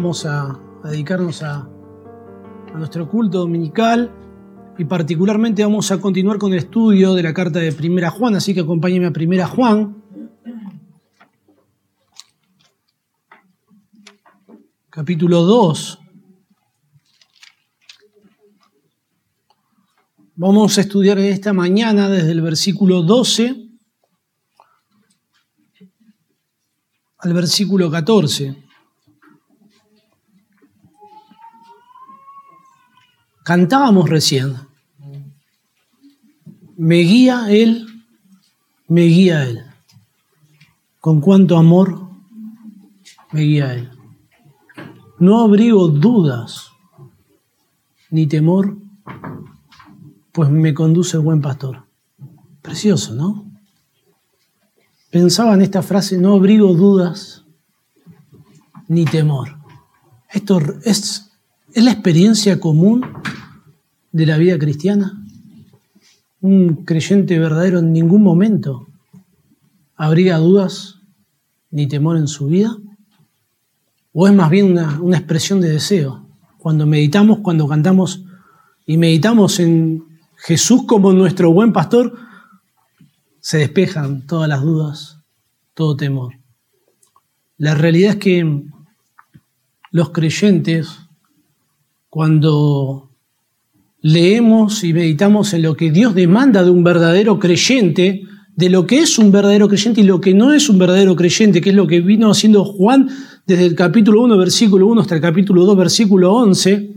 Vamos 0.00 0.24
a, 0.26 0.56
dedicarnos 0.84 1.42
a, 1.42 1.68
nuestro 2.72 3.08
culto 3.08 3.38
dominical 3.38 4.14
y 4.78 4.84
particularmente 4.84 5.64
vamos 5.64 5.90
a 5.90 6.00
continuar 6.00 6.38
con 6.38 6.52
el 6.52 6.60
estudio 6.60 7.14
de 7.14 7.24
la 7.24 7.34
carta 7.34 7.58
de 7.58 7.72
Primera 7.72 8.08
Juan, 8.08 8.36
así 8.36 8.54
que 8.54 8.60
acompáñenme 8.60 9.08
a 9.08 9.12
Primera 9.12 9.48
Juan. 9.48 10.00
Capítulo 14.88 15.42
2. 15.42 15.98
Vamos 20.36 20.78
a 20.78 20.80
estudiar 20.80 21.18
esta 21.18 21.52
mañana 21.52 22.08
desde 22.08 22.30
el 22.30 22.42
versículo 22.42 23.02
12 23.02 23.68
al 27.18 27.32
versículo 27.32 27.90
14. 27.90 28.67
Cantábamos 33.48 34.10
recién. 34.10 34.56
Me 36.76 36.96
guía 36.96 37.46
Él, 37.48 37.86
me 38.88 39.04
guía 39.04 39.42
Él. 39.44 39.64
Con 41.00 41.22
cuánto 41.22 41.56
amor 41.56 42.10
me 43.32 43.40
guía 43.40 43.72
Él. 43.72 43.90
No 45.18 45.40
abrigo 45.40 45.88
dudas 45.88 46.72
ni 48.10 48.26
temor, 48.26 48.76
pues 50.32 50.50
me 50.50 50.74
conduce 50.74 51.16
el 51.16 51.22
buen 51.22 51.40
pastor. 51.40 51.86
Precioso, 52.60 53.14
¿no? 53.14 53.50
pensaba 55.08 55.54
en 55.54 55.62
esta 55.62 55.80
frase, 55.80 56.18
no 56.18 56.34
abrigo 56.34 56.74
dudas 56.74 57.46
ni 58.88 59.06
temor. 59.06 59.56
Esto 60.28 60.60
es, 60.84 61.32
es 61.72 61.82
la 61.82 61.92
experiencia 61.92 62.60
común 62.60 63.06
de 64.12 64.26
la 64.26 64.36
vida 64.36 64.58
cristiana. 64.58 65.22
Un 66.40 66.84
creyente 66.84 67.38
verdadero 67.38 67.80
en 67.80 67.92
ningún 67.92 68.22
momento 68.22 68.86
abriga 69.96 70.38
dudas 70.38 71.00
ni 71.70 71.86
temor 71.86 72.16
en 72.16 72.28
su 72.28 72.46
vida. 72.46 72.76
¿O 74.12 74.26
es 74.26 74.34
más 74.34 74.50
bien 74.50 74.72
una, 74.72 75.00
una 75.00 75.18
expresión 75.18 75.60
de 75.60 75.70
deseo? 75.70 76.26
Cuando 76.58 76.86
meditamos, 76.86 77.40
cuando 77.40 77.68
cantamos 77.68 78.24
y 78.86 78.96
meditamos 78.96 79.60
en 79.60 80.04
Jesús 80.36 80.84
como 80.86 81.12
nuestro 81.12 81.52
buen 81.52 81.72
pastor, 81.72 82.16
se 83.40 83.58
despejan 83.58 84.26
todas 84.26 84.48
las 84.48 84.62
dudas, 84.62 85.18
todo 85.74 85.96
temor. 85.96 86.34
La 87.56 87.74
realidad 87.74 88.12
es 88.12 88.16
que 88.16 88.62
los 89.90 90.10
creyentes, 90.10 90.98
cuando 92.08 93.07
leemos 94.00 94.84
y 94.84 94.92
meditamos 94.92 95.52
en 95.54 95.62
lo 95.62 95.76
que 95.76 95.90
Dios 95.90 96.14
demanda 96.14 96.62
de 96.62 96.70
un 96.70 96.84
verdadero 96.84 97.38
creyente, 97.38 98.22
de 98.54 98.70
lo 98.70 98.86
que 98.86 99.00
es 99.00 99.18
un 99.18 99.30
verdadero 99.30 99.68
creyente 99.68 100.00
y 100.00 100.04
lo 100.04 100.20
que 100.20 100.34
no 100.34 100.52
es 100.52 100.68
un 100.68 100.78
verdadero 100.78 101.16
creyente, 101.16 101.60
que 101.60 101.70
es 101.70 101.76
lo 101.76 101.86
que 101.86 102.00
vino 102.00 102.30
haciendo 102.30 102.64
Juan 102.64 103.08
desde 103.46 103.66
el 103.66 103.74
capítulo 103.74 104.22
1, 104.22 104.36
versículo 104.36 104.86
1 104.86 105.00
hasta 105.00 105.14
el 105.14 105.20
capítulo 105.20 105.64
2, 105.64 105.76
versículo 105.76 106.32
11, 106.34 106.94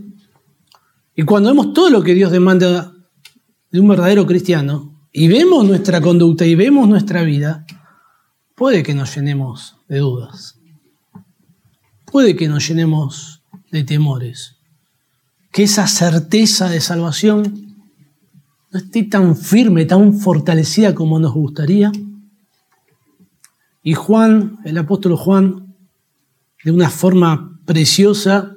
y 1.14 1.22
cuando 1.24 1.50
vemos 1.50 1.72
todo 1.72 1.90
lo 1.90 2.02
que 2.02 2.14
Dios 2.14 2.30
demanda 2.30 2.92
de 3.70 3.80
un 3.80 3.88
verdadero 3.88 4.26
cristiano, 4.26 4.92
y 5.12 5.28
vemos 5.28 5.66
nuestra 5.66 6.00
conducta 6.00 6.46
y 6.46 6.54
vemos 6.54 6.88
nuestra 6.88 7.22
vida, 7.22 7.66
puede 8.54 8.82
que 8.82 8.94
nos 8.94 9.14
llenemos 9.14 9.76
de 9.88 9.98
dudas. 9.98 10.58
Puede 12.10 12.34
que 12.34 12.48
nos 12.48 12.66
llenemos 12.66 13.42
de 13.70 13.84
temores. 13.84 14.56
Que 15.52 15.64
esa 15.64 15.86
certeza 15.86 16.68
de 16.68 16.80
salvación 16.80 17.76
no 18.72 18.78
esté 18.78 19.04
tan 19.04 19.36
firme, 19.36 19.84
tan 19.84 20.14
fortalecida 20.18 20.94
como 20.94 21.18
nos 21.18 21.34
gustaría. 21.34 21.92
Y 23.82 23.94
Juan, 23.94 24.58
el 24.64 24.78
apóstol 24.78 25.16
Juan, 25.16 25.74
de 26.64 26.70
una 26.70 26.88
forma 26.88 27.60
preciosa, 27.64 28.54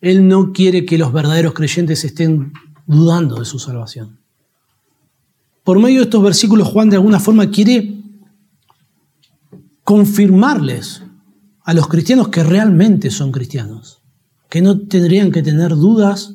él 0.00 0.26
no 0.28 0.52
quiere 0.52 0.84
que 0.84 0.98
los 0.98 1.12
verdaderos 1.12 1.54
creyentes 1.54 2.04
estén 2.04 2.52
dudando 2.86 3.36
de 3.36 3.44
su 3.44 3.58
salvación. 3.58 4.18
Por 5.64 5.80
medio 5.80 5.98
de 5.98 6.04
estos 6.04 6.22
versículos, 6.22 6.68
Juan 6.68 6.90
de 6.90 6.96
alguna 6.96 7.18
forma 7.18 7.50
quiere 7.50 7.96
confirmarles 9.82 11.02
a 11.64 11.74
los 11.74 11.88
cristianos 11.88 12.28
que 12.28 12.44
realmente 12.44 13.10
son 13.10 13.32
cristianos, 13.32 13.95
que 14.48 14.60
no 14.62 14.78
tendrían 14.80 15.30
que 15.30 15.42
tener 15.42 15.70
dudas, 15.70 16.34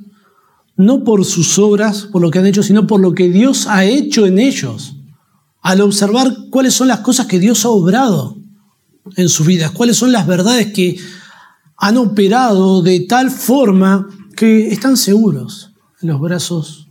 no 0.75 1.03
por 1.03 1.25
sus 1.25 1.57
obras, 1.59 2.07
por 2.11 2.21
lo 2.21 2.31
que 2.31 2.39
han 2.39 2.45
hecho, 2.45 2.63
sino 2.63 2.87
por 2.87 2.99
lo 2.99 3.13
que 3.13 3.29
Dios 3.29 3.67
ha 3.67 3.85
hecho 3.85 4.25
en 4.25 4.39
ellos, 4.39 4.95
al 5.61 5.81
observar 5.81 6.35
cuáles 6.49 6.73
son 6.73 6.87
las 6.87 6.99
cosas 7.01 7.27
que 7.27 7.39
Dios 7.39 7.65
ha 7.65 7.69
obrado 7.69 8.37
en 9.15 9.29
sus 9.29 9.45
vidas, 9.45 9.71
cuáles 9.71 9.97
son 9.97 10.11
las 10.11 10.27
verdades 10.27 10.73
que 10.73 10.97
han 11.77 11.97
operado 11.97 12.81
de 12.81 13.01
tal 13.01 13.31
forma 13.31 14.07
que 14.35 14.69
están 14.69 14.97
seguros 14.97 15.71
en 16.01 16.09
los 16.09 16.19
brazos 16.19 16.87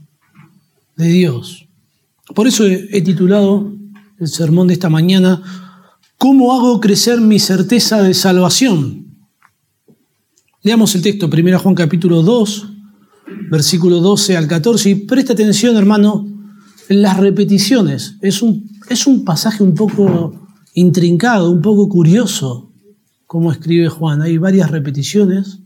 de 0.96 1.08
Dios. 1.08 1.66
Por 2.34 2.46
eso 2.46 2.64
he, 2.66 3.02
titulado 3.02 3.72
el 4.18 4.28
sermón 4.28 4.68
de 4.68 4.74
esta 4.74 4.88
mañana, 4.88 5.42
¿Cómo 6.20 6.52
hago 6.52 6.80
crecer 6.80 7.18
mi 7.18 7.38
certeza 7.38 8.02
de 8.02 8.12
salvación? 8.12 8.99
Leamos 10.62 10.94
el 10.94 11.00
texto, 11.00 11.30
1 11.32 11.58
Juan 11.58 11.74
capítulo 11.74 12.22
2, 12.22 12.68
versículo 13.50 14.00
12 14.00 14.36
al 14.36 14.46
14, 14.46 14.90
y 14.90 14.94
presta 14.94 15.32
atención, 15.32 15.74
hermano, 15.74 16.28
en 16.90 17.00
las 17.00 17.16
repeticiones. 17.16 18.16
Es 18.20 18.42
un, 18.42 18.68
es 18.90 19.06
un 19.06 19.24
pasaje 19.24 19.62
un 19.62 19.74
poco 19.74 20.34
intrincado, 20.74 21.50
un 21.50 21.62
poco 21.62 21.88
curioso, 21.88 22.74
como 23.26 23.50
escribe 23.50 23.88
Juan. 23.88 24.20
Hay 24.20 24.36
varias 24.36 24.70
repeticiones 24.70 25.60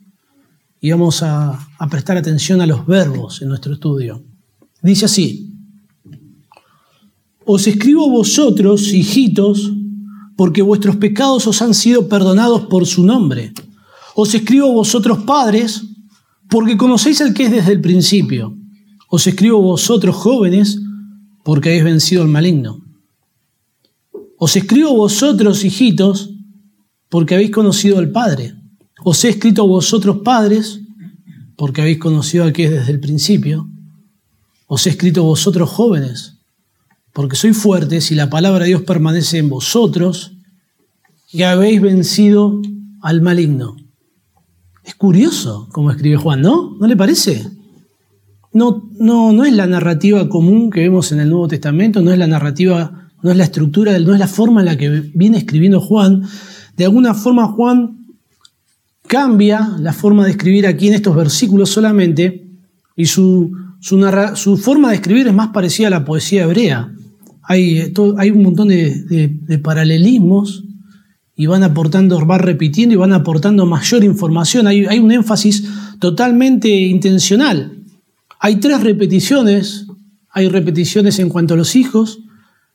y 0.80 0.92
vamos 0.92 1.24
a, 1.24 1.58
a 1.76 1.88
prestar 1.88 2.16
atención 2.16 2.60
a 2.60 2.66
los 2.66 2.86
verbos 2.86 3.42
en 3.42 3.48
nuestro 3.48 3.74
estudio. 3.74 4.22
Dice 4.80 5.06
así, 5.06 5.56
os 7.44 7.66
escribo 7.66 8.08
vosotros, 8.08 8.92
hijitos, 8.92 9.72
porque 10.36 10.62
vuestros 10.62 10.94
pecados 10.94 11.48
os 11.48 11.60
han 11.62 11.74
sido 11.74 12.08
perdonados 12.08 12.66
por 12.66 12.86
su 12.86 13.02
nombre. 13.02 13.52
Os 14.14 14.34
escribo 14.34 14.72
vosotros, 14.72 15.24
padres, 15.24 15.82
porque 16.48 16.76
conocéis 16.76 17.20
al 17.20 17.34
que 17.34 17.44
es 17.44 17.50
desde 17.50 17.72
el 17.72 17.80
principio. 17.80 18.56
Os 19.08 19.26
escribo 19.26 19.60
vosotros, 19.60 20.14
jóvenes, 20.14 20.78
porque 21.42 21.70
habéis 21.70 21.84
vencido 21.84 22.22
al 22.22 22.28
maligno. 22.28 22.82
Os 24.38 24.56
escribo 24.56 24.94
vosotros, 24.94 25.64
hijitos, 25.64 26.30
porque 27.08 27.34
habéis 27.34 27.50
conocido 27.50 27.98
al 27.98 28.10
Padre. 28.10 28.54
Os 29.04 29.24
he 29.24 29.28
escrito 29.28 29.66
vosotros, 29.66 30.18
padres, 30.24 30.80
porque 31.56 31.82
habéis 31.82 31.98
conocido 31.98 32.44
al 32.44 32.52
que 32.52 32.64
es 32.64 32.70
desde 32.70 32.92
el 32.92 33.00
principio. 33.00 33.68
Os 34.66 34.86
he 34.86 34.90
escrito 34.90 35.24
vosotros, 35.24 35.68
jóvenes, 35.70 36.38
porque 37.12 37.36
soy 37.36 37.52
fuerte 37.52 38.00
si 38.00 38.14
la 38.14 38.30
palabra 38.30 38.60
de 38.60 38.68
Dios 38.68 38.82
permanece 38.82 39.38
en 39.38 39.50
vosotros 39.50 40.32
y 41.30 41.42
habéis 41.42 41.80
vencido 41.80 42.60
al 43.02 43.20
maligno. 43.20 43.76
Es 44.84 44.94
curioso 44.94 45.68
como 45.72 45.90
escribe 45.90 46.16
Juan, 46.16 46.42
¿no? 46.42 46.76
¿No 46.78 46.86
le 46.86 46.96
parece? 46.96 47.48
No, 48.52 48.88
no, 48.98 49.32
no 49.32 49.44
es 49.44 49.52
la 49.52 49.66
narrativa 49.66 50.28
común 50.28 50.70
que 50.70 50.80
vemos 50.80 51.10
en 51.12 51.20
el 51.20 51.30
Nuevo 51.30 51.48
Testamento, 51.48 52.00
no 52.02 52.12
es 52.12 52.18
la 52.18 52.26
narrativa, 52.26 53.10
no 53.22 53.30
es 53.30 53.36
la 53.36 53.44
estructura, 53.44 53.98
no 53.98 54.12
es 54.12 54.20
la 54.20 54.28
forma 54.28 54.60
en 54.60 54.66
la 54.66 54.76
que 54.76 54.90
viene 55.14 55.38
escribiendo 55.38 55.80
Juan. 55.80 56.22
De 56.76 56.84
alguna 56.84 57.14
forma 57.14 57.48
Juan 57.48 58.06
cambia 59.06 59.76
la 59.78 59.92
forma 59.92 60.24
de 60.24 60.32
escribir 60.32 60.66
aquí 60.66 60.88
en 60.88 60.94
estos 60.94 61.16
versículos 61.16 61.70
solamente 61.70 62.46
y 62.96 63.06
su, 63.06 63.50
su 63.80 64.56
forma 64.56 64.90
de 64.90 64.96
escribir 64.96 65.26
es 65.26 65.34
más 65.34 65.48
parecida 65.48 65.88
a 65.88 65.90
la 65.90 66.04
poesía 66.04 66.44
hebrea 66.44 66.94
hay, 67.46 67.92
hay 68.18 68.30
un 68.30 68.42
montón 68.42 68.68
de, 68.68 69.60
paralelismos 69.62 70.64
y 71.36 71.46
van 71.46 71.62
aportando, 71.62 72.24
van 72.24 72.40
repitiendo 72.40 72.94
y 72.94 72.98
van 72.98 73.12
aportando 73.12 73.66
mayor 73.66 74.04
información. 74.04 74.66
Hay, 74.66 74.98
un 74.98 75.10
énfasis 75.10 75.64
totalmente 75.98 76.68
intencional. 76.68 77.84
Hay 78.40 78.56
tres 78.56 78.82
repeticiones. 78.82 79.86
Hay 80.30 80.48
repeticiones 80.48 81.18
en 81.18 81.28
cuanto 81.28 81.54
a 81.54 81.56
los 81.56 81.76
hijos, 81.76 82.20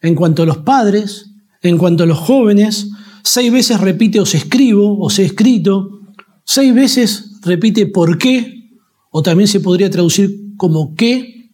en 0.01 0.15
cuanto 0.15 0.43
a 0.43 0.45
los 0.45 0.57
padres, 0.59 1.31
en 1.61 1.77
cuanto 1.77 2.03
a 2.03 2.07
los 2.07 2.17
jóvenes. 2.17 2.89
Seis 3.23 3.51
veces 3.51 3.79
repite 3.79 4.19
os 4.19 4.33
escribo, 4.35 4.99
os 4.99 5.19
he 5.19 5.25
escrito. 5.25 6.01
Seis 6.45 6.73
veces 6.73 7.39
repite 7.41 7.85
por 7.85 8.17
qué, 8.17 8.71
o 9.11 9.21
también 9.21 9.47
se 9.47 9.59
podría 9.59 9.89
traducir 9.89 10.55
como 10.57 10.95
qué. 10.95 11.51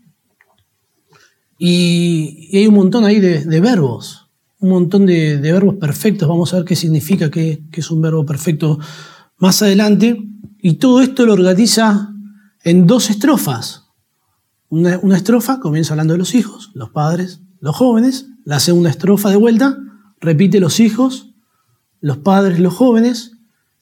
Y, 1.58 2.56
hay 2.58 2.68
un 2.68 2.76
montón 2.76 3.06
ahí 3.06 3.20
de, 3.20 3.60
verbos, 3.60 4.25
un 4.66 4.72
montón 4.72 5.06
de, 5.06 5.38
verbos 5.38 5.76
perfectos. 5.76 6.28
Vamos 6.28 6.54
a 6.54 6.58
ver 6.58 6.66
qué 6.66 6.76
significa 6.76 7.30
que, 7.30 7.64
es 7.72 7.92
un 7.92 8.02
verbo 8.02 8.26
perfecto. 8.26 8.80
más 9.38 9.62
adelante, 9.62 10.20
y 10.60 10.74
todo 10.74 11.02
esto 11.02 11.26
lo 11.26 11.34
organiza 11.34 12.14
en 12.64 12.88
dos 12.88 13.10
estrofas. 13.10 13.84
Una, 14.70 15.16
estrofa 15.16 15.60
comienza 15.60 15.94
hablando 15.94 16.14
de 16.14 16.18
los 16.18 16.34
hijos, 16.34 16.72
los 16.74 16.90
padres, 16.90 17.42
los 17.60 17.76
jóvenes, 17.76 18.28
la 18.44 18.60
segunda 18.60 18.90
estrofa 18.90 19.30
de 19.30 19.36
vuelta 19.36 19.78
repite 20.20 20.60
los 20.60 20.80
hijos, 20.80 21.34
los 22.02 22.18
padres, 22.18 22.60
los 22.60 22.74
jóvenes, 22.74 23.34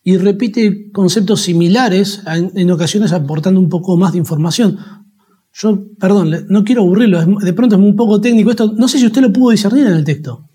y 0.03 0.17
repite 0.17 0.91
conceptos 0.91 1.41
similares, 1.41 2.23
en, 2.25 2.69
ocasiones 2.71 3.13
aportando 3.13 3.61
un 3.61 3.69
poco 3.69 3.95
más 3.95 4.11
de 4.11 4.17
información. 4.17 4.77
Yo, 5.53 5.85
perdón, 5.97 6.45
no 6.49 6.63
quiero 6.65 6.81
aburrirlo, 6.81 7.23
de 7.25 7.53
pronto 7.53 7.77
es 7.77 7.81
un 7.81 7.95
poco 7.95 8.19
técnico 8.19 8.51
esto, 8.51 8.73
no 8.75 8.89
sé 8.89 8.99
si 8.99 9.05
usted 9.05 9.21
lo 9.21 9.31
pudo 9.31 9.51
discernir 9.51 9.87
en 9.87 9.93
el 9.93 10.03
texto, 10.03 10.49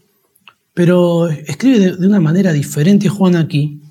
pero 0.78 1.26
escribe 1.26 1.96
de, 1.96 2.06
una 2.06 2.20
manera 2.20 2.52
diferente 2.52 3.08
Juan 3.08 3.34
aquí, 3.34 3.82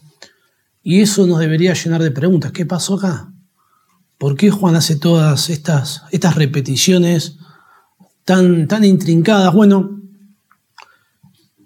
y 0.82 1.02
eso 1.02 1.28
nos 1.28 1.40
debería 1.40 1.74
llenar 1.74 2.02
de 2.02 2.12
preguntas. 2.12 2.54
¿Qué 2.54 2.66
pasó 2.66 2.94
acá? 2.94 3.34
¿Por 4.18 4.38
qué 4.38 4.52
Juan 4.52 4.78
hace 4.78 4.96
todas 4.96 5.50
estas, 5.50 6.04
estas 6.12 6.36
repeticiones 6.36 7.40
tan, 8.24 8.70
tan 8.70 8.86
intrincadas? 8.86 9.54
Bueno, 9.54 10.00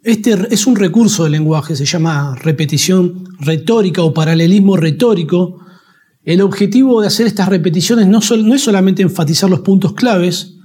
este 0.01 0.35
es 0.49 0.65
un 0.65 0.75
recurso 0.75 1.25
del 1.25 1.33
lenguaje, 1.33 1.75
se 1.75 1.85
llama 1.85 2.35
repetición 2.41 3.23
retórica 3.39 4.01
o 4.01 4.15
paralelismo 4.15 4.75
retórico. 4.75 5.63
El 6.23 6.41
objetivo 6.41 6.99
de 6.99 7.07
hacer 7.09 7.27
estas 7.27 7.47
repeticiones 7.47 8.07
no, 8.07 8.21
no 8.37 8.55
es 8.55 8.63
solamente 8.63 9.03
enfatizar 9.03 9.51
los 9.51 9.59
puntos 9.59 9.93
claves, 9.93 10.55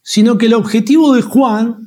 sino 0.00 0.38
que 0.38 0.46
el 0.46 0.54
objetivo 0.54 1.14
de 1.14 1.20
Juan 1.20 1.85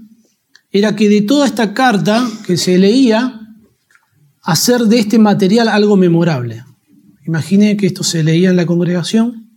era 0.72 0.96
que 0.96 1.10
de 1.10 1.22
toda 1.22 1.46
esta 1.46 1.74
carta 1.74 2.28
que 2.46 2.58
se 2.58 2.78
leía, 2.78 3.40
hacer 4.42 4.82
de 4.82 5.00
este 5.00 5.20
material 5.20 5.68
algo 5.68 5.98
memorable. 5.98 6.64
Imagine 7.26 7.78
que 7.78 7.88
esto 7.88 8.04
se 8.04 8.24
leía 8.24 8.50
en 8.50 8.56
la 8.56 8.66
congregación 8.66 9.52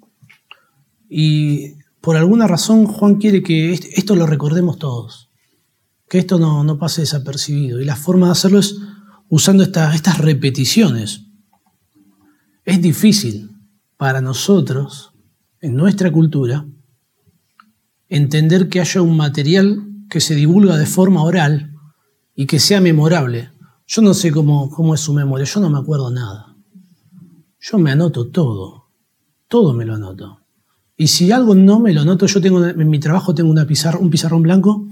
y 1.08 1.74
por 2.00 2.16
alguna 2.16 2.46
razón 2.46 2.86
Juan 2.86 3.16
quiere 3.16 3.42
que 3.42 3.72
esto 3.72 4.16
lo 4.16 4.26
recordemos 4.26 4.78
todos 4.78 5.28
que 6.12 6.18
esto 6.18 6.38
no, 6.38 6.78
pase 6.78 7.00
desapercibido. 7.00 7.80
Y 7.80 7.86
la 7.86 7.96
forma 7.96 8.26
de 8.26 8.32
hacerlo 8.32 8.58
es 8.58 8.76
usando 9.30 9.62
estas 9.62 10.18
repeticiones. 10.18 11.22
Es 12.66 12.82
difícil 12.82 13.50
para 13.96 14.20
nosotros, 14.20 15.14
en 15.62 15.74
nuestra 15.74 16.12
cultura, 16.12 16.66
entender 18.10 18.68
que 18.68 18.80
haya 18.80 19.00
un 19.00 19.16
material 19.16 19.88
que 20.12 20.20
se 20.20 20.34
divulga 20.34 20.76
de 20.76 20.84
forma 20.84 21.22
oral 21.22 21.72
y 22.34 22.46
que 22.46 22.58
sea 22.58 22.82
memorable. 22.82 23.50
Yo 23.86 24.02
no 24.02 24.12
sé 24.12 24.30
cómo, 24.30 24.68
cómo 24.68 24.94
es 24.94 25.00
su 25.00 25.14
memoria, 25.14 25.46
yo 25.46 25.60
no 25.60 25.70
me 25.70 25.78
acuerdo 25.78 26.10
nada. 26.10 26.54
Yo 27.58 27.78
me 27.78 27.92
anoto 27.92 28.28
todo, 28.28 28.90
todo 29.48 29.72
me 29.72 29.86
lo 29.86 29.94
anoto. 29.94 30.40
Y 30.98 31.06
si 31.06 31.32
algo 31.32 31.54
no 31.54 31.80
me 31.80 31.94
lo 31.94 32.02
anoto, 32.02 32.26
yo 32.26 32.40
tengo 32.42 32.62
en 32.64 32.90
mi 32.90 32.98
trabajo 32.98 33.34
tengo 33.34 33.50
una 33.50 33.66
pizarra, 33.66 33.98
un 33.98 34.10
pizarrón 34.10 34.42
blanco 34.42 34.86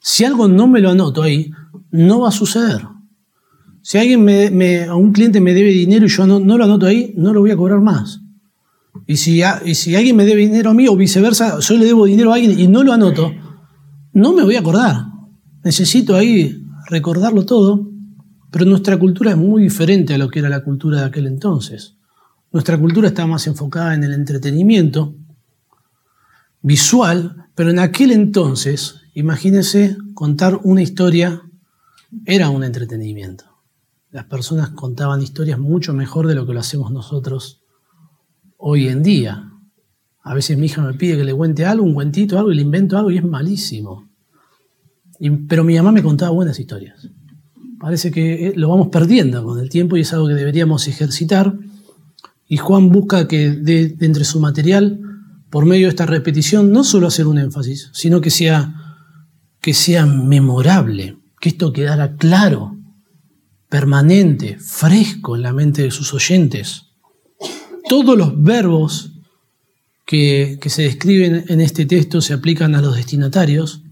si 0.00 0.24
algo 0.24 0.46
no 0.46 0.68
me 0.68 0.80
lo 0.80 0.90
anoto 0.90 1.22
ahí, 1.22 1.50
no 1.90 2.20
va 2.20 2.28
a 2.28 2.32
suceder. 2.32 2.82
Si 3.82 3.98
alguien 3.98 4.24
me, 4.24 4.84
a 4.84 4.94
un 4.94 5.12
cliente 5.12 5.40
me 5.40 5.52
debe 5.52 5.70
dinero 5.70 6.06
y 6.06 6.08
yo 6.08 6.26
no, 6.26 6.38
lo 6.38 6.64
anoto 6.64 6.86
ahí, 6.86 7.12
no 7.16 7.32
lo 7.32 7.40
voy 7.40 7.50
a 7.50 7.56
cobrar 7.56 7.80
más. 7.80 8.20
Y 9.06 9.16
si, 9.16 9.42
y 9.64 9.74
si 9.74 9.96
alguien 9.96 10.14
me 10.14 10.24
debe 10.24 10.42
dinero 10.42 10.70
a 10.70 10.74
mí 10.74 10.86
o 10.86 10.96
viceversa, 10.96 11.58
yo 11.58 11.76
le 11.76 11.84
debo 11.84 12.06
dinero 12.06 12.32
a 12.32 12.36
alguien 12.36 12.58
y 12.58 12.68
no 12.68 12.84
lo 12.84 12.92
anoto, 12.92 13.32
no 14.16 14.32
me 14.32 14.42
voy 14.42 14.56
a 14.56 14.60
acordar. 14.60 15.06
Necesito 15.64 16.16
ahí 16.16 16.62
recordarlo 16.88 17.46
todo, 17.46 17.90
pero 18.50 18.64
nuestra 18.64 18.98
cultura 18.98 19.30
es 19.30 19.36
muy 19.36 19.62
diferente 19.62 20.14
a 20.14 20.18
lo 20.18 20.28
que 20.28 20.40
era 20.40 20.48
la 20.48 20.64
cultura 20.64 21.00
de 21.00 21.06
aquel 21.06 21.26
entonces. 21.26 21.96
Nuestra 22.52 22.78
cultura 22.78 23.08
está 23.08 23.26
más 23.26 23.46
enfocada 23.46 23.94
en 23.94 24.04
el 24.04 24.12
entretenimiento 24.12 25.14
visual, 26.62 27.48
pero 27.54 27.70
en 27.70 27.78
aquel 27.78 28.10
entonces 28.10 29.06
Imagínense 29.16 29.96
contar 30.12 30.60
una 30.62 30.82
historia 30.82 31.40
era 32.26 32.50
un 32.50 32.62
entretenimiento. 32.62 33.46
Las 34.10 34.26
personas 34.26 34.72
contaban 34.72 35.22
historias 35.22 35.58
mucho 35.58 35.94
mejor 35.94 36.26
de 36.26 36.34
lo 36.34 36.46
que 36.46 36.52
lo 36.52 36.60
hacemos 36.60 36.92
nosotros 36.92 37.62
hoy 38.58 38.88
en 38.88 39.02
día. 39.02 39.54
A 40.26 40.34
veces 40.34 40.58
mi 40.58 40.66
hija 40.66 40.82
me 40.82 40.94
pide 40.94 41.16
que 41.16 41.24
le 41.24 41.32
cuente 41.32 41.64
algo, 41.64 41.84
un 41.84 41.94
cuentito, 41.94 42.36
algo, 42.36 42.50
y 42.50 42.56
le 42.56 42.62
invento 42.62 42.98
algo 42.98 43.12
y 43.12 43.18
es 43.18 43.24
malísimo. 43.24 44.08
pero 45.48 45.62
mi 45.62 45.76
mamá 45.76 45.92
me 45.92 46.02
contaba 46.02 46.32
buenas 46.32 46.58
historias. 46.58 47.08
Parece 47.78 48.10
que 48.10 48.48
eh, 48.48 48.52
lo 48.56 48.68
vamos 48.68 48.88
perdiendo 48.88 49.44
con 49.44 49.60
el 49.60 49.68
tiempo 49.68 49.96
y 49.96 50.00
es 50.00 50.12
algo 50.12 50.26
que 50.26 50.34
deberíamos 50.34 50.88
ejercitar. 50.88 51.56
Y 52.48 52.56
Juan 52.56 52.90
busca 52.90 53.28
que 53.28 53.50
de 53.50 53.96
entre 54.00 54.24
su 54.24 54.40
material, 54.40 55.00
por 55.48 55.64
medio 55.64 55.86
de 55.86 55.90
esta 55.90 56.06
repetición, 56.06 56.72
no 56.72 56.82
solo 56.82 57.06
hacer 57.06 57.28
un 57.28 57.38
énfasis, 57.38 57.90
sino 57.92 58.20
que 58.20 58.30
sea 58.30 58.74
que 59.60 59.74
sea 59.74 60.06
memorable, 60.06 61.18
que 61.40 61.50
esto 61.50 61.72
quedara 61.72 62.16
claro, 62.16 62.76
permanente, 63.68 64.58
fresco 64.58 65.36
en 65.36 65.42
la 65.42 65.52
mente 65.52 65.82
de 65.82 65.92
sus 65.92 66.12
oyentes. 66.14 66.86
Todos 67.88 68.18
los 68.18 68.42
verbos 68.42 69.15
que, 70.06 70.58
se 70.66 70.82
describen 70.82 71.44
en 71.48 71.60
este 71.60 71.84
texto 71.84 72.20
se 72.20 72.32
aplican 72.32 72.74
a 72.74 72.80
los 72.80 72.96
destinatarios, 72.96 73.82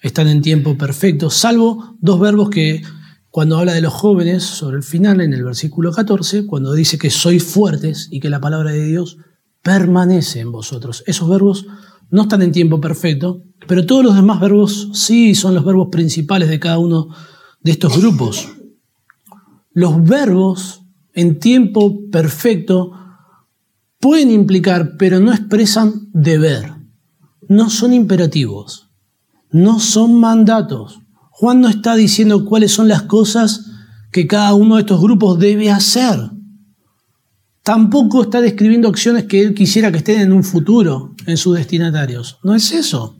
están 0.00 0.26
en 0.26 0.42
tiempo 0.42 0.76
perfecto, 0.76 1.30
salvo 1.30 1.96
dos 2.00 2.18
verbos 2.18 2.50
que 2.50 2.82
cuando 3.30 3.58
habla 3.58 3.74
de 3.74 3.82
los 3.82 3.92
jóvenes 3.92 4.42
sobre 4.42 4.78
el 4.78 4.82
final, 4.82 5.20
en 5.20 5.32
el 5.32 5.44
versículo 5.44 5.92
14, 5.92 6.46
cuando 6.46 6.72
dice 6.72 6.98
que 6.98 7.10
sois 7.10 7.44
fuertes 7.44 8.08
y 8.10 8.18
que 8.18 8.28
la 8.28 8.40
palabra 8.40 8.72
de 8.72 8.84
Dios 8.84 9.18
permanece 9.62 10.40
en 10.40 10.52
vosotros. 10.52 11.04
Esos 11.06 11.28
verbos 11.28 11.66
no 12.10 12.22
están 12.22 12.42
en 12.42 12.52
tiempo 12.52 12.80
perfecto, 12.80 13.44
pero 13.68 13.86
todos 13.86 14.04
los 14.04 14.16
demás 14.16 14.40
verbos 14.40 14.90
sí 14.92 15.34
son 15.34 15.54
los 15.54 15.64
verbos 15.64 15.88
principales 15.90 16.48
de 16.48 16.60
cada 16.60 16.78
uno 16.78 17.08
de 17.60 17.70
estos 17.70 17.96
grupos. 17.96 18.48
Los 19.72 20.02
verbos 20.02 20.82
en 21.14 21.38
tiempo 21.38 22.10
perfecto 22.10 23.01
pueden 24.02 24.30
implicar, 24.30 24.98
pero 24.98 25.18
no 25.18 25.32
expresan 25.32 26.10
deber. 26.12 26.74
No 27.48 27.70
son 27.70 27.94
imperativos. 27.94 28.90
No 29.50 29.80
son 29.80 30.20
mandatos. 30.20 31.00
Juan 31.30 31.62
no 31.62 31.68
está 31.68 31.94
diciendo 31.94 32.44
cuáles 32.44 32.72
son 32.72 32.88
las 32.88 33.02
cosas 33.04 33.70
que 34.10 34.26
cada 34.26 34.52
uno 34.52 34.74
de 34.74 34.82
estos 34.82 35.00
grupos 35.00 35.38
debe 35.38 35.70
hacer. 35.70 36.18
Tampoco 37.62 38.24
está 38.24 38.42
describiendo 38.42 38.88
acciones 38.88 39.24
que 39.24 39.40
él 39.40 39.54
quisiera 39.54 39.90
que 39.90 39.98
estén 39.98 40.20
en 40.20 40.32
un 40.32 40.44
futuro 40.44 41.14
en 41.26 41.38
sus 41.38 41.56
destinatarios. 41.56 42.38
No 42.42 42.54
es 42.54 42.72
eso 42.72 43.16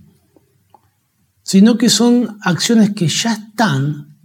sino 1.42 1.76
que 1.76 1.88
son 1.88 2.38
acciones 2.42 2.90
que 2.90 3.08
ya 3.08 3.32
están 3.32 4.16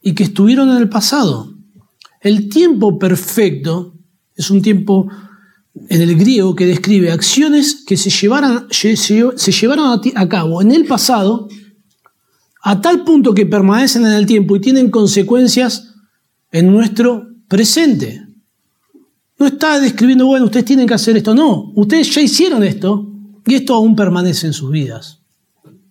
y 0.00 0.14
que 0.14 0.24
estuvieron 0.24 0.70
en 0.70 0.78
el 0.78 0.88
pasado. 0.88 1.54
El 2.20 2.48
tiempo 2.48 2.98
perfecto 2.98 3.94
es 4.34 4.50
un 4.50 4.62
tiempo 4.62 5.08
en 5.88 6.02
el 6.02 6.16
griego 6.16 6.54
que 6.54 6.66
describe 6.66 7.10
acciones 7.10 7.84
que 7.86 7.96
se 7.96 8.10
llevaron, 8.10 8.68
se 8.70 9.52
llevaron 9.52 10.00
a 10.14 10.28
cabo 10.28 10.62
en 10.62 10.72
el 10.72 10.86
pasado 10.86 11.48
a 12.62 12.80
tal 12.80 13.04
punto 13.04 13.34
que 13.34 13.44
permanecen 13.44 14.06
en 14.06 14.12
el 14.12 14.24
tiempo 14.24 14.56
y 14.56 14.60
tienen 14.60 14.90
consecuencias 14.90 15.94
en 16.50 16.72
nuestro 16.72 17.28
presente. 17.46 18.22
No 19.38 19.46
está 19.46 19.78
describiendo, 19.80 20.26
bueno, 20.26 20.46
ustedes 20.46 20.64
tienen 20.64 20.86
que 20.86 20.94
hacer 20.94 21.16
esto, 21.16 21.34
no, 21.34 21.72
ustedes 21.74 22.14
ya 22.14 22.22
hicieron 22.22 22.62
esto 22.62 23.12
y 23.44 23.54
esto 23.54 23.74
aún 23.74 23.94
permanece 23.94 24.46
en 24.46 24.52
sus 24.54 24.70
vidas. 24.70 25.20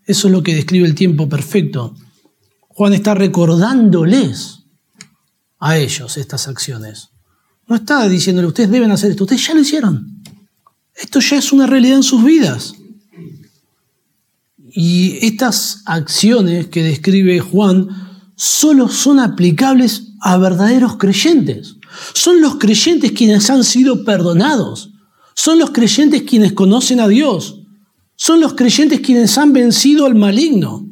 Eso 0.06 0.28
es 0.28 0.32
lo 0.32 0.42
que 0.42 0.56
describe 0.56 0.88
el 0.88 0.96
tiempo 0.96 1.30
perfecto. 1.30 1.94
Juan 2.70 2.94
está 2.94 3.13
recordándoles 3.13 4.63
a 5.60 5.78
ellos 5.78 6.18
estas 6.18 6.48
acciones. 6.48 7.12
No 7.67 7.75
está 7.75 8.08
diciéndole, 8.08 8.48
ustedes 8.48 8.70
deben 8.70 8.91
hacer 8.91 9.12
esto, 9.12 9.24
ustedes 9.24 9.46
ya 9.46 9.53
lo 9.53 9.62
hicieron. 9.62 10.22
Esto 10.96 11.20
ya 11.20 11.38
es 11.38 11.51
una 11.51 11.67
realidad 11.67 11.98
en 11.98 12.03
sus 12.03 12.24
vidas. 12.24 12.75
Y 14.75 15.25
estas 15.25 15.84
acciones 15.86 16.67
que 16.67 16.84
describe 16.84 17.39
Juan 17.39 17.88
solo 18.36 18.89
son 18.89 19.20
aplicables 19.20 20.13
a 20.20 20.38
verdaderos 20.38 20.98
creyentes. 20.98 21.75
Son 22.13 22.41
los 22.41 22.55
creyentes 22.55 23.12
quienes 23.12 23.50
han 23.50 23.63
sido 23.63 24.03
perdonados. 24.03 24.91
Son 25.36 25.60
los 25.60 25.72
creyentes 25.72 26.24
quienes 26.24 26.53
conocen 26.53 27.00
a 27.00 27.08
Dios. 27.08 27.60
Son 28.15 28.39
los 28.39 28.53
creyentes 28.53 29.01
quienes 29.01 29.38
han 29.38 29.53
vencido 29.53 30.05
al 30.05 30.15
maligno. 30.15 30.88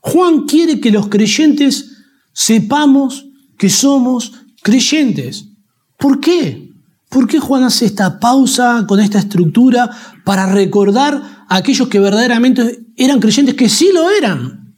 Juan 0.00 0.46
quiere 0.46 0.80
que 0.80 0.90
los 0.90 1.08
creyentes 1.08 1.96
sepamos 2.32 3.26
que 3.58 3.68
somos 3.68 4.32
creyentes. 4.62 5.48
¿Por 5.96 6.20
qué? 6.20 6.72
¿Por 7.08 7.26
qué 7.26 7.38
Juan 7.38 7.64
hace 7.64 7.86
esta 7.86 8.18
pausa 8.18 8.84
con 8.86 9.00
esta 9.00 9.18
estructura 9.18 9.90
para 10.24 10.52
recordar 10.52 11.44
a 11.48 11.56
aquellos 11.56 11.88
que 11.88 12.00
verdaderamente 12.00 12.86
eran 12.96 13.20
creyentes, 13.20 13.54
que 13.54 13.68
sí 13.68 13.90
lo 13.92 14.10
eran? 14.10 14.74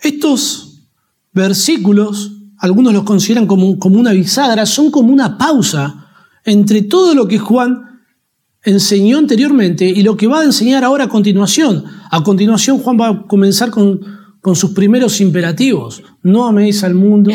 Estos 0.00 0.82
versículos 1.32 2.32
algunos 2.58 2.92
los 2.92 3.04
consideran 3.04 3.46
como, 3.46 3.78
como 3.78 3.98
una 3.98 4.12
bisagra, 4.12 4.66
son 4.66 4.90
como 4.90 5.12
una 5.12 5.38
pausa 5.38 6.06
entre 6.44 6.82
todo 6.82 7.14
lo 7.14 7.28
que 7.28 7.38
Juan 7.38 8.00
enseñó 8.62 9.18
anteriormente 9.18 9.86
y 9.86 10.02
lo 10.02 10.16
que 10.16 10.26
va 10.26 10.40
a 10.40 10.44
enseñar 10.44 10.84
ahora 10.84 11.04
a 11.04 11.08
continuación. 11.08 11.84
A 12.10 12.22
continuación 12.22 12.78
Juan 12.78 12.98
va 13.00 13.08
a 13.08 13.26
comenzar 13.26 13.70
con, 13.70 14.00
con 14.40 14.56
sus 14.56 14.70
primeros 14.70 15.20
imperativos. 15.20 16.02
No 16.22 16.46
améis 16.46 16.84
al 16.84 16.94
mundo 16.94 17.30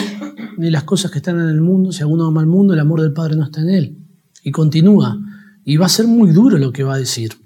ni 0.57 0.69
las 0.69 0.83
cosas 0.83 1.11
que 1.11 1.19
están 1.19 1.39
en 1.39 1.49
el 1.49 1.61
mundo. 1.61 1.91
Si 1.91 2.01
alguno 2.01 2.25
ama 2.25 2.41
al 2.41 2.47
mundo, 2.47 2.73
el 2.73 2.79
amor 2.79 3.01
del 3.01 3.13
Padre 3.13 3.35
no 3.35 3.45
está 3.45 3.61
en 3.61 3.69
él. 3.69 3.97
Y 4.43 4.51
continúa. 4.51 5.17
Y 5.63 5.77
va 5.77 5.85
a 5.85 5.89
ser 5.89 6.07
muy 6.07 6.31
duro 6.31 6.57
lo 6.57 6.71
que 6.71 6.83
va 6.83 6.95
a 6.95 6.99
decir. 6.99 7.37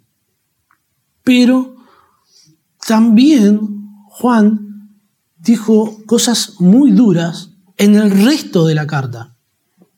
Pero 1.24 1.76
también 2.88 3.60
Juan 4.08 4.92
dijo 5.38 5.98
cosas 6.06 6.56
muy 6.60 6.92
duras 6.92 7.52
en 7.78 7.96
el 7.96 8.12
resto 8.12 8.66
de 8.66 8.76
la 8.76 8.88
carta. 8.88 9.36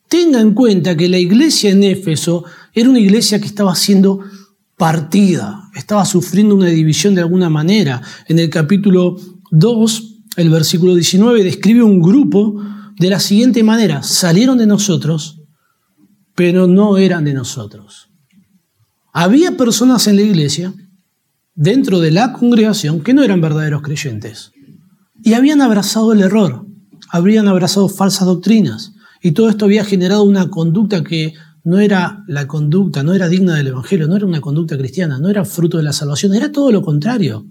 Tenga 0.08 0.40
en 0.40 0.54
cuenta 0.54 0.96
que 0.96 1.08
la 1.08 1.18
iglesia 1.18 1.70
en 1.70 1.84
Éfeso 1.84 2.44
era 2.74 2.90
una 2.90 2.98
iglesia 2.98 3.40
que 3.40 3.46
estaba 3.46 3.74
siendo 3.74 4.20
partida, 4.76 5.70
estaba 5.74 6.04
sufriendo 6.04 6.54
una 6.54 6.66
división 6.66 7.14
de 7.14 7.20
alguna 7.20 7.48
manera. 7.48 8.02
En 8.26 8.38
el 8.38 8.50
capítulo 8.50 9.16
2, 9.50 10.16
el 10.36 10.50
versículo 10.50 10.94
19, 10.94 11.42
describe 11.44 11.82
un 11.82 12.00
grupo 12.00 12.62
de 12.98 13.10
la 13.10 13.20
siguiente 13.20 13.62
manera, 13.62 14.02
salieron 14.02 14.58
de 14.58 14.66
nosotros, 14.66 15.40
pero 16.34 16.66
no 16.66 16.98
eran 16.98 17.24
de 17.24 17.34
nosotros. 17.34 18.08
Había 19.12 19.56
personas 19.56 20.06
en 20.06 20.16
la 20.16 20.22
iglesia, 20.22 20.72
dentro 21.54 22.00
de 22.00 22.10
la 22.10 22.32
congregación, 22.32 23.02
que 23.02 23.14
no 23.14 23.22
eran 23.22 23.40
verdaderos 23.40 23.82
creyentes 23.82 24.52
y 25.22 25.34
habían 25.34 25.60
abrazado 25.60 26.12
el 26.12 26.20
error, 26.20 26.66
habrían 27.10 27.48
abrazado 27.48 27.88
falsas 27.88 28.26
doctrinas 28.26 28.92
y 29.22 29.32
todo 29.32 29.48
esto 29.48 29.64
había 29.64 29.84
generado 29.84 30.22
una 30.22 30.48
conducta 30.48 31.02
que 31.02 31.34
no 31.62 31.78
era 31.78 32.24
la 32.26 32.46
conducta, 32.46 33.02
no 33.02 33.12
era 33.12 33.28
digna 33.28 33.54
del 33.54 33.68
Evangelio, 33.68 34.08
no 34.08 34.16
era 34.16 34.26
una 34.26 34.40
conducta 34.40 34.78
cristiana, 34.78 35.18
no 35.18 35.28
era 35.28 35.44
fruto 35.44 35.76
de 35.76 35.82
la 35.82 35.92
salvación, 35.92 36.34
era 36.34 36.50
todo 36.52 36.72
lo 36.72 36.82
contrario. 36.82 37.44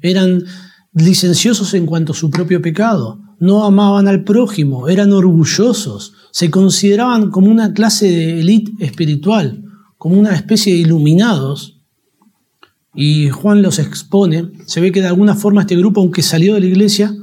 Eran 0.00 0.44
licenciosos 0.92 1.74
en 1.74 1.86
cuanto 1.86 2.12
a 2.12 2.16
su 2.16 2.30
propio 2.30 2.62
pecado, 2.62 3.20
no 3.40 3.64
amaban 3.64 4.08
al 4.08 4.24
prójimo, 4.24 4.88
eran 4.88 5.12
orgullosos, 5.12 6.14
se 6.32 6.50
consideraban 6.50 7.30
como 7.30 7.50
una 7.50 7.72
clase 7.72 8.06
de 8.06 8.40
élite 8.40 8.72
espiritual, 8.84 9.64
como 9.96 10.18
una 10.18 10.34
especie 10.34 10.72
de 10.72 10.80
iluminados. 10.80 11.80
Y 12.94 13.28
Juan 13.28 13.62
los 13.62 13.78
expone, 13.78 14.50
se 14.66 14.80
ve 14.80 14.90
que 14.90 15.00
de 15.00 15.06
alguna 15.06 15.34
forma 15.34 15.60
este 15.60 15.76
grupo, 15.76 16.00
aunque 16.00 16.22
salió 16.22 16.54
de 16.54 16.60
la 16.60 16.66
iglesia, 16.66 17.14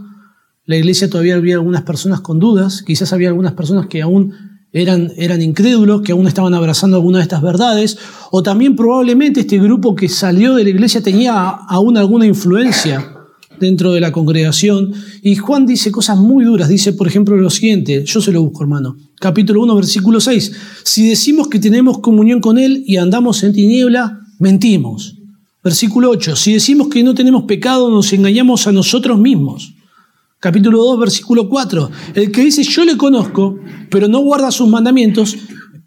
la 0.66 0.78
iglesia 0.78 1.10
todavía 1.10 1.36
había 1.36 1.56
algunas 1.56 1.84
personas 1.84 2.22
con 2.22 2.40
dudas, 2.40 2.82
quizás 2.82 3.12
había 3.12 3.28
algunas 3.28 3.54
personas 3.54 3.88
que 3.88 4.02
aún 4.02 4.34
eran, 4.72 5.12
eran 5.18 5.42
incrédulos, 5.42 6.02
que 6.02 6.12
aún 6.12 6.28
estaban 6.28 6.54
abrazando 6.54 6.98
algunas 6.98 7.20
de 7.20 7.24
estas 7.24 7.42
verdades, 7.42 7.98
o 8.32 8.42
también 8.42 8.76
probablemente 8.76 9.42
este 9.42 9.60
grupo 9.60 9.96
que 9.96 10.08
salió 10.08 10.56
de 10.56 10.64
la 10.64 10.70
iglesia 10.70 11.04
tenía 11.04 11.50
aún 11.50 11.98
alguna 11.98 12.26
influencia 12.26 13.15
dentro 13.60 13.94
de 13.94 14.02
la 14.02 14.12
congregación. 14.12 14.94
Y 15.22 15.36
Juan 15.36 15.66
dice 15.66 15.92
cosas 15.92 16.18
muy 16.18 16.44
duras, 16.46 16.70
dice 16.70 16.94
por 16.94 17.08
ejemplo 17.08 17.36
lo 17.38 17.50
siguiente, 17.50 18.04
yo 18.06 18.22
se 18.22 18.32
lo 18.32 18.42
busco 18.44 18.64
hermano, 18.64 18.98
capítulo 19.20 19.62
1, 19.64 19.76
versículo 19.76 20.20
6, 20.20 20.52
si 20.84 21.08
decimos 21.10 21.48
que 21.48 21.60
tenemos 21.60 22.00
comunión 22.00 22.42
con 22.42 22.58
Él 22.58 22.84
y 22.86 22.98
andamos 22.98 23.44
en 23.44 23.54
tiniebla, 23.54 24.20
mentimos. 24.40 25.18
Versículo 25.64 26.12
8, 26.12 26.36
si 26.36 26.54
decimos 26.54 26.90
que 26.90 27.04
no 27.04 27.16
tenemos 27.16 27.44
pecado, 27.44 27.90
nos 27.90 28.14
engañamos 28.14 28.68
a 28.68 28.72
nosotros 28.72 29.18
mismos 29.20 29.76
capítulo 30.46 30.78
2, 30.78 31.00
versículo 31.00 31.50
4. 31.50 31.90
El 32.14 32.32
que 32.32 32.44
dice 32.44 32.62
yo 32.62 32.86
le 32.86 32.98
conozco, 32.98 33.58
pero 33.90 34.08
no 34.08 34.20
guarda 34.20 34.52
sus 34.52 34.68
mandamientos, 34.68 35.36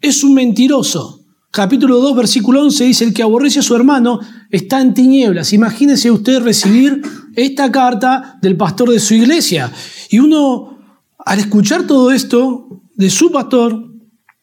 es 0.01 0.21
un 0.21 0.33
mentiroso. 0.33 1.18
Capítulo 1.51 1.99
2, 1.99 2.15
versículo 2.15 2.61
11 2.61 2.83
dice, 2.83 3.03
el 3.05 3.13
que 3.13 3.23
aborrece 3.23 3.59
a 3.59 3.63
su 3.63 3.75
hermano 3.75 4.19
está 4.51 4.81
en 4.81 4.93
tinieblas. 4.93 5.51
Imagínese 5.51 6.11
usted 6.11 6.41
recibir 6.41 7.01
esta 7.35 7.71
carta 7.71 8.37
del 8.41 8.55
pastor 8.55 8.91
de 8.91 8.99
su 8.99 9.15
iglesia. 9.15 9.71
Y 10.09 10.19
uno, 10.19 10.77
al 11.17 11.39
escuchar 11.39 11.87
todo 11.87 12.11
esto 12.11 12.83
de 12.95 13.09
su 13.09 13.31
pastor, 13.31 13.91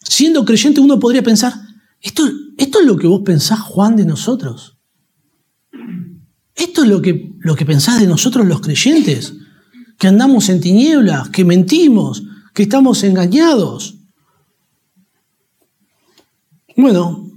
siendo 0.02 0.44
creyente, 0.44 0.80
uno 0.80 0.98
podría 0.98 1.22
pensar, 1.22 1.52
esto, 2.00 2.24
esto 2.58 2.80
es 2.80 2.86
lo 2.86 2.96
que 2.96 3.06
vos 3.06 3.22
pensás, 3.24 3.60
Juan, 3.60 3.94
de 3.94 4.04
nosotros. 4.04 4.78
Esto 6.56 6.82
es 6.82 6.88
lo 6.88 7.02
que, 7.02 7.34
lo 7.38 7.54
que 7.54 7.66
pensás 7.66 8.00
de 8.00 8.06
nosotros 8.06 8.46
los 8.46 8.60
creyentes 8.60 9.34
que 9.98 10.08
andamos 10.08 10.48
en 10.48 10.60
tinieblas, 10.60 11.28
que 11.28 11.44
mentimos, 11.44 12.24
que 12.54 12.64
estamos 12.64 13.02
engañados. 13.04 13.95
Bueno, 16.78 17.32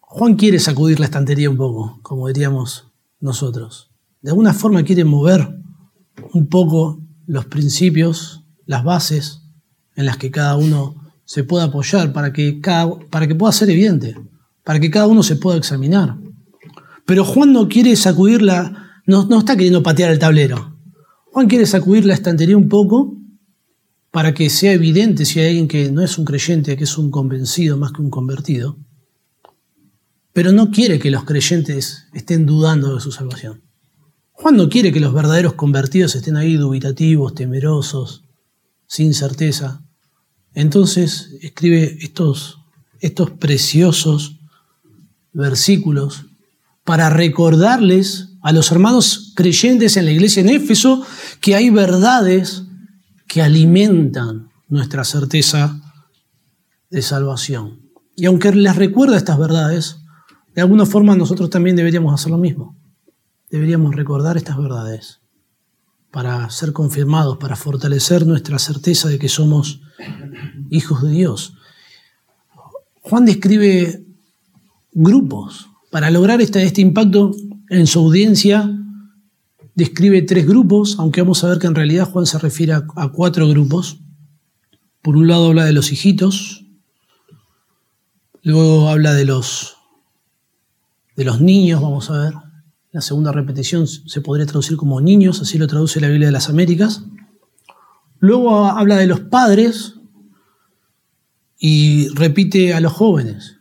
Juan 0.00 0.34
quiere 0.34 0.58
sacudir 0.58 1.00
la 1.00 1.06
estantería 1.06 1.48
un 1.48 1.56
poco, 1.56 1.98
como 2.02 2.28
diríamos 2.28 2.88
nosotros. 3.20 3.90
De 4.20 4.28
alguna 4.28 4.52
forma 4.52 4.82
quiere 4.82 5.04
mover 5.04 5.48
un 6.34 6.46
poco 6.48 7.00
los 7.26 7.46
principios, 7.46 8.44
las 8.66 8.84
bases 8.84 9.40
en 9.96 10.04
las 10.04 10.18
que 10.18 10.30
cada 10.30 10.56
uno 10.56 10.94
se 11.24 11.42
pueda 11.42 11.64
apoyar 11.64 12.12
para 12.12 12.34
que, 12.34 12.60
cada, 12.60 12.94
para 13.08 13.26
que 13.26 13.34
pueda 13.34 13.50
ser 13.50 13.70
evidente, 13.70 14.14
para 14.62 14.78
que 14.78 14.90
cada 14.90 15.06
uno 15.06 15.22
se 15.22 15.36
pueda 15.36 15.56
examinar. 15.56 16.18
Pero 17.06 17.24
Juan 17.24 17.54
no 17.54 17.66
quiere 17.66 17.96
sacudirla, 17.96 19.00
no, 19.06 19.24
no 19.24 19.38
está 19.38 19.56
queriendo 19.56 19.82
patear 19.82 20.10
el 20.10 20.18
tablero. 20.18 20.76
Juan 21.32 21.48
quiere 21.48 21.64
sacudir 21.64 22.04
la 22.04 22.12
estantería 22.12 22.58
un 22.58 22.68
poco 22.68 23.16
para 24.12 24.34
que 24.34 24.50
sea 24.50 24.72
evidente 24.72 25.24
si 25.24 25.40
hay 25.40 25.48
alguien 25.48 25.68
que 25.68 25.90
no 25.90 26.02
es 26.02 26.18
un 26.18 26.26
creyente, 26.26 26.76
que 26.76 26.84
es 26.84 26.98
un 26.98 27.10
convencido 27.10 27.78
más 27.78 27.92
que 27.92 28.02
un 28.02 28.10
convertido, 28.10 28.78
pero 30.34 30.52
no 30.52 30.70
quiere 30.70 30.98
que 30.98 31.10
los 31.10 31.24
creyentes 31.24 32.04
estén 32.12 32.44
dudando 32.46 32.94
de 32.94 33.00
su 33.00 33.10
salvación. 33.10 33.62
Juan 34.32 34.56
no 34.56 34.68
quiere 34.68 34.92
que 34.92 35.00
los 35.00 35.14
verdaderos 35.14 35.54
convertidos 35.54 36.14
estén 36.14 36.36
ahí 36.36 36.56
dubitativos, 36.56 37.34
temerosos, 37.34 38.24
sin 38.86 39.14
certeza. 39.14 39.82
Entonces 40.52 41.30
escribe 41.40 41.96
estos, 42.02 42.58
estos 43.00 43.30
preciosos 43.30 44.40
versículos 45.32 46.26
para 46.84 47.08
recordarles 47.08 48.28
a 48.42 48.52
los 48.52 48.70
hermanos 48.72 49.32
creyentes 49.34 49.96
en 49.96 50.04
la 50.04 50.10
iglesia 50.10 50.42
en 50.42 50.50
Éfeso 50.50 51.02
que 51.40 51.54
hay 51.54 51.70
verdades 51.70 52.64
que 53.32 53.40
alimentan 53.40 54.50
nuestra 54.68 55.04
certeza 55.04 55.80
de 56.90 57.00
salvación. 57.00 57.80
Y 58.14 58.26
aunque 58.26 58.52
les 58.52 58.76
recuerda 58.76 59.16
estas 59.16 59.38
verdades, 59.38 59.96
de 60.54 60.60
alguna 60.60 60.84
forma 60.84 61.16
nosotros 61.16 61.48
también 61.48 61.74
deberíamos 61.74 62.12
hacer 62.12 62.30
lo 62.30 62.36
mismo. 62.36 62.76
Deberíamos 63.48 63.96
recordar 63.96 64.36
estas 64.36 64.58
verdades 64.58 65.22
para 66.10 66.50
ser 66.50 66.74
confirmados, 66.74 67.38
para 67.38 67.56
fortalecer 67.56 68.26
nuestra 68.26 68.58
certeza 68.58 69.08
de 69.08 69.18
que 69.18 69.30
somos 69.30 69.80
hijos 70.68 71.02
de 71.02 71.12
Dios. 71.12 71.54
Juan 73.00 73.24
describe 73.24 74.04
grupos 74.92 75.70
para 75.90 76.10
lograr 76.10 76.42
este, 76.42 76.62
este 76.64 76.82
impacto 76.82 77.30
en 77.70 77.86
su 77.86 78.00
audiencia 78.00 78.70
describe 79.74 80.22
tres 80.22 80.46
grupos, 80.46 80.96
aunque 80.98 81.22
vamos 81.22 81.42
a 81.44 81.48
ver 81.48 81.58
que 81.58 81.66
en 81.66 81.74
realidad 81.74 82.08
Juan 82.10 82.26
se 82.26 82.38
refiere 82.38 82.72
a, 82.72 83.08
cuatro 83.12 83.48
grupos. 83.48 84.00
Por 85.00 85.16
un 85.16 85.26
lado 85.26 85.48
habla 85.48 85.64
de 85.64 85.72
los 85.72 85.90
hijitos, 85.92 86.64
luego 88.42 88.88
habla 88.88 89.14
de 89.14 89.24
los, 89.24 89.76
de 91.16 91.24
los 91.24 91.40
niños, 91.40 91.80
vamos 91.80 92.10
a 92.10 92.18
ver. 92.18 92.34
La 92.92 93.00
segunda 93.00 93.32
repetición 93.32 93.86
se 93.86 94.20
podría 94.20 94.46
traducir 94.46 94.76
como 94.76 95.00
niños, 95.00 95.40
así 95.40 95.58
lo 95.58 95.66
traduce 95.66 96.00
la 96.00 96.08
Biblia 96.08 96.28
de 96.28 96.32
las 96.32 96.50
Américas. 96.50 97.04
Luego 98.18 98.66
habla 98.66 98.96
de 98.96 99.06
los 99.06 99.20
padres 99.20 99.94
y 101.58 102.08
repite 102.08 102.74
a 102.74 102.80
los 102.80 102.92
jóvenes. 102.92 103.58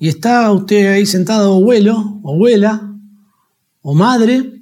Y 0.00 0.08
está 0.08 0.50
usted 0.50 0.92
ahí 0.92 1.06
sentado, 1.06 1.54
abuelo, 1.54 2.20
abuela, 2.24 2.94
o 3.82 3.94
madre, 3.94 4.59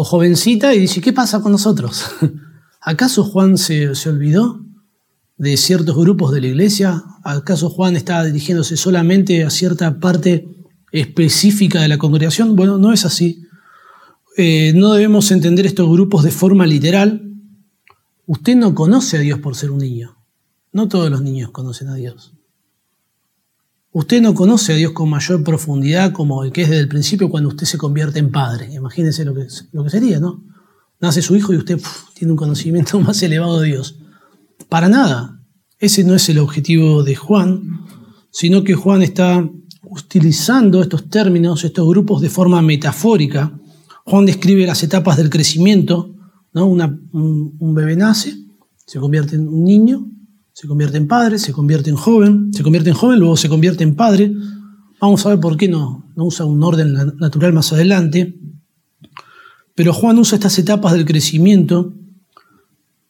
o 0.00 0.04
jovencita, 0.04 0.76
y 0.76 0.78
dice, 0.78 1.00
¿qué 1.00 1.12
pasa 1.12 1.40
con 1.40 1.50
nosotros? 1.50 2.04
¿Acaso 2.80 3.24
Juan 3.24 3.58
se, 3.58 3.96
se 3.96 4.08
olvidó 4.08 4.64
de 5.38 5.56
ciertos 5.56 5.96
grupos 5.96 6.30
de 6.30 6.40
la 6.40 6.46
iglesia? 6.46 7.02
¿Acaso 7.24 7.68
Juan 7.68 7.96
está 7.96 8.22
dirigiéndose 8.22 8.76
solamente 8.76 9.42
a 9.42 9.50
cierta 9.50 9.98
parte 9.98 10.46
específica 10.92 11.80
de 11.82 11.88
la 11.88 11.98
congregación? 11.98 12.54
Bueno, 12.54 12.78
no 12.78 12.92
es 12.92 13.04
así. 13.04 13.42
Eh, 14.36 14.72
no 14.72 14.92
debemos 14.92 15.32
entender 15.32 15.66
estos 15.66 15.90
grupos 15.90 16.22
de 16.22 16.30
forma 16.30 16.64
literal. 16.64 17.34
Usted 18.24 18.54
no 18.54 18.76
conoce 18.76 19.16
a 19.16 19.20
Dios 19.20 19.40
por 19.40 19.56
ser 19.56 19.72
un 19.72 19.78
niño. 19.78 20.16
No 20.70 20.86
todos 20.86 21.10
los 21.10 21.22
niños 21.22 21.50
conocen 21.50 21.88
a 21.88 21.96
Dios. 21.96 22.37
Usted 23.98 24.22
no 24.22 24.32
conoce 24.32 24.74
a 24.74 24.76
Dios 24.76 24.92
con 24.92 25.10
mayor 25.10 25.42
profundidad 25.42 26.12
como 26.12 26.44
el 26.44 26.52
que 26.52 26.62
es 26.62 26.68
desde 26.68 26.82
el 26.82 26.88
principio 26.88 27.28
cuando 27.28 27.48
usted 27.48 27.66
se 27.66 27.78
convierte 27.78 28.20
en 28.20 28.30
padre. 28.30 28.72
Imagínense 28.72 29.24
lo 29.24 29.34
que, 29.34 29.48
lo 29.72 29.82
que 29.82 29.90
sería, 29.90 30.20
¿no? 30.20 30.44
nace 31.00 31.20
su 31.20 31.34
hijo 31.34 31.52
y 31.52 31.56
usted 31.56 31.80
tiene 32.14 32.30
un 32.30 32.36
conocimiento 32.36 33.00
más 33.06 33.20
elevado 33.24 33.58
de 33.58 33.66
Dios. 33.66 33.98
Para 34.68 34.88
nada. 34.88 35.42
Ese 35.80 36.04
no 36.04 36.14
es 36.14 36.28
el 36.28 36.38
objetivo 36.38 37.02
de 37.02 37.16
Juan, 37.16 37.60
sino 38.30 38.62
que 38.62 38.74
Juan 38.74 39.02
está 39.02 39.44
utilizando 39.82 40.80
estos 40.80 41.10
términos, 41.10 41.64
estos 41.64 41.88
grupos 41.88 42.22
de 42.22 42.30
forma 42.30 42.62
metafórica. 42.62 43.58
Juan 44.04 44.26
describe 44.26 44.64
las 44.64 44.80
etapas 44.84 45.16
del 45.16 45.28
crecimiento. 45.28 46.14
¿no? 46.52 46.66
un, 46.66 47.74
bebé 47.74 47.96
nace, 47.96 48.36
se 48.86 49.00
convierte 49.00 49.34
en 49.34 49.48
un 49.48 49.64
niño, 49.64 50.06
se 50.58 50.66
convierte 50.66 50.96
en 50.96 51.06
padre, 51.06 51.38
se 51.38 51.52
convierte 51.52 51.88
en 51.88 51.94
joven, 51.94 52.52
se 52.52 52.64
convierte 52.64 52.90
en 52.90 52.96
joven, 52.96 53.20
luego 53.20 53.36
se 53.36 53.48
convierte 53.48 53.84
en 53.84 53.94
padre. 53.94 54.34
Vamos 55.00 55.24
a 55.24 55.28
ver 55.28 55.38
por 55.38 55.56
qué 55.56 55.68
no, 55.68 56.10
usa 56.16 56.46
un 56.46 56.60
orden 56.64 56.94
natural 57.20 57.52
más 57.52 57.72
adelante. 57.72 58.36
Pero 59.76 59.92
Juan 59.92 60.18
usa 60.18 60.34
estas 60.34 60.58
etapas 60.58 60.94
del 60.94 61.04
crecimiento 61.04 61.94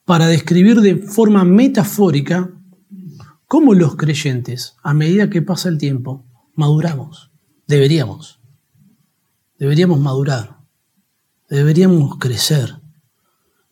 para 0.04 0.26
describir 0.26 0.82
de 0.82 0.98
forma 0.98 1.42
metafórica 1.46 2.50
cómo 3.46 3.72
los 3.72 3.96
creyentes, 3.96 4.76
a 4.82 4.92
medida 4.92 5.30
que 5.30 5.40
pasa 5.40 5.70
el 5.70 5.78
tiempo, 5.78 6.26
maduramos. 6.54 7.30
Deberíamos. 7.66 8.40
Deberíamos 9.58 9.98
madurar. 10.00 10.58
Deberíamos 11.48 12.18
crecer. 12.18 12.74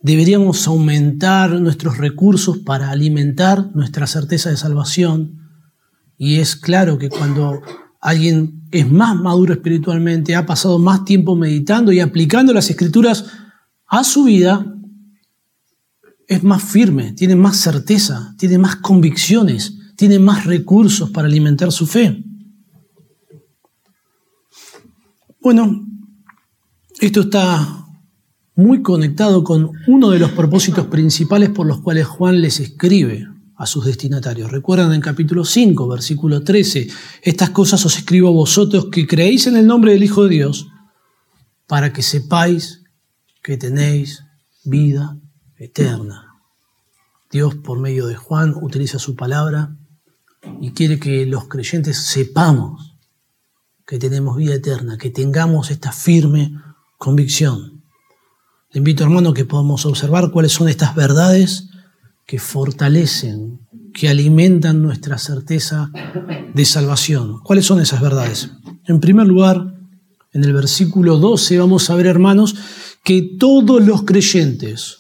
Deberíamos 0.07 0.69
aumentar 0.69 1.51
nuestros 1.61 1.99
recursos 1.99 2.59
para 2.59 2.91
alimentar 2.91 3.75
nuestra 3.75 4.07
certeza 4.07 4.51
de 4.51 4.57
salvación. 4.57 5.51
Y 6.17 6.37
es 6.37 6.55
claro 6.55 6.97
que 6.97 7.09
cuando 7.09 7.61
alguien 8.01 8.69
es 8.71 8.89
más 8.89 9.17
maduro 9.17 9.55
espiritualmente, 9.55 10.37
ha 10.37 10.47
pasado 10.47 10.79
más 10.79 11.05
tiempo 11.05 11.35
meditando 11.35 11.91
y 11.91 11.99
aplicando 11.99 12.53
las 12.53 12.71
escrituras 12.71 13.25
a 13.89 14.05
su 14.05 14.23
vida, 14.23 14.65
es 16.29 16.45
más 16.45 16.63
firme, 16.63 17.13
tiene 17.15 17.35
más 17.35 17.57
certeza, 17.57 18.33
tiene 18.39 18.59
más 18.59 18.77
convicciones, 18.77 19.77
tiene 19.97 20.21
más 20.21 20.45
recursos 20.45 21.11
para 21.11 21.27
alimentar 21.27 21.73
su 21.73 21.85
fe. 21.85 22.23
Bueno, 25.41 25.85
esto 27.01 27.23
está 27.23 27.86
muy 28.57 28.83
conectado 28.83 29.45
con 29.45 29.73
uno 29.87 30.11
de 30.11 30.19
los 30.19 30.33
propósitos 30.33 30.87
principales 30.87 31.51
por 31.51 31.67
los 31.67 31.83
cuales 31.83 32.07
Juan 32.07 32.41
les 32.41 32.59
escribe 32.59 33.29
a 33.55 33.67
sus 33.67 33.85
destinatarios. 33.85 34.51
Recuerdan 34.51 34.95
en 34.95 35.03
capítulo 35.03 35.45
5, 35.45 35.87
versículo 35.87 36.43
13, 36.43 36.89
estas 37.23 37.51
cosas 37.51 37.85
os 37.85 37.97
escribo 37.99 38.29
a 38.29 38.33
vosotros 38.33 38.87
que 38.91 39.07
creéis 39.07 39.47
en 39.47 39.57
el 39.57 39.67
nombre 39.67 39.93
del 39.93 40.05
Hijo 40.05 40.25
de 40.25 40.31
Dios, 40.31 40.69
para 41.67 41.93
que 41.93 42.03
sepáis 42.03 42.83
que 43.43 43.59
tenéis 43.59 44.25
vida 44.65 45.19
eterna. 45.59 46.35
Dios 47.31 47.57
por 47.57 47.79
medio 47.79 48.07
de 48.07 48.17
Juan 48.17 48.55
utiliza 48.61 48.99
su 48.99 49.17
palabra 49.17 49.77
y 50.61 50.71
quiere 50.71 50.99
que 50.99 51.27
los 51.27 51.47
creyentes 51.47 52.07
sepamos 52.07 52.97
que 53.87 53.99
tenemos 53.99 54.37
vida 54.37 54.55
eterna, 54.55 54.97
que 54.97 55.11
tengamos 55.11 55.71
esta 55.71 55.93
firme 55.93 56.53
convicción. 56.97 57.76
Le 58.77 58.81
invito 58.81 59.05
hermano 59.05 59.33
que 59.33 59.47
podamos 59.47 59.87
observar 59.87 60.31
cuáles 60.31 60.53
son 60.53 60.69
estas 60.69 60.95
verdades 60.95 61.71
que 62.27 62.39
fortalecen, 62.39 63.59
que 63.95 64.11
alimentan 64.11 64.83
nuestra 64.83 65.17
certeza 65.17 65.91
de 66.53 66.65
salvación. 66.67 67.41
¿Cuáles 67.43 67.65
son 67.65 67.81
esas 67.81 68.03
verdades? 68.03 68.51
En 68.85 69.01
primer 69.01 69.27
lugar, 69.27 69.79
en 70.35 70.45
el 70.45 70.53
versículo 70.53 71.17
12 71.17 71.59
vamos 71.59 71.89
a 71.89 71.95
ver, 71.95 72.05
hermanos, 72.05 72.55
que 73.03 73.23
todos 73.39 73.83
los 73.83 74.03
creyentes, 74.03 74.99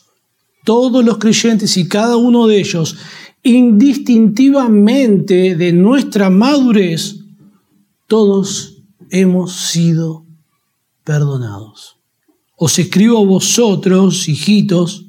todos 0.64 1.04
los 1.04 1.18
creyentes 1.18 1.76
y 1.76 1.86
cada 1.86 2.16
uno 2.16 2.46
de 2.46 2.58
ellos, 2.58 2.96
indistintivamente 3.42 5.54
de 5.54 5.74
nuestra 5.74 6.30
madurez, 6.30 7.16
todos 8.06 8.78
hemos 9.10 9.54
sido 9.54 10.24
perdonados. 11.04 11.95
Os 12.56 12.78
escribo 12.78 13.18
a 13.18 13.24
vosotros, 13.24 14.28
hijitos, 14.28 15.06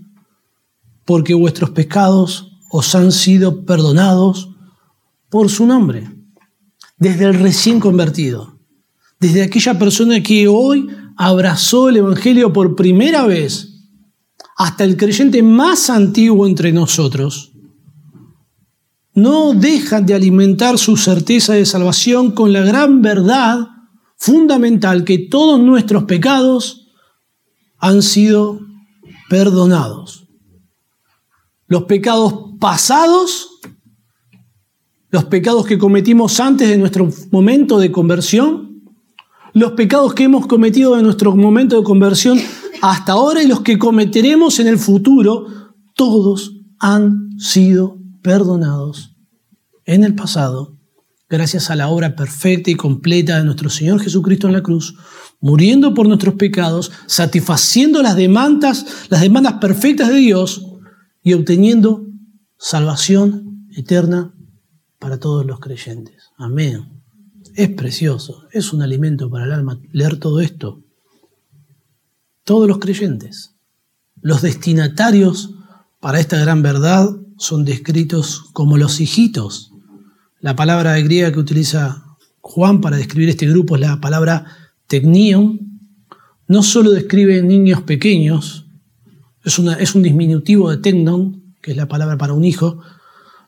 porque 1.06 1.34
vuestros 1.34 1.70
pecados 1.70 2.52
os 2.70 2.94
han 2.94 3.14
sido 3.14 3.66
perdonados 3.66 4.50
por 5.30 5.50
su 5.50 5.66
nombre. 5.66 6.10
Desde 6.98 7.26
el 7.26 7.36
recién 7.36 7.80
convertido, 7.80 8.60
desde 9.20 9.44
aquella 9.44 9.80
persona 9.80 10.22
que 10.22 10.48
hoy 10.48 10.88
abrazó 11.16 11.90
el 11.90 11.98
Evangelio 11.98 12.52
por 12.52 12.76
primera 12.76 13.26
vez, 13.26 13.70
hasta 14.58 14.84
el 14.84 14.98
creyente 14.98 15.42
más 15.42 15.90
antiguo 15.90 16.46
entre 16.46 16.74
nosotros, 16.74 17.54
no 19.14 19.54
dejan 19.54 20.06
de 20.06 20.14
alimentar 20.14 20.78
su 20.78 20.98
certeza 20.98 21.54
de 21.54 21.66
salvación 21.66 22.32
con 22.32 22.52
la 22.52 22.62
gran 22.62 23.02
verdad 23.02 23.60
fundamental 24.18 25.04
que 25.04 25.18
todos 25.18 25.60
nuestros 25.60 26.04
pecados 26.04 26.87
han 27.80 28.02
sido 28.02 28.60
perdonados. 29.30 30.28
Los 31.68 31.84
pecados 31.84 32.52
pasados, 32.60 33.50
los 35.10 35.26
pecados 35.26 35.66
que 35.66 35.78
cometimos 35.78 36.40
antes 36.40 36.70
de 36.70 36.78
nuestro 36.78 37.10
momento 37.32 37.80
de 37.80 37.92
conversión, 37.92 38.84
los 39.54 39.74
pecados 39.74 40.14
que 40.14 40.24
hemos 40.24 40.48
cometido 40.48 40.98
en 40.98 41.04
nuestro 41.04 41.36
momento 41.36 41.78
de 41.78 41.84
conversión 41.84 42.40
hasta 42.82 43.14
ahora 43.14 43.42
y 43.42 43.48
los 43.48 43.62
que 43.62 43.78
cometeremos 43.78 44.60
en 44.60 44.68
el 44.68 44.78
futuro, 44.78 45.48
todos 45.94 46.54
han 46.80 47.38
sido 47.40 47.98
perdonados 48.22 49.16
en 49.86 50.04
el 50.04 50.14
pasado 50.16 50.78
gracias 51.30 51.70
a 51.70 51.76
la 51.76 51.90
obra 51.90 52.16
perfecta 52.16 52.72
y 52.72 52.76
completa 52.76 53.38
de 53.38 53.46
nuestro 53.46 53.70
Señor 53.70 54.02
Jesucristo 54.02 54.48
en 54.48 54.54
la 54.54 54.64
cruz, 54.64 54.96
muriendo 55.40 55.94
por 55.94 56.08
nuestros 56.08 56.36
pecados, 56.36 56.92
satisfaciendo 57.06 58.02
las 58.02 58.16
demandas, 58.16 58.86
las 59.10 59.22
demandas 59.22 59.54
perfectas 59.54 60.10
de 60.10 60.16
Dios 60.16 60.66
y 61.24 61.34
obteniendo 61.34 62.06
salvación 62.58 63.68
eterna 63.76 64.34
para 65.00 65.20
todos 65.20 65.46
los 65.46 65.60
creyentes. 65.60 66.32
Amén. 66.38 67.02
Es 67.56 67.70
precioso, 67.70 68.48
es 68.52 68.74
un 68.74 68.82
alimento 68.82 69.30
para 69.30 69.46
el 69.46 69.52
alma 69.52 69.80
leer 69.92 70.20
todo 70.20 70.42
esto. 70.42 70.84
Todos 72.44 72.68
los 72.68 72.80
creyentes, 72.80 73.56
los 74.22 74.42
destinatarios 74.42 75.52
para 76.00 76.20
esta 76.20 76.38
gran 76.40 76.62
verdad 76.62 77.10
son 77.38 77.66
descritos 77.66 78.44
como 78.54 78.78
los 78.78 79.00
hijitos. 79.00 79.72
La 80.40 80.56
palabra 80.56 80.98
griega 81.00 81.32
que 81.32 81.40
utiliza 81.40 82.04
Juan 82.42 82.82
para 82.82 82.98
describir 82.98 83.30
este 83.30 83.48
grupo 83.48 83.76
es 83.76 83.82
la 83.82 84.00
palabra 84.00 84.46
technion. 84.88 85.60
No 86.48 86.64
solo 86.64 86.92
describe 86.92 87.42
niños 87.42 87.82
pequeños, 87.82 88.68
es, 89.80 89.96
un 89.96 90.04
disminutivo 90.04 90.70
de 90.70 90.78
tendon, 90.78 91.56
que 91.62 91.72
es 91.72 91.78
la 91.78 91.88
palabra 91.88 92.18
para 92.18 92.34
un 92.34 92.44
hijo, 92.44 92.80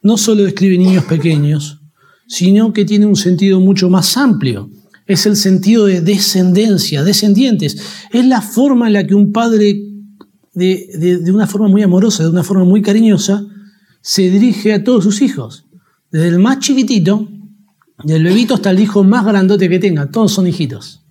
no 0.01 0.17
solo 0.17 0.43
describe 0.43 0.77
niños 0.77 1.03
pequeños, 1.05 1.81
sino 2.27 2.71
que 2.71 2.85
tiene 2.85 3.05
un 3.05 3.15
sentido 3.15 3.59
mucho 3.59 3.89
más 3.89 4.15
amplio. 4.15 4.69
Es 5.05 5.25
el 5.25 5.35
sentido 5.35 5.85
de 5.85 6.01
descendencia, 6.01 7.03
descendientes. 7.03 7.81
Es 8.11 8.25
la 8.25 8.41
forma 8.41 8.87
en 8.87 8.93
la 8.93 9.05
que 9.05 9.15
un 9.15 9.31
padre, 9.33 9.81
de, 10.53 11.19
de 11.21 11.31
una 11.31 11.47
forma 11.47 11.67
muy 11.67 11.81
amorosa, 11.81 12.23
de 12.23 12.29
una 12.29 12.43
forma 12.43 12.63
muy 12.63 12.81
cariñosa, 12.81 13.45
se 14.01 14.29
dirige 14.29 14.73
a 14.73 14.83
todos 14.83 15.03
sus 15.03 15.21
hijos. 15.21 15.65
Desde 16.11 16.29
el 16.29 16.39
más 16.39 16.59
chiquitito, 16.59 17.27
del 18.03 18.23
bebito 18.23 18.53
hasta 18.53 18.71
el 18.71 18.79
hijo 18.79 19.03
más 19.03 19.25
grandote 19.25 19.67
que 19.67 19.79
tenga, 19.79 20.09
todos 20.09 20.31
son 20.31 20.47
hijitos. 20.47 21.03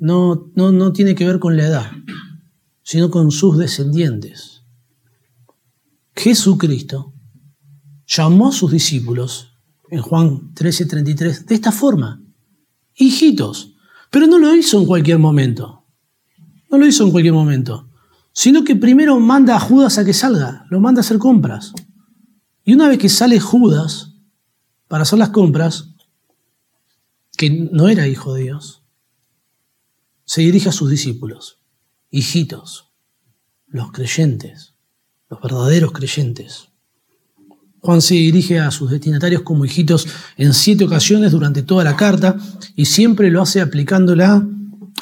No, 0.00 0.50
no, 0.56 0.72
no 0.72 0.92
tiene 0.92 1.14
que 1.14 1.26
ver 1.26 1.38
con 1.38 1.56
la 1.56 1.66
edad 1.66 1.92
sino 2.90 3.08
con 3.08 3.30
sus 3.30 3.56
descendientes. 3.56 4.64
Jesucristo 6.16 7.14
llamó 8.04 8.48
a 8.48 8.52
sus 8.52 8.72
discípulos 8.72 9.52
en 9.90 10.02
Juan 10.02 10.52
13:33 10.54 11.44
de 11.46 11.54
esta 11.54 11.70
forma, 11.70 12.20
hijitos, 12.96 13.76
pero 14.10 14.26
no 14.26 14.40
lo 14.40 14.56
hizo 14.56 14.76
en 14.80 14.86
cualquier 14.86 15.20
momento, 15.20 15.84
no 16.68 16.78
lo 16.78 16.86
hizo 16.88 17.04
en 17.04 17.12
cualquier 17.12 17.32
momento, 17.32 17.88
sino 18.32 18.64
que 18.64 18.74
primero 18.74 19.20
manda 19.20 19.54
a 19.54 19.60
Judas 19.60 19.96
a 19.96 20.04
que 20.04 20.12
salga, 20.12 20.66
lo 20.68 20.80
manda 20.80 20.98
a 20.98 21.02
hacer 21.04 21.18
compras. 21.18 21.72
Y 22.64 22.72
una 22.72 22.88
vez 22.88 22.98
que 22.98 23.08
sale 23.08 23.38
Judas 23.38 24.14
para 24.88 25.02
hacer 25.02 25.20
las 25.20 25.28
compras, 25.28 25.90
que 27.36 27.68
no 27.70 27.88
era 27.88 28.08
hijo 28.08 28.34
de 28.34 28.42
Dios, 28.42 28.79
se 30.30 30.42
dirige 30.42 30.68
a 30.68 30.72
sus 30.72 30.88
discípulos 30.88 31.58
hijitos, 32.08 32.92
los 33.66 33.90
creyentes, 33.90 34.74
los 35.28 35.40
verdaderos 35.40 35.90
creyentes. 35.90 36.68
Juan 37.80 38.00
se 38.00 38.14
dirige 38.14 38.60
a 38.60 38.70
sus 38.70 38.92
destinatarios 38.92 39.42
como 39.42 39.64
hijitos 39.64 40.06
en 40.36 40.54
siete 40.54 40.84
ocasiones 40.84 41.32
durante 41.32 41.64
toda 41.64 41.82
la 41.82 41.96
carta 41.96 42.36
y 42.76 42.84
siempre 42.84 43.28
lo 43.28 43.42
hace 43.42 43.60
aplicándola, 43.60 44.46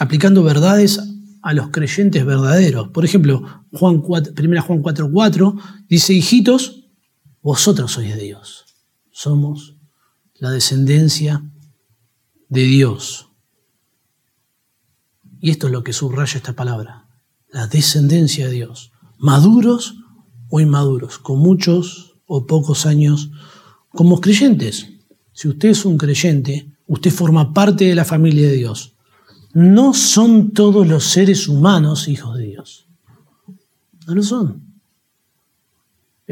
aplicando 0.00 0.42
verdades 0.42 0.98
a 1.42 1.52
los 1.52 1.68
creyentes 1.68 2.24
verdaderos. 2.24 2.88
Por 2.88 3.04
ejemplo, 3.04 3.66
Juan 3.70 4.00
4, 4.00 4.32
1 4.34 4.62
Juan 4.62 4.82
4:4 4.82 5.60
dice, 5.90 6.14
hijitos, 6.14 6.86
vosotros 7.42 7.92
sois 7.92 8.16
de 8.16 8.22
Dios. 8.22 8.64
Somos 9.10 9.76
la 10.36 10.52
descendencia 10.52 11.42
de 12.48 12.62
Dios. 12.62 13.27
Y 15.40 15.50
esto 15.50 15.66
es 15.66 15.72
lo 15.72 15.84
que 15.84 15.92
subraya 15.92 16.36
esta 16.36 16.54
palabra, 16.54 17.06
la 17.50 17.66
descendencia 17.66 18.46
de 18.46 18.52
Dios. 18.52 18.92
Maduros 19.18 19.96
o 20.48 20.60
inmaduros, 20.60 21.18
con 21.18 21.38
muchos 21.38 22.16
o 22.26 22.46
pocos 22.46 22.86
años 22.86 23.30
como 23.90 24.20
creyentes. 24.20 24.88
Si 25.32 25.48
usted 25.48 25.70
es 25.70 25.84
un 25.84 25.98
creyente, 25.98 26.72
usted 26.86 27.10
forma 27.10 27.52
parte 27.52 27.84
de 27.84 27.94
la 27.94 28.04
familia 28.04 28.48
de 28.48 28.56
Dios. 28.56 28.94
No 29.54 29.94
son 29.94 30.52
todos 30.52 30.86
los 30.86 31.04
seres 31.04 31.48
humanos 31.48 32.08
hijos 32.08 32.36
de 32.36 32.46
Dios. 32.46 32.86
No 34.06 34.14
lo 34.14 34.22
son. 34.22 34.62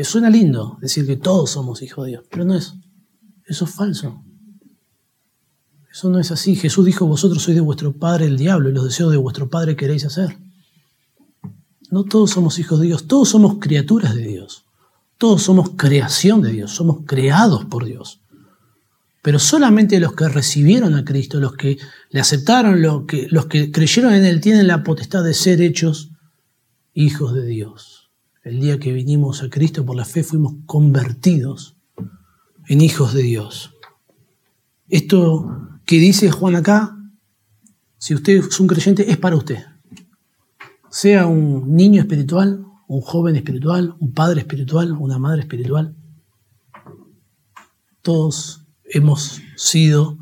suena 0.03 0.31
lindo 0.31 0.79
decir 0.81 1.07
que 1.07 1.17
todos 1.17 1.51
somos 1.51 1.83
hijos 1.83 2.05
de 2.05 2.13
Dios, 2.13 2.25
pero 2.31 2.45
no 2.45 2.55
es. 2.55 2.75
Eso 3.47 3.65
es 3.65 3.71
falso. 3.71 4.23
Eso 5.97 6.11
no 6.11 6.19
es 6.19 6.31
así. 6.31 6.57
Jesús 6.57 6.85
dijo, 6.85 7.07
vosotros 7.07 7.43
sois 7.43 7.55
de 7.55 7.63
vuestro 7.63 7.95
padre 7.95 8.27
el 8.27 8.37
diablo 8.37 8.69
y 8.69 8.73
los 8.75 8.85
deseos 8.85 9.11
de 9.11 9.17
vuestro 9.17 9.49
padre 9.49 9.77
queréis 9.77 10.05
hacer. 10.05 10.37
No 11.91 12.05
todos 12.05 12.33
somos 12.33 12.59
hijos 12.59 12.81
de 12.81 12.89
Dios, 12.89 13.07
todos 13.07 13.31
somos 13.31 13.57
criaturas 13.61 14.15
de 14.15 14.27
Dios. 14.27 14.67
Todos 15.17 15.41
somos 15.41 15.71
creación 15.71 16.43
de 16.43 16.53
Dios, 16.53 16.73
somos 16.73 16.99
creados 17.07 17.65
por 17.65 17.87
Dios. 17.87 18.21
Pero 19.23 19.39
solamente 19.39 19.99
los 19.99 20.13
que 20.13 20.29
recibieron 20.29 20.95
a 20.95 21.03
Cristo, 21.03 21.41
los 21.41 21.55
que 21.55 21.79
le 22.11 22.21
aceptaron, 22.21 22.83
los 22.83 23.07
que, 23.07 23.73
creyeron 23.73 24.13
en 24.13 24.27
Él, 24.27 24.43
tienen 24.43 24.67
la 24.67 24.83
potestad 24.83 25.25
de 25.25 25.33
ser 25.33 25.63
hechos 25.63 26.11
hijos 26.93 27.33
de 27.33 27.47
Dios. 27.47 28.11
El 28.43 28.61
día 28.61 28.79
que 28.79 28.93
vinimos 28.93 29.43
a 29.43 29.49
Cristo 29.49 29.87
por 29.87 29.97
la 29.97 30.05
fe 30.05 30.23
fuimos 30.23 30.57
convertidos 30.67 31.75
en 32.69 32.83
hijos 32.83 33.15
de 33.15 33.23
Dios. 33.23 33.73
Esto 34.91 35.76
que 35.87 35.99
dice 35.99 36.31
Juan 36.31 36.57
acá, 36.57 36.97
si 37.97 38.15
usted 38.15 38.39
es 38.39 38.61
un 38.61 38.67
creyente, 38.67 39.11
es 39.11 39.17
para 39.17 39.37
usted. 39.37 39.65
Sea 40.91 41.27
un 41.27 41.75
niño 41.75 42.01
espiritual, 42.01 42.65
un 42.89 43.01
joven 43.01 43.37
espiritual, 43.37 43.95
un 44.01 44.13
padre 44.13 44.41
espiritual, 44.41 44.93
una 44.93 45.19
madre 45.19 45.43
espiritual. 45.43 45.97
Todos 48.03 48.63
hemos 48.85 49.41
sido 49.57 50.19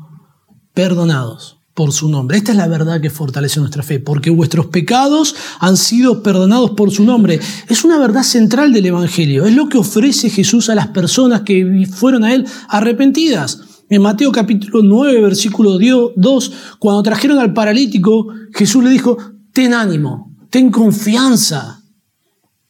perdonados 0.73 1.59
por 1.73 1.91
su 1.91 2.09
nombre. 2.09 2.37
Esta 2.37 2.51
es 2.51 2.57
la 2.57 2.67
verdad 2.67 3.01
que 3.01 3.09
fortalece 3.09 3.59
nuestra 3.59 3.83
fe, 3.83 3.99
porque 3.99 4.29
vuestros 4.29 4.67
pecados 4.67 5.35
han 5.59 5.77
sido 5.77 6.23
perdonados 6.23 6.71
por 6.71 6.91
su 6.91 7.03
nombre. 7.03 7.39
Es 7.67 7.83
una 7.83 7.97
verdad 7.97 8.23
central 8.23 8.71
del 8.71 8.85
Evangelio, 8.85 9.45
es 9.45 9.55
lo 9.55 9.67
que 9.67 9.77
ofrece 9.77 10.29
Jesús 10.29 10.69
a 10.69 10.75
las 10.75 10.87
personas 10.87 11.41
que 11.41 11.87
fueron 11.91 12.23
a 12.23 12.33
Él 12.33 12.47
arrepentidas. 12.69 13.74
En 13.87 14.01
Mateo 14.01 14.31
capítulo 14.31 14.81
9, 14.81 15.21
versículo 15.21 15.77
2, 15.77 16.53
cuando 16.79 17.03
trajeron 17.03 17.37
al 17.37 17.53
paralítico, 17.53 18.27
Jesús 18.53 18.83
le 18.83 18.89
dijo, 18.89 19.17
ten 19.53 19.73
ánimo, 19.73 20.35
ten 20.49 20.71
confianza, 20.71 21.83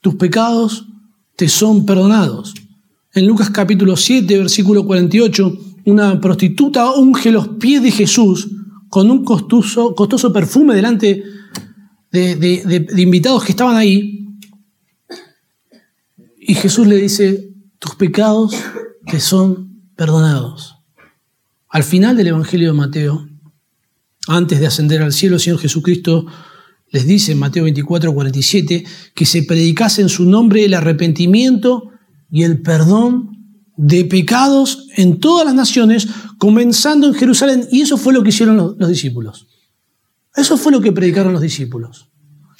tus 0.01 0.15
pecados 0.15 0.87
te 1.35 1.47
son 1.47 1.85
perdonados. 1.85 2.53
En 3.13 3.25
Lucas 3.27 3.49
capítulo 3.49 3.95
7, 3.95 4.37
versículo 4.37 4.85
48, 4.85 5.57
una 5.85 6.19
prostituta 6.19 6.91
unge 6.91 7.31
los 7.31 7.47
pies 7.47 7.81
de 7.81 7.91
Jesús 7.91 8.49
con 8.89 9.09
un 9.09 9.23
costoso, 9.23 9.95
costoso 9.95 10.33
perfume 10.33 10.75
delante 10.75 11.23
de, 12.11 12.87
invitados 12.97 13.43
que 13.43 13.51
estaban 13.51 13.77
ahí. 13.77 14.27
Y 16.39 16.55
Jesús 16.55 16.87
le 16.87 16.97
dice, 16.97 17.53
tus 17.79 17.95
pecados 17.95 18.53
te 19.09 19.19
son 19.19 19.81
perdonados. 19.95 20.74
Al 21.75 21.83
final 21.83 22.15
del 22.15 22.27
Evangelio 22.27 22.69
de 22.69 22.77
Mateo, 22.77 23.27
antes 24.29 24.61
de 24.61 24.65
ascender 24.65 25.01
al 25.01 25.11
cielo, 25.11 25.35
el 25.35 25.41
Señor 25.41 25.59
Jesucristo 25.59 26.25
les 26.89 27.05
dice 27.05 27.33
en 27.33 27.39
Mateo 27.39 27.65
24, 27.65 28.13
47, 28.13 28.85
que 29.13 29.25
se 29.25 29.43
predicase 29.43 30.01
en 30.01 30.07
su 30.07 30.23
nombre 30.23 30.63
el 30.63 30.73
arrepentimiento 30.73 31.91
y 32.31 32.43
el 32.43 32.61
perdón 32.61 33.59
de 33.75 34.05
pecados 34.05 34.87
en 34.95 35.19
todas 35.19 35.45
las 35.45 35.53
naciones, 35.53 36.07
comenzando 36.37 37.07
en 37.07 37.13
Jerusalén. 37.13 37.67
Y 37.69 37.81
eso 37.81 37.97
fue 37.97 38.13
lo 38.13 38.23
que 38.23 38.29
hicieron 38.29 38.55
los, 38.55 38.87
discípulos. 38.87 39.47
Eso 40.33 40.55
fue 40.55 40.71
lo 40.71 40.79
que 40.79 40.93
predicaron 40.93 41.33
los 41.33 41.41
discípulos. 41.41 42.07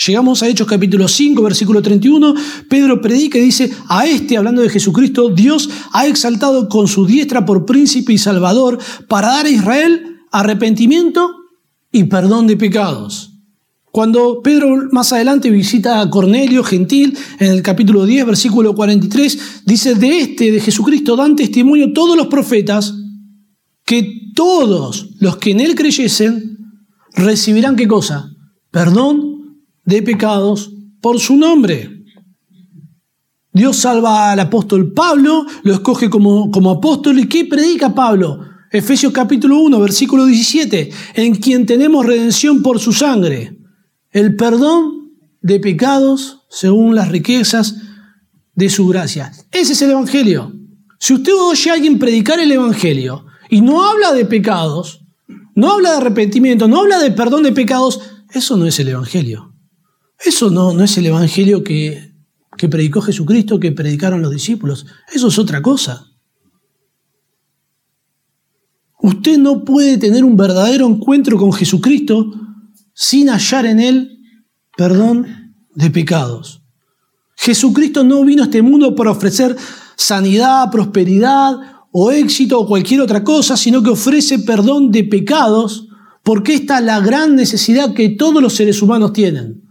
Llegamos 0.04 0.44
a 0.44 0.50
Hechos 0.50 0.68
capítulo 0.68 1.08
5, 1.08 1.42
versículo 1.42 1.82
31. 1.82 2.34
Pedro 2.70 3.02
predica 3.02 3.38
y 3.38 3.42
dice, 3.42 3.72
a 3.88 4.06
este, 4.06 4.38
hablando 4.38 4.62
de 4.62 4.70
Jesucristo, 4.70 5.30
Dios 5.30 5.70
ha 5.94 6.06
exaltado 6.06 6.68
con 6.68 6.88
su 6.88 7.06
diestra 7.06 7.46
por 7.46 7.66
príncipe 7.66 8.12
y 8.14 8.18
salvador 8.18 8.78
para 9.08 9.30
dar 9.30 9.46
a 9.46 9.50
Israel 9.50 10.18
arrepentimiento 10.32 11.32
y 11.92 12.06
perdón 12.06 12.48
de 12.48 12.58
pecados. 12.58 13.32
Cuando 13.90 14.42
Pedro 14.44 14.90
más 14.92 15.14
adelante 15.14 15.50
visita 15.50 16.02
a 16.02 16.10
Cornelio 16.10 16.66
Gentil, 16.66 17.18
en 17.40 17.52
el 17.52 17.62
capítulo 17.62 18.06
10, 18.06 18.26
versículo 18.26 18.76
43, 18.76 19.64
dice, 19.66 19.96
de 19.96 20.20
este, 20.20 20.52
de 20.52 20.60
Jesucristo, 20.60 21.16
dan 21.16 21.38
testimonio 21.38 21.94
todos 21.94 22.18
los 22.18 22.28
profetas, 22.28 22.94
que 23.86 24.34
todos 24.36 25.12
los 25.22 25.38
que 25.38 25.52
en 25.52 25.62
él 25.62 25.76
creyesen 25.76 26.58
recibirán 27.14 27.78
qué 27.78 27.88
cosa? 27.88 28.30
Perdón 28.72 29.35
de 29.86 30.02
pecados 30.02 30.71
por 31.02 31.19
su 31.19 31.36
nombre. 31.36 32.04
Dios 33.54 33.78
salva 33.78 34.32
al 34.32 34.39
apóstol 34.39 34.91
Pablo, 34.91 35.45
lo 35.63 35.74
escoge 35.74 36.10
como, 36.10 36.52
como 36.52 36.71
apóstol. 36.71 37.19
¿Y 37.19 37.28
qué 37.28 37.45
predica 37.45 37.93
Pablo? 37.93 38.41
Efesios 38.71 39.13
capítulo 39.13 39.60
1, 39.60 39.80
versículo 39.80 40.26
17, 40.26 40.89
en 41.13 41.36
quien 41.36 41.65
tenemos 41.65 42.06
redención 42.06 42.62
por 42.62 42.80
su 42.80 42.91
sangre 42.91 43.58
el 44.15 44.38
perdón 44.38 45.12
de 45.41 45.60
pecados 45.60 46.45
según 46.50 46.95
las 46.95 47.10
riquezas 47.10 47.76
de 48.54 48.69
su 48.69 48.88
gracia. 48.88 49.32
Ese 49.52 49.74
es 49.74 49.82
el 49.82 49.91
Evangelio. 49.91 50.54
Si 50.98 51.13
usted 51.13 51.34
oye 51.38 51.69
a 51.69 51.74
alguien 51.74 52.00
predicar 52.00 52.39
el 52.39 52.50
Evangelio 52.50 53.26
y 53.50 53.60
no 53.60 53.84
habla 53.84 54.13
de 54.13 54.24
pecados, 54.24 55.02
no 55.54 55.74
habla 55.74 55.91
de 55.91 55.98
arrepentimiento, 55.98 56.69
no 56.69 56.80
habla 56.80 57.00
de 57.00 57.12
perdón 57.12 57.43
de 57.43 57.52
pecados, 57.52 58.00
eso 58.30 58.56
no 58.56 58.65
es 58.65 58.80
el 58.80 58.88
Evangelio. 58.88 59.55
Eso 60.19 60.49
no, 60.49 60.73
no 60.73 60.84
es 60.84 60.97
el 60.97 61.08
Evangelio 61.08 61.63
que, 61.63 62.13
que 62.58 62.69
predicó 62.69 63.01
Jesucristo, 63.01 63.60
que 63.60 63.71
predicaron 63.71 64.21
los 64.21 64.32
discípulos. 64.32 64.86
Eso 65.13 65.28
es 65.28 65.38
otra 65.38 65.62
cosa. 65.62 66.12
Usted 69.01 69.38
no 69.38 69.63
puede 69.63 69.97
tener 69.97 70.23
un 70.23 70.36
verdadero 70.36 70.88
encuentro 70.88 71.38
con 71.38 71.54
Jesucristo 71.54 72.32
sin 72.93 73.30
hallar 73.30 73.65
en 73.65 73.80
Él 73.80 74.19
perdón 74.75 75.54
de 75.73 75.89
pecados. 75.91 76.62
Jesucristo 77.38 78.04
no 78.04 78.23
vino 78.23 78.43
a 78.43 78.45
este 78.45 78.62
mundo 78.62 78.95
para 78.95 79.12
ofrecer 79.12 79.56
sanidad, 79.95 80.71
prosperidad 80.71 81.56
o 81.91 82.12
éxito 82.12 82.60
o 82.60 82.67
cualquier 82.67 83.01
otra 83.01 83.23
cosa, 83.23 83.56
sino 83.58 83.84
que 83.84 83.91
ofrece 83.91 84.39
perdón 84.39 84.91
de 84.91 85.04
pecados, 85.04 85.88
porque 86.23 86.56
esta 86.56 86.80
es 86.80 86.86
la 86.86 86.99
gran 86.99 87.36
necesidad 87.36 87.93
que 87.93 88.10
todos 88.10 88.41
los 88.41 88.54
seres 88.54 88.82
humanos 88.82 89.13
tienen. 89.13 89.64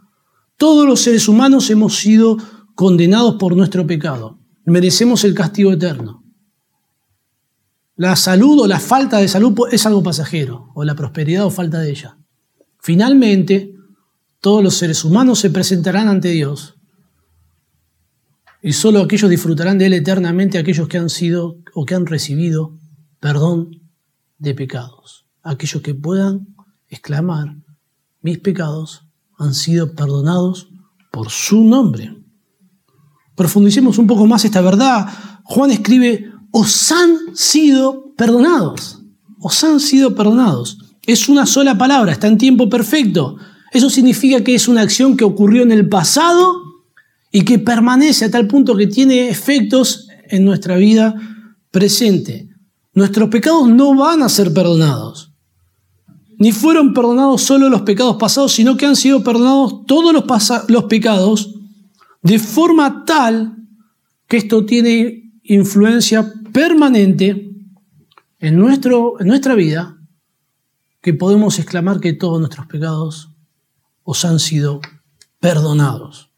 Todos 0.56 0.86
los 0.86 1.00
seres 1.00 1.28
humanos 1.28 1.70
hemos 1.70 1.96
sido 1.96 2.36
condenados 2.74 3.36
por 3.36 3.56
nuestro 3.56 3.86
pecado. 3.86 4.38
Merecemos 4.64 5.24
el 5.24 5.34
castigo 5.34 5.72
eterno. 5.72 6.24
La 7.96 8.16
salud 8.16 8.60
o 8.60 8.66
la 8.66 8.80
falta 8.80 9.18
de 9.18 9.28
salud 9.28 9.54
es 9.70 9.86
algo 9.86 10.02
pasajero, 10.02 10.70
o 10.74 10.84
la 10.84 10.96
prosperidad 10.96 11.46
o 11.46 11.50
falta 11.50 11.78
de 11.78 11.90
ella. 11.90 12.18
Finalmente, 12.80 13.74
todos 14.40 14.62
los 14.62 14.74
seres 14.74 15.04
humanos 15.04 15.38
se 15.38 15.50
presentarán 15.50 16.08
ante 16.08 16.28
Dios 16.28 16.74
y 18.64 18.72
solo 18.72 19.00
aquellos 19.00 19.28
disfrutarán 19.28 19.76
de 19.76 19.84
Él 19.84 19.92
eternamente, 19.92 20.56
aquellos 20.56 20.88
que 20.88 20.96
han 20.96 21.10
sido 21.10 21.58
o 21.74 21.84
que 21.84 21.94
han 21.94 22.06
recibido 22.06 22.78
perdón 23.20 23.82
de 24.38 24.54
pecados. 24.54 25.26
Aquellos 25.42 25.82
que 25.82 25.94
puedan 25.94 26.54
exclamar, 26.88 27.56
mis 28.22 28.38
pecados 28.38 29.06
han 29.38 29.54
sido 29.54 29.94
perdonados 29.94 30.68
por 31.10 31.30
su 31.30 31.64
nombre. 31.64 32.16
Profundicemos 33.34 33.98
un 33.98 34.06
poco 34.06 34.26
más 34.26 34.44
esta 34.44 34.60
verdad. 34.60 35.08
Juan 35.44 35.70
escribe, 35.70 36.30
os 36.50 36.92
han 36.92 37.34
sido 37.34 38.12
perdonados. 38.16 39.02
Os 39.40 39.62
han 39.64 39.80
sido 39.80 40.14
perdonados. 40.14 40.78
Es 41.06 41.28
una 41.28 41.46
sola 41.46 41.76
palabra, 41.76 42.12
está 42.12 42.28
en 42.28 42.38
tiempo 42.38 42.68
perfecto. 42.68 43.36
Eso 43.72 43.90
significa 43.90 44.42
que 44.42 44.54
es 44.54 44.68
una 44.68 44.82
acción 44.82 45.16
que 45.16 45.24
ocurrió 45.24 45.62
en 45.62 45.72
el 45.72 45.88
pasado 45.88 46.62
y 47.30 47.42
que 47.44 47.58
permanece 47.58 48.24
a 48.24 48.30
tal 48.30 48.46
punto 48.46 48.76
que 48.76 48.86
tiene 48.86 49.28
efectos 49.28 50.06
en 50.28 50.44
nuestra 50.44 50.76
vida 50.76 51.14
presente. 51.72 52.48
Nuestros 52.94 53.28
pecados 53.28 53.68
no 53.68 53.96
van 53.96 54.22
a 54.22 54.28
ser 54.28 54.54
perdonados. 54.54 55.33
Ni 56.44 56.52
fueron 56.52 56.92
perdonados 56.92 57.40
solo 57.40 57.70
los 57.70 57.80
pecados 57.80 58.16
pasados, 58.16 58.52
sino 58.52 58.76
que 58.76 58.84
han 58.84 58.96
sido 58.96 59.24
perdonados 59.24 59.86
todos 59.86 60.12
los, 60.12 60.84
pecados, 60.84 61.54
de 62.20 62.38
forma 62.38 63.06
tal 63.06 63.56
que 64.28 64.36
esto 64.36 64.66
tiene 64.66 65.32
influencia 65.44 66.30
permanente 66.52 67.50
en, 68.40 68.58
nuestro, 68.58 69.18
en 69.20 69.28
nuestra 69.28 69.54
vida, 69.54 69.96
que 71.00 71.14
podemos 71.14 71.58
exclamar 71.58 71.98
que 71.98 72.12
todos 72.12 72.38
nuestros 72.38 72.66
pecados 72.66 73.30
os 74.02 74.22
han 74.26 74.38
sido 74.38 74.82
perdonados. 75.40 76.28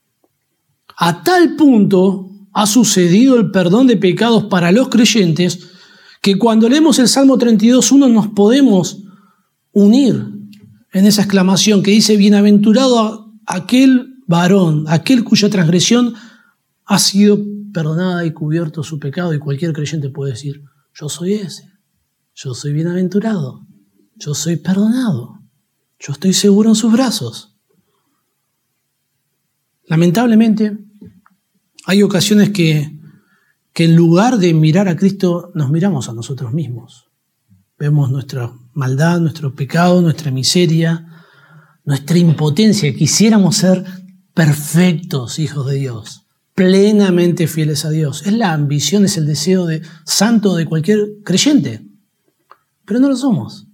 A 0.98 1.24
tal 1.24 1.56
punto 1.56 2.30
ha 2.52 2.68
sucedido 2.68 3.34
el 3.34 3.50
perdón 3.50 3.88
de 3.88 3.96
pecados 3.96 4.44
para 4.44 4.70
los 4.70 4.88
creyentes 4.88 5.66
que 6.22 6.38
cuando 6.38 6.68
leemos 6.68 7.00
el 7.00 7.08
Salmo 7.08 7.36
32.1 7.36 8.08
nos 8.08 8.28
podemos 8.28 9.02
unir 9.76 10.32
en 10.90 11.04
esa 11.04 11.20
exclamación 11.20 11.82
que 11.82 11.90
dice, 11.90 12.16
bienaventurado 12.16 13.34
aquel 13.44 14.14
varón, 14.26 14.86
aquel 14.88 15.22
cuya 15.22 15.50
transgresión 15.50 16.14
ha 16.86 16.98
sido 16.98 17.38
perdonada 17.74 18.24
y 18.24 18.32
cubierto 18.32 18.82
su 18.82 18.98
pecado 18.98 19.34
y 19.34 19.38
cualquier 19.38 19.74
creyente 19.74 20.08
puede 20.08 20.32
decir, 20.32 20.62
yo 20.94 21.10
soy 21.10 21.34
ese, 21.34 21.70
yo 22.34 22.54
soy 22.54 22.72
bienaventurado, 22.72 23.66
yo 24.14 24.34
soy 24.34 24.56
perdonado, 24.56 25.42
yo 25.98 26.14
estoy 26.14 26.32
seguro 26.32 26.70
en 26.70 26.74
sus 26.74 26.90
brazos. 26.90 27.58
Lamentablemente, 29.84 30.78
hay 31.84 32.02
ocasiones 32.02 32.48
que, 32.48 32.98
que 33.74 33.84
en 33.84 33.94
lugar 33.94 34.38
de 34.38 34.54
mirar 34.54 34.88
a 34.88 34.96
Cristo, 34.96 35.52
nos 35.54 35.70
miramos 35.70 36.08
a 36.08 36.14
nosotros 36.14 36.54
mismos. 36.54 37.10
Vemos 37.78 38.10
nuestra 38.10 38.54
maldad, 38.76 39.20
nuestro 39.20 39.54
pecado, 39.54 40.02
nuestra 40.02 40.30
miseria, 40.30 41.06
nuestra 41.84 42.18
impotencia. 42.18 42.94
Quisiéramos 42.94 43.56
ser 43.56 43.84
perfectos 44.34 45.38
hijos 45.38 45.66
de 45.66 45.76
Dios, 45.76 46.26
plenamente 46.54 47.46
fieles 47.46 47.84
a 47.84 47.90
Dios. 47.90 48.26
Es 48.26 48.34
la 48.34 48.52
ambición, 48.52 49.04
es 49.04 49.16
el 49.16 49.26
deseo 49.26 49.66
de 49.66 49.82
santo 50.04 50.54
de 50.54 50.66
cualquier 50.66 51.22
creyente. 51.24 51.86
Pero 52.84 53.00
no 53.00 53.08
lo 53.08 53.16
somos. 53.16 53.66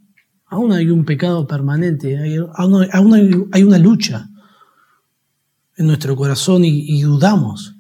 Aún 0.46 0.72
hay 0.72 0.88
un 0.88 1.04
pecado 1.04 1.46
permanente, 1.46 2.16
aún 2.54 3.48
hay 3.52 3.62
una 3.62 3.78
lucha 3.78 4.28
en 5.76 5.86
nuestro 5.86 6.14
corazón 6.14 6.64
y, 6.64 7.02
dudamos 7.02 7.74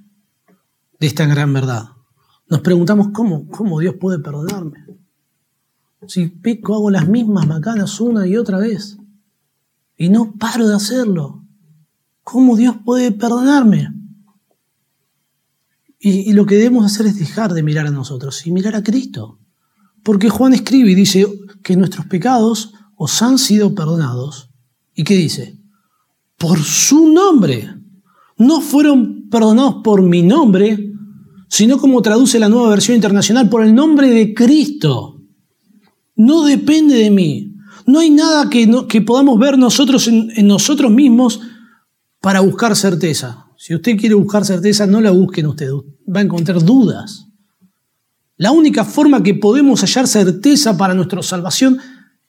de 0.98 1.06
esta 1.06 1.26
gran 1.26 1.52
verdad. 1.52 1.90
Nos 2.48 2.62
preguntamos 2.62 3.08
cómo, 3.12 3.46
cómo 3.48 3.78
Dios 3.78 3.94
puede 4.00 4.18
perdonarme. 4.18 4.91
Si 6.06 6.26
peco, 6.28 6.74
hago 6.74 6.90
las 6.90 7.08
mismas 7.08 7.46
macanas 7.46 8.00
una 8.00 8.26
y 8.26 8.36
otra 8.36 8.58
vez. 8.58 8.98
Y 9.96 10.08
no 10.08 10.34
paro 10.38 10.68
de 10.68 10.74
hacerlo. 10.74 11.44
¿Cómo 12.22 12.56
Dios 12.56 12.76
puede 12.84 13.12
perdonarme? 13.12 13.92
Y, 15.98 16.30
y, 16.30 16.32
lo 16.32 16.46
que 16.46 16.56
debemos 16.56 16.84
hacer 16.84 17.06
es 17.06 17.18
dejar 17.18 17.52
de 17.52 17.62
mirar 17.62 17.86
a 17.86 17.90
nosotros 17.90 18.44
y 18.46 18.50
mirar 18.50 18.74
a 18.74 18.82
Cristo. 18.82 19.38
Porque 20.02 20.30
Juan 20.30 20.52
escribe 20.52 20.90
y 20.90 20.96
dice 20.96 21.26
que 21.62 21.76
nuestros 21.76 22.06
pecados 22.06 22.74
os 22.96 23.22
han 23.22 23.38
sido 23.38 23.74
perdonados. 23.74 24.50
¿Y 24.94 25.04
qué 25.04 25.14
dice? 25.14 25.58
Por 26.36 26.58
su 26.58 27.08
nombre 27.08 27.82
no 28.36 28.60
fueron 28.60 29.28
perdonados 29.30 29.76
por 29.82 30.02
mi 30.02 30.22
nombre, 30.22 30.92
sino 31.48 31.78
como 31.78 32.02
traduce 32.02 32.38
la 32.38 32.48
nueva 32.48 32.70
versión 32.70 32.96
internacional, 32.96 33.48
por 33.48 33.62
el 33.62 33.74
nombre 33.74 34.08
de 34.08 34.34
Cristo. 34.34 35.11
No 36.14 36.44
depende 36.44 36.94
de 36.96 37.10
mí. 37.10 37.54
No 37.86 38.00
hay 38.00 38.10
nada 38.10 38.48
que, 38.48 38.70
que 38.88 39.00
podamos 39.02 39.38
ver 39.38 39.58
nosotros 39.58 40.06
en, 40.08 40.30
en 40.36 40.46
nosotros 40.46 40.90
mismos 40.90 41.40
para 42.20 42.40
buscar 42.40 42.76
certeza. 42.76 43.46
Si 43.56 43.74
usted 43.74 43.96
quiere 43.96 44.14
buscar 44.14 44.44
certeza, 44.44 44.86
no 44.86 45.00
la 45.00 45.10
busquen 45.10 45.46
usted, 45.46 45.70
va 45.70 46.20
a 46.20 46.24
encontrar 46.24 46.64
dudas. 46.64 47.26
La 48.36 48.50
única 48.50 48.84
forma 48.84 49.22
que 49.22 49.34
podemos 49.34 49.80
hallar 49.80 50.06
certeza 50.06 50.76
para 50.76 50.94
nuestra 50.94 51.22
salvación 51.22 51.78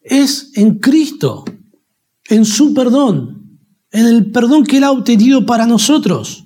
es 0.02 0.52
en 0.56 0.80
Cristo, 0.80 1.46
en 2.30 2.46
su 2.46 2.74
perdón 2.74 3.43
en 3.93 4.08
el 4.08 4.32
perdón 4.32 4.65
que 4.65 4.78
Él 4.78 4.84
ha 4.84 4.91
obtenido 4.91 5.46
para 5.46 5.67
nosotros. 5.67 6.46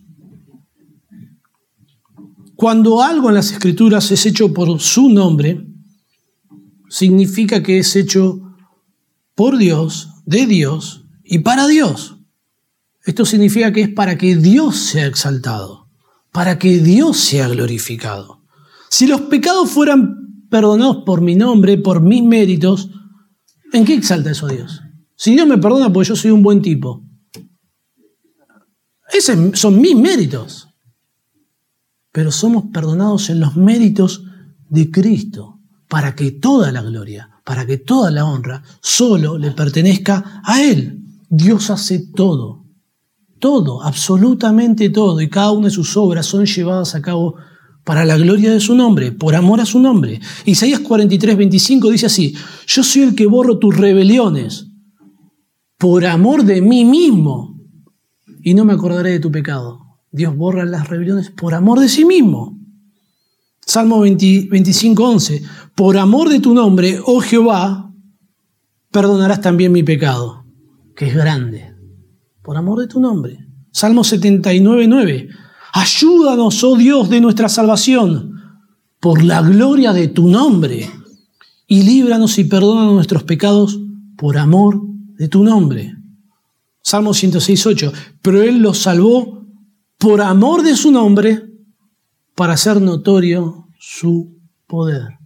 Cuando 2.56 3.02
algo 3.02 3.30
en 3.30 3.36
las 3.36 3.52
escrituras 3.52 4.12
es 4.12 4.26
hecho 4.26 4.54
por 4.54 4.80
su 4.82 5.10
nombre, 5.10 5.65
significa 6.89 7.63
que 7.63 7.80
es 7.80 7.95
hecho 7.95 8.41
por 9.36 9.58
Dios, 9.58 10.10
de 10.26 10.45
Dios 10.45 11.06
y 11.23 11.39
para 11.39 11.67
Dios. 11.67 12.17
Esto 13.06 13.26
significa 13.26 13.71
que 13.71 13.82
es 13.82 13.89
para 13.89 14.17
que 14.17 14.36
Dios 14.36 14.78
sea 14.78 15.06
exaltado, 15.06 15.88
para 16.32 16.60
que 16.60 16.80
Dios 16.80 17.17
sea 17.17 17.47
glorificado. 17.47 18.43
Si 18.89 19.08
los 19.08 19.21
pecados 19.21 19.69
fueran 19.69 20.45
perdonados 20.50 21.04
por 21.06 21.21
mi 21.21 21.36
nombre, 21.36 21.78
por 21.78 22.02
mis 22.02 22.23
méritos, 22.23 22.89
¿en 23.73 23.86
qué 23.86 23.93
exalta 23.93 24.32
eso 24.32 24.47
a 24.47 24.52
Dios? 24.52 24.82
Si 25.15 25.34
Dios 25.34 25.47
me 25.47 25.58
perdona 25.58 25.91
porque 25.91 26.10
yo 26.10 26.15
soy 26.15 26.32
un 26.32 26.43
buen 26.43 26.62
tipo, 26.62 27.04
esos 29.12 29.60
son 29.60 29.80
mis 29.80 29.95
méritos. 29.95 30.67
Pero 32.12 32.32
somos 32.32 32.65
perdonados 32.73 33.30
en 33.30 33.39
los 33.39 33.56
méritos 33.56 34.23
de 34.69 34.89
Cristo, 34.91 35.57
para 35.88 36.15
que 36.15 36.32
toda 36.32 36.71
la 36.71 36.82
gloria, 36.82 37.30
para 37.43 37.65
que 37.65 37.78
toda 37.78 38.12
la 38.12 38.26
honra 38.26 38.63
solo 38.82 39.38
le 39.38 39.52
pertenezca 39.52 40.41
a 40.43 40.62
Él. 40.62 41.00
Dios 41.30 41.69
hace 41.69 42.00
todo, 42.13 42.65
todo, 43.39 43.84
absolutamente 43.84 44.89
todo, 44.89 45.21
y 45.21 45.30
cada 45.30 45.52
una 45.52 45.67
de 45.67 45.73
sus 45.73 45.95
obras 45.97 46.26
son 46.26 46.45
llevadas 46.45 46.95
a 46.95 47.02
cabo 47.02 47.36
para 47.84 48.04
la 48.04 48.17
gloria 48.17 48.52
de 48.52 48.60
su 48.60 48.76
nombre, 48.76 49.13
por 49.13 49.36
amor 49.36 49.62
a 49.62 49.65
su 49.65 49.80
nombre. 49.80 50.19
Isaías 50.45 50.82
43, 50.82 51.38
25 51.38 51.89
dice 51.89 52.06
así, 52.08 52.36
yo 52.65 52.84
soy 52.84 53.04
el 53.04 53.15
que 53.15 53.26
borro 53.26 53.60
tus 53.60 53.78
rebeliones, 53.78 54.67
por 55.78 56.06
amor 56.06 56.43
de 56.43 56.62
mí 56.62 56.84
mismo 56.84 57.58
y 58.41 58.54
no 58.54 58.65
me 58.65 58.73
acordaré 58.73 59.12
de 59.12 59.19
tu 59.19 59.32
pecado. 59.32 60.00
Dios 60.12 60.36
borra 60.36 60.65
las 60.65 60.88
rebeliones 60.88 61.32
por 61.32 61.54
amor 61.54 61.80
de 61.80 61.89
sí 61.89 62.06
mismo. 62.06 62.57
Salmo 63.67 63.99
25, 63.99 65.03
11. 65.03 65.43
Por 65.75 65.97
amor 65.97 66.30
de 66.30 66.39
tu 66.39 66.53
nombre, 66.53 67.01
oh 67.06 67.19
Jehová, 67.19 67.93
perdonarás 68.91 69.41
también 69.41 69.73
mi 69.73 69.84
pecado, 69.84 70.45
que 70.95 71.08
es 71.08 71.13
grande. 71.13 71.75
Por 72.41 72.56
amor 72.56 72.80
de 72.80 72.88
tu 72.88 73.01
nombre. 73.01 73.38
Salmo 73.73 74.06
79, 74.06 74.88
9. 74.88 75.30
Ayúdanos, 75.73 76.63
oh 76.63 76.77
Dios 76.77 77.10
de 77.10 77.19
nuestra 77.19 77.49
salvación, 77.49 78.41
por 79.01 79.21
la 79.21 79.41
gloria 79.41 79.91
de 79.91 80.08
tu 80.08 80.30
nombre, 80.30 80.89
y 81.67 81.84
líbranos 81.84 82.39
y 82.39 82.45
perdona 82.45 82.86
nuestros 82.86 83.23
pecados 83.23 83.77
por 84.15 84.38
amor 84.38 84.82
de 85.17 85.27
tu 85.27 85.43
nombre. 85.43 85.93
Salmo 86.82 87.12
106.8. 87.12 87.91
Pero 88.21 88.41
Él 88.41 88.60
los 88.60 88.77
salvó 88.77 89.45
por 89.97 90.21
amor 90.21 90.63
de 90.63 90.77
su 90.77 90.89
nombre 90.89 91.46
para 92.38 92.54
hacer 92.54 92.80
notorio 92.80 93.67
su 93.80 94.38
poder. 94.67 95.17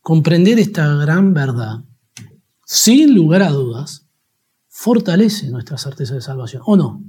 Comprender 0.00 0.58
esta 0.58 0.94
gran 0.94 1.34
verdad, 1.34 1.84
sin 2.64 3.14
lugar 3.14 3.42
a 3.42 3.50
dudas, 3.50 4.06
fortalece 4.66 5.50
nuestra 5.50 5.76
certeza 5.76 6.14
de 6.14 6.22
salvación. 6.22 6.62
¿O 6.64 6.74
no? 6.74 7.04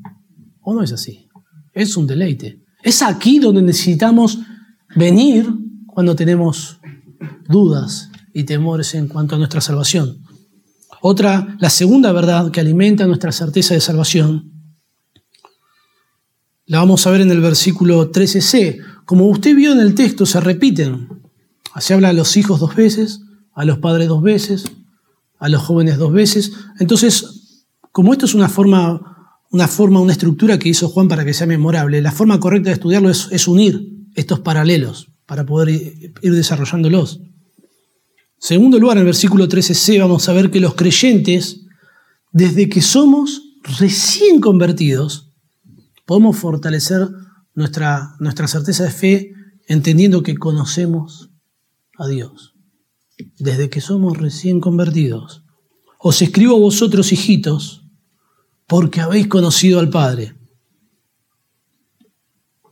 ¿O 0.59 0.73
no 0.73 0.83
es 0.83 0.91
así? 0.91 1.29
Es 1.71 1.95
un 1.95 2.05
deleite. 2.05 2.65
Es 2.83 3.01
aquí 3.01 3.39
donde 3.39 3.61
necesitamos 3.61 4.39
venir 4.93 5.49
cuando 5.87 6.13
tenemos 6.13 6.77
dudas 7.47 8.11
y 8.33 8.43
temores 8.43 8.93
en 8.93 9.07
cuanto 9.07 9.35
a 9.35 9.37
nuestra 9.37 9.61
salvación. 9.61 10.21
Otra, 11.01 11.55
la 11.61 11.69
segunda 11.69 12.11
verdad 12.11 12.51
que 12.51 12.59
alimenta 12.59 13.07
nuestra 13.07 13.31
certeza 13.31 13.73
de 13.73 13.79
salvación, 13.79 14.51
la 16.71 16.77
vamos 16.77 17.05
a 17.05 17.11
ver 17.11 17.19
en 17.19 17.31
el 17.31 17.41
versículo 17.41 18.13
13c. 18.13 19.03
Como 19.03 19.27
usted 19.27 19.53
vio 19.53 19.73
en 19.73 19.81
el 19.81 19.93
texto, 19.93 20.25
se 20.25 20.39
repiten. 20.39 21.09
Se 21.81 21.93
habla 21.93 22.07
a 22.07 22.13
los 22.13 22.37
hijos 22.37 22.61
dos 22.61 22.77
veces, 22.77 23.19
a 23.53 23.65
los 23.65 23.79
padres 23.79 24.07
dos 24.07 24.23
veces, 24.23 24.63
a 25.37 25.49
los 25.49 25.61
jóvenes 25.63 25.97
dos 25.97 26.13
veces. 26.13 26.53
Entonces, 26.79 27.65
como 27.91 28.13
esto 28.13 28.23
es 28.25 28.33
una 28.33 28.47
forma, 28.47 29.41
una 29.51 29.67
forma, 29.67 29.99
una 29.99 30.13
estructura 30.13 30.57
que 30.57 30.69
hizo 30.69 30.87
Juan 30.87 31.09
para 31.09 31.25
que 31.25 31.33
sea 31.33 31.45
memorable, 31.45 32.01
la 32.01 32.13
forma 32.13 32.39
correcta 32.39 32.69
de 32.69 32.75
estudiarlo 32.75 33.09
es, 33.09 33.27
es 33.31 33.49
unir 33.49 33.89
estos 34.15 34.39
paralelos 34.39 35.09
para 35.25 35.45
poder 35.45 35.71
ir 36.21 36.33
desarrollándolos. 36.33 37.19
Segundo 38.37 38.79
lugar, 38.79 38.95
en 38.95 39.01
el 39.01 39.07
versículo 39.07 39.49
13c 39.49 39.99
vamos 39.99 40.29
a 40.29 40.33
ver 40.33 40.49
que 40.49 40.61
los 40.61 40.75
creyentes, 40.75 41.65
desde 42.31 42.69
que 42.69 42.81
somos 42.81 43.41
recién 43.77 44.39
convertidos, 44.39 45.30
podemos 46.05 46.37
fortalecer 46.37 47.09
nuestra, 47.53 48.15
certeza 48.47 48.83
de 48.83 48.91
fe 48.91 49.33
entendiendo 49.67 50.23
que 50.23 50.37
conocemos 50.37 51.31
a 51.97 52.07
Dios. 52.07 52.55
Desde 53.37 53.69
que 53.69 53.81
somos 53.81 54.17
recién 54.17 54.59
convertidos. 54.59 55.43
Os 55.99 56.21
escribo 56.21 56.55
a 56.55 56.59
vosotros, 56.59 57.11
hijitos, 57.11 57.83
porque 58.67 59.01
habéis 59.01 59.27
conocido 59.27 59.79
al 59.79 59.89
Padre. 59.89 60.35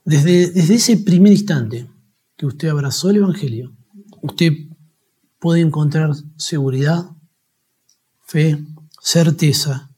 Desde, 0.03 0.49
desde 0.49 0.75
ese 0.75 0.97
primer 0.97 1.33
instante 1.33 1.87
que 2.35 2.47
usted 2.47 2.69
abrazó 2.69 3.11
el 3.11 3.17
Evangelio, 3.17 3.75
usted 4.23 4.53
puede 5.37 5.61
encontrar 5.61 6.15
seguridad, 6.37 7.11
fe, 8.25 8.65
certeza, 9.01 9.91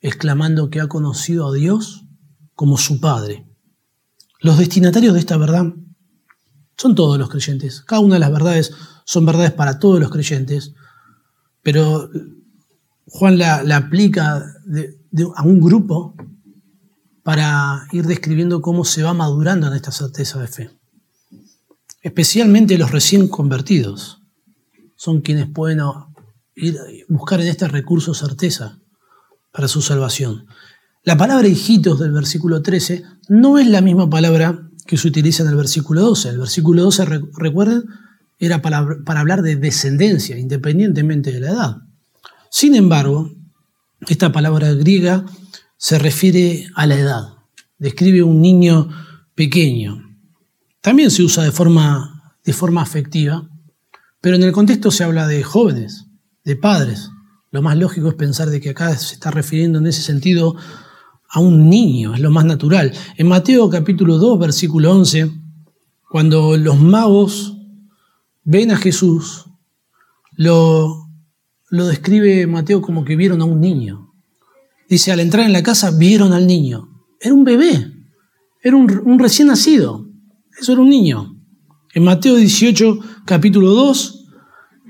exclamando 0.00 0.70
que 0.70 0.80
ha 0.80 0.86
conocido 0.86 1.48
a 1.48 1.52
Dios 1.52 2.05
como 2.56 2.76
su 2.76 2.98
Padre. 2.98 3.46
Los 4.40 4.58
destinatarios 4.58 5.14
de 5.14 5.20
esta 5.20 5.36
verdad 5.36 5.72
son 6.76 6.94
todos 6.94 7.18
los 7.18 7.30
creyentes. 7.30 7.82
Cada 7.82 8.00
una 8.00 8.14
de 8.14 8.20
las 8.20 8.32
verdades 8.32 8.72
son 9.04 9.24
verdades 9.24 9.52
para 9.52 9.78
todos 9.78 10.00
los 10.00 10.10
creyentes, 10.10 10.74
pero 11.62 12.10
Juan 13.06 13.38
la, 13.38 13.60
aplica 13.76 14.44
a 15.36 15.42
un 15.42 15.60
grupo 15.60 16.16
para 17.22 17.86
ir 17.92 18.06
describiendo 18.06 18.60
cómo 18.60 18.84
se 18.84 19.02
va 19.02 19.14
madurando 19.14 19.68
en 19.68 19.74
esta 19.74 19.92
certeza 19.92 20.40
de 20.40 20.48
fe. 20.48 20.70
Especialmente 22.02 22.78
los 22.78 22.90
recién 22.90 23.28
convertidos 23.28 24.22
son 24.96 25.20
quienes 25.20 25.48
pueden 25.48 25.80
ir 26.54 26.78
buscar 27.08 27.40
en 27.40 27.48
este 27.48 27.68
recurso 27.68 28.14
certeza 28.14 28.78
para 29.52 29.68
su 29.68 29.82
salvación. 29.82 30.46
La 31.06 31.16
palabra 31.16 31.46
hijitos 31.46 32.00
del 32.00 32.10
versículo 32.10 32.62
13 32.62 33.04
no 33.28 33.58
es 33.58 33.68
la 33.68 33.80
misma 33.80 34.10
palabra 34.10 34.68
que 34.88 34.96
se 34.96 35.06
utiliza 35.06 35.44
en 35.44 35.50
el 35.50 35.54
versículo 35.54 36.00
12. 36.00 36.30
El 36.30 36.38
versículo 36.38 36.82
12, 36.82 37.04
recuerden, 37.32 37.84
era 38.40 38.60
para, 38.60 38.78
hablar 38.78 39.42
de 39.42 39.54
descendencia, 39.54 40.36
independientemente 40.36 41.30
de 41.30 41.38
la 41.38 41.50
edad. 41.50 41.76
Sin 42.50 42.74
embargo, 42.74 43.30
esta 44.08 44.32
palabra 44.32 44.72
griega 44.72 45.24
se 45.76 46.00
refiere 46.00 46.66
a 46.74 46.88
la 46.88 46.96
edad, 46.96 47.22
describe 47.78 48.24
un 48.24 48.40
niño 48.40 48.88
pequeño. 49.36 50.02
También 50.80 51.12
se 51.12 51.22
usa 51.22 51.44
de 51.44 51.52
forma, 51.52 52.34
de 52.44 52.52
forma 52.52 52.82
afectiva, 52.82 53.48
pero 54.20 54.34
en 54.34 54.42
el 54.42 54.50
contexto 54.50 54.90
se 54.90 55.04
habla 55.04 55.28
de 55.28 55.44
jóvenes, 55.44 56.06
de 56.42 56.56
padres. 56.56 57.10
Lo 57.52 57.62
más 57.62 57.76
lógico 57.76 58.08
es 58.08 58.16
pensar 58.16 58.50
de 58.50 58.60
que 58.60 58.70
acá 58.70 58.96
se 58.96 59.14
está 59.14 59.30
refiriendo 59.30 59.78
en 59.78 59.86
ese 59.86 60.02
sentido 60.02 60.56
a 61.28 61.40
un 61.40 61.68
niño, 61.68 62.14
es 62.14 62.20
lo 62.20 62.30
más 62.30 62.44
natural. 62.44 62.92
En 63.16 63.28
Mateo 63.28 63.68
capítulo 63.68 64.18
2, 64.18 64.38
versículo 64.38 64.92
11, 64.92 65.30
cuando 66.08 66.56
los 66.56 66.78
magos 66.78 67.56
ven 68.44 68.70
a 68.70 68.76
Jesús, 68.76 69.46
lo, 70.32 71.08
lo 71.70 71.86
describe 71.86 72.46
Mateo 72.46 72.80
como 72.80 73.04
que 73.04 73.16
vieron 73.16 73.40
a 73.42 73.44
un 73.44 73.60
niño. 73.60 74.12
Dice, 74.88 75.10
al 75.10 75.20
entrar 75.20 75.44
en 75.44 75.52
la 75.52 75.62
casa 75.62 75.90
vieron 75.90 76.32
al 76.32 76.46
niño. 76.46 76.88
Era 77.20 77.34
un 77.34 77.44
bebé, 77.44 77.92
era 78.62 78.76
un, 78.76 79.02
un 79.04 79.18
recién 79.18 79.48
nacido, 79.48 80.08
eso 80.58 80.72
era 80.72 80.80
un 80.80 80.88
niño. 80.88 81.36
En 81.92 82.04
Mateo 82.04 82.36
18, 82.36 82.98
capítulo 83.24 83.72
2, 83.72 84.26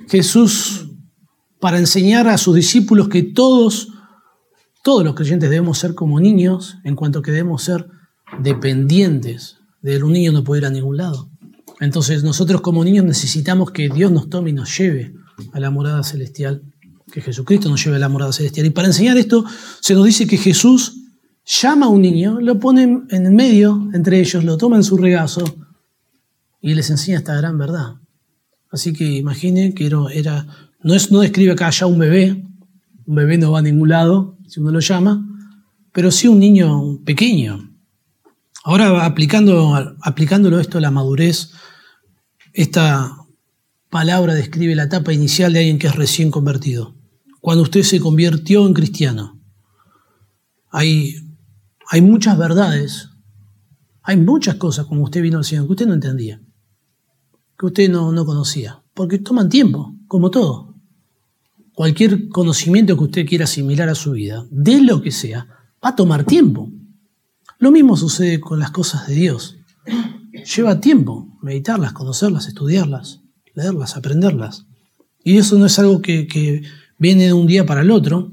Jesús, 0.08 0.86
para 1.60 1.78
enseñar 1.78 2.28
a 2.28 2.36
sus 2.36 2.54
discípulos 2.54 3.08
que 3.08 3.22
todos 3.22 3.92
todos 4.86 5.02
los 5.02 5.16
creyentes 5.16 5.50
debemos 5.50 5.78
ser 5.78 5.96
como 5.96 6.20
niños 6.20 6.76
en 6.84 6.94
cuanto 6.94 7.20
que 7.20 7.32
debemos 7.32 7.64
ser 7.64 7.88
dependientes. 8.40 9.56
De 9.82 10.00
un 10.00 10.12
niño 10.12 10.30
no 10.30 10.44
puede 10.44 10.60
ir 10.60 10.66
a 10.66 10.70
ningún 10.70 10.96
lado. 10.96 11.28
Entonces 11.80 12.22
nosotros 12.22 12.60
como 12.60 12.84
niños 12.84 13.04
necesitamos 13.04 13.72
que 13.72 13.88
Dios 13.88 14.12
nos 14.12 14.30
tome 14.30 14.50
y 14.50 14.52
nos 14.52 14.78
lleve 14.78 15.12
a 15.52 15.58
la 15.58 15.70
morada 15.70 16.04
celestial, 16.04 16.62
que 17.10 17.20
Jesucristo 17.20 17.68
nos 17.68 17.84
lleve 17.84 17.96
a 17.96 17.98
la 17.98 18.08
morada 18.08 18.32
celestial. 18.32 18.64
Y 18.64 18.70
para 18.70 18.86
enseñar 18.86 19.16
esto 19.16 19.44
se 19.80 19.94
nos 19.94 20.04
dice 20.04 20.24
que 20.28 20.36
Jesús 20.36 20.94
llama 21.44 21.86
a 21.86 21.88
un 21.88 22.02
niño, 22.02 22.38
lo 22.40 22.60
pone 22.60 22.84
en 22.84 23.26
el 23.26 23.32
medio 23.32 23.90
entre 23.92 24.20
ellos, 24.20 24.44
lo 24.44 24.56
toma 24.56 24.76
en 24.76 24.84
su 24.84 24.96
regazo 24.96 25.42
y 26.60 26.74
les 26.74 26.90
enseña 26.90 27.18
esta 27.18 27.34
gran 27.34 27.58
verdad. 27.58 27.94
Así 28.70 28.92
que 28.92 29.04
imaginen 29.04 29.72
que 29.74 29.90
era, 30.14 30.46
no, 30.80 30.94
es, 30.94 31.10
no 31.10 31.18
describe 31.22 31.50
acá 31.50 31.70
ya 31.70 31.86
un 31.86 31.98
bebé, 31.98 32.46
un 33.04 33.14
bebé 33.16 33.36
no 33.36 33.50
va 33.50 33.58
a 33.58 33.62
ningún 33.62 33.88
lado, 33.88 34.35
si 34.56 34.60
uno 34.60 34.70
lo 34.70 34.80
llama, 34.80 35.22
pero 35.92 36.10
sí 36.10 36.28
un 36.28 36.38
niño 36.38 37.04
pequeño. 37.04 37.76
Ahora 38.64 39.04
aplicando, 39.04 39.94
aplicándolo 40.00 40.58
esto 40.58 40.78
a 40.78 40.80
la 40.80 40.90
madurez, 40.90 41.52
esta 42.54 43.18
palabra 43.90 44.32
describe 44.32 44.74
la 44.74 44.84
etapa 44.84 45.12
inicial 45.12 45.52
de 45.52 45.58
alguien 45.58 45.78
que 45.78 45.88
es 45.88 45.94
recién 45.94 46.30
convertido. 46.30 46.96
Cuando 47.42 47.64
usted 47.64 47.82
se 47.82 48.00
convirtió 48.00 48.66
en 48.66 48.72
cristiano, 48.72 49.38
hay, 50.70 51.16
hay 51.90 52.00
muchas 52.00 52.38
verdades, 52.38 53.10
hay 54.00 54.16
muchas 54.16 54.54
cosas 54.54 54.86
como 54.86 55.02
usted 55.02 55.20
vino 55.20 55.36
al 55.36 55.44
Señor 55.44 55.66
que 55.66 55.72
usted 55.72 55.86
no 55.86 55.92
entendía, 55.92 56.40
que 57.58 57.66
usted 57.66 57.90
no, 57.90 58.10
no 58.10 58.24
conocía, 58.24 58.82
porque 58.94 59.18
toman 59.18 59.50
tiempo, 59.50 59.94
como 60.08 60.30
todo 60.30 60.75
cualquier 61.76 62.30
conocimiento 62.30 62.96
que 62.96 63.04
usted 63.04 63.26
quiera 63.26 63.44
asimilar 63.44 63.90
a 63.90 63.94
su 63.94 64.12
vida, 64.12 64.46
de 64.50 64.80
lo 64.80 65.02
que 65.02 65.10
sea, 65.10 65.46
va 65.84 65.90
a 65.90 65.94
tomar 65.94 66.24
tiempo. 66.24 66.72
Lo 67.58 67.70
mismo 67.70 67.98
sucede 67.98 68.40
con 68.40 68.58
las 68.58 68.70
cosas 68.70 69.06
de 69.06 69.14
Dios. 69.14 69.58
Lleva 70.56 70.80
tiempo 70.80 71.38
meditarlas, 71.42 71.92
conocerlas, 71.92 72.48
estudiarlas, 72.48 73.20
leerlas, 73.54 73.94
aprenderlas. 73.94 74.64
Y 75.22 75.36
eso 75.36 75.58
no 75.58 75.66
es 75.66 75.78
algo 75.78 76.00
que, 76.00 76.62
viene 76.98 77.24
de 77.24 77.34
un 77.34 77.46
día 77.46 77.66
para 77.66 77.82
el 77.82 77.90
otro. 77.90 78.32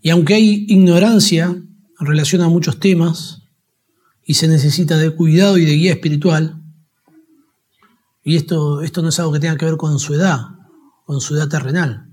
Y 0.00 0.08
aunque 0.08 0.32
hay 0.32 0.64
ignorancia 0.68 1.48
en 1.48 2.06
relación 2.06 2.40
a 2.40 2.48
muchos 2.48 2.80
temas, 2.80 3.42
y 4.24 4.34
se 4.34 4.48
necesita 4.48 4.96
de 4.96 5.10
cuidado 5.10 5.58
y 5.58 5.66
de 5.66 5.74
guía 5.74 5.92
espiritual, 5.92 6.62
y 8.24 8.36
esto, 8.36 8.80
esto 8.80 9.02
no 9.02 9.10
es 9.10 9.20
algo 9.20 9.32
que 9.32 9.40
tenga 9.40 9.58
que 9.58 9.66
ver 9.66 9.76
con 9.76 9.98
su 9.98 10.14
edad, 10.14 10.46
con 11.04 11.20
su 11.20 11.36
edad 11.36 11.48
terrenal. 11.48 12.05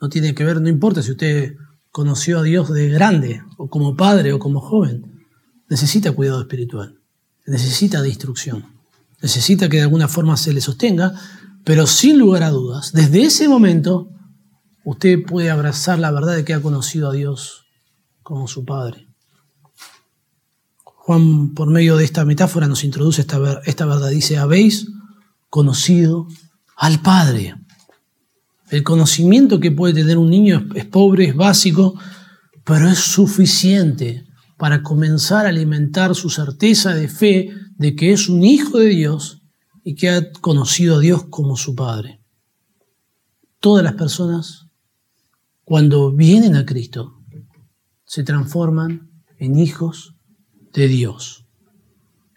No 0.00 0.08
tiene 0.08 0.34
que 0.34 0.44
ver, 0.44 0.60
no 0.60 0.68
importa 0.68 1.02
si 1.02 1.12
usted 1.12 1.56
conoció 1.90 2.40
a 2.40 2.42
Dios 2.42 2.72
de 2.72 2.88
grande, 2.88 3.42
o 3.56 3.68
como 3.68 3.96
padre, 3.96 4.32
o 4.32 4.38
como 4.38 4.60
joven. 4.60 5.24
Necesita 5.68 6.12
cuidado 6.12 6.40
espiritual, 6.40 7.00
necesita 7.46 8.02
de 8.02 8.08
instrucción, 8.08 8.66
necesita 9.20 9.68
que 9.68 9.78
de 9.78 9.84
alguna 9.84 10.06
forma 10.06 10.36
se 10.36 10.52
le 10.52 10.60
sostenga, 10.60 11.14
pero 11.64 11.86
sin 11.86 12.18
lugar 12.18 12.42
a 12.44 12.50
dudas, 12.50 12.92
desde 12.92 13.22
ese 13.22 13.48
momento 13.48 14.08
usted 14.84 15.24
puede 15.26 15.50
abrazar 15.50 15.98
la 15.98 16.12
verdad 16.12 16.36
de 16.36 16.44
que 16.44 16.54
ha 16.54 16.62
conocido 16.62 17.10
a 17.10 17.12
Dios 17.12 17.66
como 18.22 18.46
su 18.46 18.64
Padre. 18.64 19.08
Juan, 21.06 21.54
por 21.54 21.70
medio 21.70 21.96
de 21.96 22.04
esta 22.04 22.24
metáfora, 22.24 22.66
nos 22.66 22.82
introduce 22.82 23.20
esta, 23.20 23.60
esta 23.64 23.86
verdad. 23.86 24.10
Dice, 24.10 24.38
habéis 24.38 24.88
conocido 25.48 26.26
al 26.76 27.00
Padre. 27.00 27.54
El 28.70 28.82
conocimiento 28.82 29.60
que 29.60 29.70
puede 29.70 29.94
tener 29.94 30.18
un 30.18 30.30
niño 30.30 30.68
es, 30.74 30.84
pobre, 30.86 31.26
es 31.26 31.36
básico, 31.36 31.98
pero 32.64 32.88
es 32.88 32.98
suficiente 32.98 34.26
para 34.56 34.82
comenzar 34.82 35.46
a 35.46 35.50
alimentar 35.50 36.14
su 36.14 36.30
certeza 36.30 36.94
de 36.94 37.08
fe 37.08 37.50
de 37.76 37.94
que 37.94 38.12
es 38.12 38.28
un 38.28 38.42
hijo 38.42 38.78
de 38.78 38.88
Dios 38.88 39.42
y 39.84 39.94
que 39.94 40.10
ha 40.10 40.32
conocido 40.32 40.96
a 40.96 41.00
Dios 41.00 41.26
como 41.30 41.56
su 41.56 41.74
Padre. 41.74 42.20
Todas 43.60 43.84
las 43.84 43.94
personas, 43.94 44.66
cuando 45.64 46.12
vienen 46.12 46.56
a 46.56 46.66
Cristo, 46.66 47.22
se 48.04 48.24
transforman 48.24 49.10
en 49.38 49.58
hijos 49.58 50.14
de 50.72 50.88
Dios. 50.88 51.46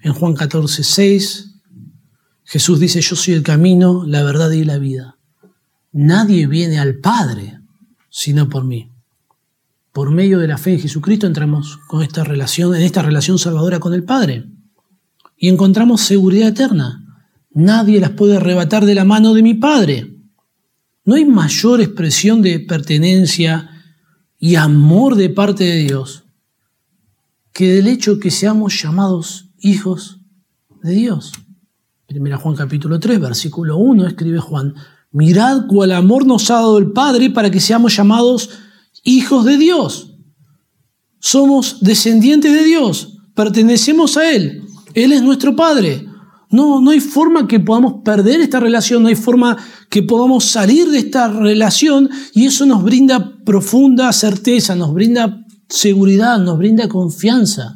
En 0.01 0.13
Juan 0.13 0.33
14, 0.35 0.83
6, 0.83 1.55
Jesús 2.43 2.79
dice, 2.79 3.01
yo 3.01 3.15
soy 3.15 3.35
el 3.35 3.43
camino, 3.43 4.03
la 4.05 4.23
verdad 4.23 4.51
y 4.51 4.63
la 4.63 4.77
vida. 4.77 5.18
Nadie 5.91 6.47
viene 6.47 6.79
al 6.79 6.95
Padre 6.95 7.59
sino 8.09 8.49
por 8.49 8.63
mí. 8.63 8.91
Por 9.91 10.11
medio 10.11 10.39
de 10.39 10.47
la 10.47 10.57
fe 10.57 10.73
en 10.73 10.79
Jesucristo 10.79 11.27
entramos 11.27 11.77
con 11.87 12.01
esta 12.01 12.23
relación, 12.23 12.75
en 12.75 12.81
esta 12.81 13.01
relación 13.01 13.37
salvadora 13.37 13.79
con 13.79 13.93
el 13.93 14.03
Padre 14.03 14.45
y 15.37 15.47
encontramos 15.47 16.01
seguridad 16.01 16.49
eterna. 16.49 17.05
Nadie 17.51 17.99
las 17.99 18.11
puede 18.11 18.37
arrebatar 18.37 18.85
de 18.85 18.95
la 18.95 19.05
mano 19.05 19.33
de 19.33 19.43
mi 19.43 19.53
Padre. 19.53 20.15
No 21.05 21.15
hay 21.15 21.25
mayor 21.25 21.81
expresión 21.81 22.41
de 22.41 22.59
pertenencia 22.59 23.69
y 24.37 24.55
amor 24.55 25.15
de 25.15 25.29
parte 25.29 25.63
de 25.63 25.77
Dios 25.77 26.25
que 27.51 27.73
del 27.73 27.87
hecho 27.87 28.19
que 28.19 28.31
seamos 28.31 28.81
llamados 28.81 29.49
hijos 29.59 30.19
de 30.83 30.91
Dios. 30.91 31.33
Primera 32.05 32.37
Juan 32.37 32.55
capítulo 32.55 32.99
3, 32.99 33.19
versículo 33.19 33.77
1, 33.77 34.07
escribe 34.07 34.39
Juan, 34.39 34.75
Mirad 35.11 35.65
cuál 35.67 35.91
amor 35.91 36.25
nos 36.25 36.49
ha 36.51 36.55
dado 36.55 36.77
el 36.77 36.91
Padre 36.91 37.29
para 37.29 37.49
que 37.49 37.59
seamos 37.59 37.95
llamados 37.95 38.49
hijos 39.03 39.45
de 39.45 39.57
Dios. 39.57 40.15
Somos 41.19 41.79
descendientes 41.81 42.53
de 42.53 42.63
Dios, 42.63 43.17
pertenecemos 43.33 44.17
a 44.17 44.31
Él. 44.31 44.63
Él 44.93 45.11
es 45.11 45.21
nuestro 45.21 45.55
Padre. 45.55 46.05
No, 46.51 46.81
no 46.81 46.91
hay 46.91 46.99
forma 46.99 47.47
que 47.47 47.59
podamos 47.59 48.01
perder 48.03 48.41
esta 48.41 48.59
relación, 48.59 49.03
no 49.03 49.09
hay 49.09 49.15
forma 49.15 49.57
que 49.89 50.01
podamos 50.01 50.45
salir 50.45 50.89
de 50.89 50.99
esta 50.99 51.27
relación 51.27 52.09
y 52.33 52.45
eso 52.45 52.65
nos 52.65 52.83
brinda 52.83 53.37
profunda 53.45 54.11
certeza, 54.13 54.75
nos 54.75 54.93
brinda 54.93 55.45
seguridad, 55.67 56.39
nos 56.39 56.57
brinda 56.57 56.89
confianza. 56.89 57.75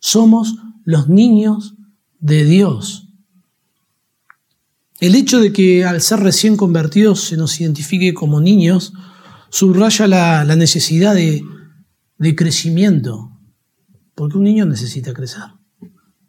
Somos 0.00 0.54
los 0.84 1.08
niños 1.08 1.74
de 2.18 2.44
Dios. 2.44 3.03
El 5.04 5.16
hecho 5.16 5.38
de 5.38 5.52
que 5.52 5.84
al 5.84 6.00
ser 6.00 6.20
recién 6.20 6.56
convertidos 6.56 7.24
se 7.24 7.36
nos 7.36 7.60
identifique 7.60 8.14
como 8.14 8.40
niños 8.40 8.94
subraya 9.50 10.06
la, 10.06 10.56
necesidad 10.56 11.14
de, 11.14 11.44
crecimiento, 12.34 13.38
porque 14.14 14.38
un 14.38 14.44
niño 14.44 14.64
necesita 14.64 15.12
crecer, 15.12 15.42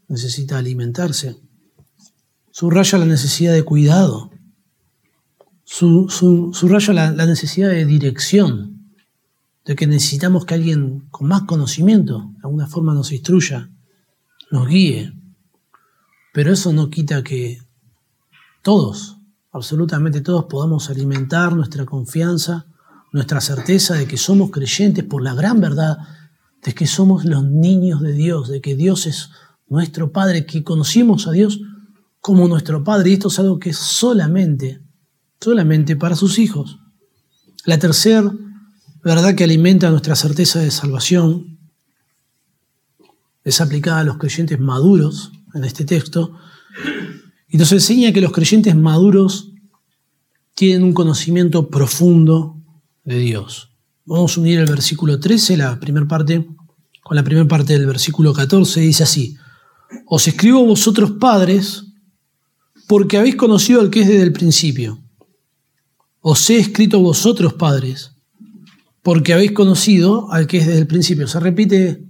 necesita 0.09 0.57
alimentarse. 0.57 1.37
Subraya 2.51 2.97
la 2.97 3.05
necesidad 3.05 3.53
de 3.53 3.63
cuidado, 3.63 4.29
subraya 5.63 6.91
la 6.91 7.25
necesidad 7.25 7.69
de 7.69 7.85
dirección, 7.85 8.91
de 9.63 9.77
que 9.77 9.87
necesitamos 9.87 10.43
que 10.43 10.55
alguien 10.55 11.07
con 11.11 11.29
más 11.29 11.43
conocimiento 11.43 12.29
de 12.33 12.41
alguna 12.43 12.67
forma 12.67 12.93
nos 12.93 13.13
instruya, 13.13 13.69
nos 14.51 14.67
guíe. 14.67 15.13
Pero 16.33 16.51
eso 16.51 16.73
no 16.73 16.89
quita 16.89 17.23
que 17.23 17.64
todos, 18.65 19.17
absolutamente 19.51 20.21
todos, 20.21 20.45
podamos 20.49 20.89
alimentar 20.89 21.55
nuestra 21.55 21.85
confianza, 21.85 22.65
nuestra 23.13 23.39
certeza 23.39 23.93
de 23.93 24.07
que 24.07 24.17
somos 24.17 24.49
creyentes 24.49 25.03
por 25.03 25.21
la 25.21 25.35
gran 25.35 25.61
verdad 25.61 25.99
de 26.65 26.73
que 26.73 26.87
somos 26.87 27.25
los 27.25 27.45
niños 27.45 28.01
de 28.01 28.13
Dios, 28.13 28.49
de 28.49 28.59
que 28.59 28.75
Dios 28.75 29.05
es 29.05 29.29
nuestro 29.67 30.11
Padre, 30.11 30.47
que 30.47 30.63
conocimos 30.63 31.27
a 31.27 31.31
Dios 31.31 31.61
como 32.19 32.47
nuestro 32.47 32.83
Padre. 32.83 33.11
Y 33.11 33.13
esto 33.13 33.27
es 33.27 33.37
algo 33.37 33.59
que 33.59 33.69
es 33.69 33.77
solamente, 33.77 34.81
solamente 35.39 35.95
para 35.95 36.15
sus 36.15 36.39
hijos. 36.39 36.79
La 37.65 37.77
tercera 37.77 38.33
verdad 39.03 39.35
que 39.35 39.43
alimenta 39.43 39.91
nuestra 39.91 40.15
certeza 40.15 40.59
de 40.59 40.71
salvación 40.71 41.59
es 43.43 43.61
aplicada 43.61 43.99
a 43.99 44.03
los 44.03 44.17
creyentes 44.17 44.59
maduros 44.59 45.31
en 45.53 45.65
este 45.65 45.85
texto. 45.85 46.35
Y 47.47 47.57
nos 47.57 47.71
enseña 47.71 48.11
que 48.11 48.21
los 48.21 48.31
creyentes 48.31 48.75
maduros 48.75 49.51
tienen 50.55 50.83
un 50.83 50.93
conocimiento 50.93 51.69
profundo 51.69 52.57
de 53.03 53.19
Dios. 53.19 53.71
Vamos 54.05 54.37
a 54.37 54.41
unir 54.41 54.59
el 54.59 54.67
versículo 54.67 55.19
13, 55.19 55.57
la 55.57 55.79
primera 55.79 56.07
parte, 56.07 56.47
con 57.03 57.15
la 57.15 57.23
primera 57.23 57.47
parte 57.47 57.73
del 57.73 57.85
versículo 57.85 58.33
14. 58.33 58.81
Dice 58.81 59.03
así, 59.03 59.37
os 60.07 60.27
escribo 60.27 60.65
vosotros 60.65 61.13
padres, 61.19 61.85
porque 62.87 63.17
habéis 63.17 63.35
conocido 63.35 63.81
al 63.81 63.89
que 63.89 64.01
es 64.01 64.07
desde 64.07 64.23
el 64.23 64.33
principio. 64.33 65.01
Os 66.21 66.49
he 66.49 66.57
escrito 66.57 66.99
vosotros, 66.99 67.53
padres, 67.53 68.11
porque 69.03 69.33
habéis 69.33 69.51
conocido 69.51 70.31
al 70.31 70.47
que 70.47 70.57
es 70.57 70.65
desde 70.65 70.79
el 70.79 70.87
principio. 70.87 71.27
Se 71.27 71.39
repite 71.39 72.03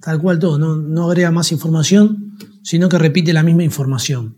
tal 0.00 0.20
cual 0.20 0.38
todo, 0.38 0.58
no, 0.58 0.76
no 0.76 1.06
agrega 1.08 1.30
más 1.30 1.50
información, 1.52 2.36
sino 2.62 2.88
que 2.88 2.98
repite 2.98 3.32
la 3.32 3.42
misma 3.42 3.64
información. 3.64 4.37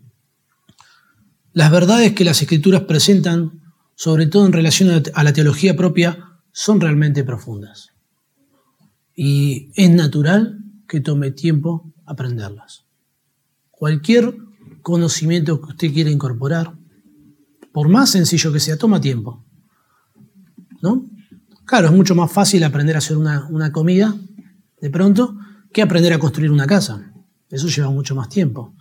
Las 1.53 1.71
verdades 1.71 2.13
que 2.13 2.23
las 2.23 2.41
escrituras 2.41 2.83
presentan, 2.83 3.61
sobre 3.95 4.25
todo 4.25 4.45
en 4.45 4.53
relación 4.53 5.03
a 5.13 5.23
la 5.23 5.33
teología 5.33 5.75
propia, 5.75 6.31
son 6.51 6.79
realmente 6.79 7.23
profundas. 7.23 7.89
Y 9.15 9.69
es 9.75 9.89
natural 9.89 10.59
que 10.87 11.01
tome 11.01 11.31
tiempo 11.31 11.93
aprenderlas. 12.05 12.85
Cualquier 13.69 14.35
conocimiento 14.81 15.61
que 15.61 15.71
usted 15.71 15.93
quiere 15.93 16.11
incorporar, 16.11 16.73
por 17.71 17.89
más 17.89 18.11
sencillo 18.11 18.51
que 18.51 18.59
sea, 18.59 18.77
toma 18.77 19.01
tiempo. 19.01 19.43
¿No? 20.81 21.05
Claro, 21.65 21.87
es 21.87 21.93
mucho 21.93 22.15
más 22.15 22.31
fácil 22.31 22.63
aprender 22.63 22.95
a 22.95 22.99
hacer 22.99 23.17
una, 23.17 23.47
una 23.49 23.71
comida 23.71 24.15
de 24.81 24.89
pronto 24.89 25.37
que 25.71 25.81
aprender 25.81 26.13
a 26.13 26.19
construir 26.19 26.51
una 26.51 26.67
casa. 26.67 27.13
Eso 27.49 27.67
lleva 27.67 27.89
mucho 27.89 28.15
más 28.15 28.29
tiempo. 28.29 28.75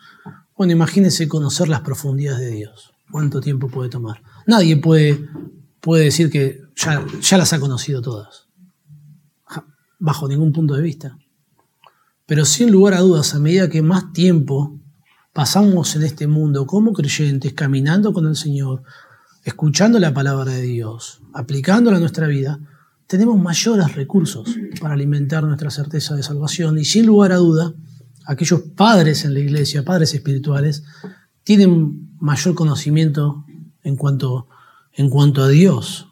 Bueno, 0.61 0.75
imagínese 0.75 1.27
conocer 1.27 1.71
las 1.71 1.81
profundidades 1.81 2.41
de 2.41 2.51
Dios. 2.51 2.93
¿Cuánto 3.11 3.41
tiempo 3.41 3.69
puede 3.69 3.89
tomar? 3.89 4.21
Nadie 4.47 4.77
puede, 4.77 5.27
puede 5.81 6.05
decir 6.05 6.29
que 6.29 6.61
ya, 6.77 7.03
ya 7.23 7.39
las 7.39 7.55
ha 7.55 7.61
conocido 7.61 8.03
todas, 8.03 8.47
bajo 9.99 10.29
ningún 10.29 10.53
punto 10.53 10.75
de 10.75 10.83
vista. 10.83 11.17
Pero 12.27 12.45
sin 12.45 12.71
lugar 12.71 12.93
a 12.93 13.01
dudas, 13.01 13.35
a 13.35 13.39
medida 13.39 13.71
que 13.71 13.81
más 13.81 14.13
tiempo 14.13 14.79
pasamos 15.33 15.97
en 15.97 16.03
este 16.03 16.27
mundo 16.27 16.67
como 16.67 16.93
creyentes, 16.93 17.55
caminando 17.55 18.13
con 18.13 18.27
el 18.27 18.37
Señor, 18.37 18.83
escuchando 19.45 19.99
la 19.99 20.13
palabra 20.13 20.53
de 20.53 20.61
Dios, 20.61 21.23
aplicándola 21.33 21.97
a 21.97 22.01
nuestra 22.01 22.27
vida, 22.27 22.61
tenemos 23.07 23.41
mayores 23.41 23.95
recursos 23.95 24.55
para 24.79 24.93
alimentar 24.93 25.43
nuestra 25.43 25.71
certeza 25.71 26.15
de 26.17 26.23
salvación 26.23 26.79
y 26.79 26.85
sin 26.85 27.07
lugar 27.07 27.33
a 27.33 27.37
duda, 27.37 27.73
aquellos 28.27 28.61
padres 28.77 29.25
en 29.25 29.35
la 29.35 29.41
iglesia, 29.41 29.85
padres 29.85 30.14
espirituales, 30.14 30.85
tienen 31.45 32.11
mayor 32.21 32.55
conocimiento 32.55 33.45
en 33.83 33.97
cuanto, 33.97 34.49
en 34.93 35.11
cuanto 35.11 35.43
a 35.43 35.49
Dios. 35.49 36.09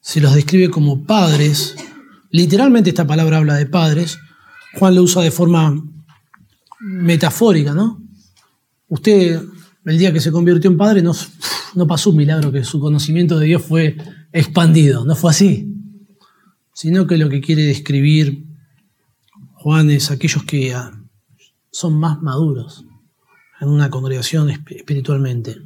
Se 0.00 0.20
los 0.20 0.34
describe 0.34 0.70
como 0.70 1.04
padres, 1.04 1.76
literalmente 2.30 2.90
esta 2.90 3.06
palabra 3.06 3.38
habla 3.38 3.54
de 3.54 3.66
padres, 3.66 4.18
Juan 4.78 4.94
lo 4.94 5.02
usa 5.02 5.22
de 5.22 5.30
forma 5.30 5.82
metafórica, 6.80 7.74
¿no? 7.74 8.02
Usted, 8.88 9.42
el 9.84 9.98
día 9.98 10.12
que 10.12 10.20
se 10.20 10.32
convirtió 10.32 10.70
en 10.70 10.76
padre, 10.76 11.02
no, 11.02 11.12
no 11.74 11.86
pasó 11.86 12.10
un 12.10 12.16
milagro 12.16 12.50
que 12.50 12.64
su 12.64 12.80
conocimiento 12.80 13.38
de 13.38 13.46
Dios 13.46 13.62
fue 13.62 13.96
expandido, 14.32 15.04
no 15.04 15.14
fue 15.14 15.30
así, 15.30 15.74
sino 16.72 17.06
que 17.06 17.18
lo 17.18 17.28
que 17.28 17.40
quiere 17.40 17.64
describir 17.64 18.49
Juan 19.62 19.90
es 19.90 20.10
aquellos 20.10 20.44
que 20.44 20.72
ah, 20.72 20.90
son 21.70 22.00
más 22.00 22.22
maduros 22.22 22.86
en 23.60 23.68
una 23.68 23.90
congregación 23.90 24.48
espiritualmente, 24.48 25.58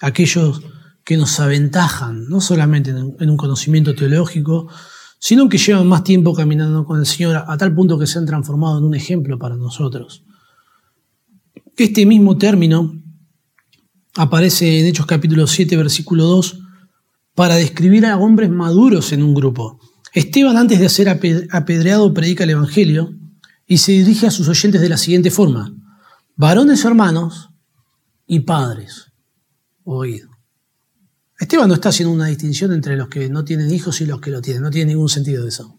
aquellos 0.00 0.62
que 1.04 1.18
nos 1.18 1.38
aventajan, 1.38 2.30
no 2.30 2.40
solamente 2.40 2.92
en 2.92 3.30
un 3.30 3.36
conocimiento 3.36 3.94
teológico, 3.94 4.68
sino 5.18 5.50
que 5.50 5.58
llevan 5.58 5.86
más 5.86 6.02
tiempo 6.02 6.32
caminando 6.32 6.86
con 6.86 6.98
el 6.98 7.04
Señor 7.04 7.44
a 7.46 7.58
tal 7.58 7.74
punto 7.74 7.98
que 7.98 8.06
se 8.06 8.18
han 8.18 8.24
transformado 8.24 8.78
en 8.78 8.84
un 8.84 8.94
ejemplo 8.94 9.38
para 9.38 9.54
nosotros. 9.54 10.24
Este 11.76 12.06
mismo 12.06 12.38
término 12.38 13.02
aparece 14.14 14.80
en 14.80 14.86
Hechos 14.86 15.04
capítulo 15.04 15.46
7, 15.46 15.76
versículo 15.76 16.24
2, 16.24 16.58
para 17.34 17.56
describir 17.56 18.06
a 18.06 18.16
hombres 18.16 18.48
maduros 18.48 19.12
en 19.12 19.22
un 19.22 19.34
grupo. 19.34 19.78
Esteban, 20.14 20.56
antes 20.56 20.80
de 20.80 20.88
ser 20.88 21.10
apedreado, 21.10 22.14
predica 22.14 22.44
el 22.44 22.50
Evangelio 22.50 23.12
y 23.66 23.78
se 23.78 23.92
dirige 23.92 24.26
a 24.26 24.30
sus 24.30 24.48
oyentes 24.48 24.80
de 24.80 24.88
la 24.88 24.96
siguiente 24.96 25.30
forma. 25.30 25.74
Varones 26.36 26.84
hermanos 26.84 27.50
y 28.26 28.40
padres. 28.40 29.12
Oído. 29.84 30.30
Esteban 31.38 31.68
no 31.68 31.74
está 31.74 31.90
haciendo 31.90 32.14
una 32.14 32.26
distinción 32.26 32.72
entre 32.72 32.96
los 32.96 33.08
que 33.08 33.28
no 33.28 33.44
tienen 33.44 33.70
hijos 33.70 34.00
y 34.00 34.06
los 34.06 34.20
que 34.20 34.30
lo 34.30 34.40
tienen. 34.40 34.62
No 34.62 34.70
tiene 34.70 34.92
ningún 34.92 35.08
sentido 35.08 35.46
eso. 35.46 35.78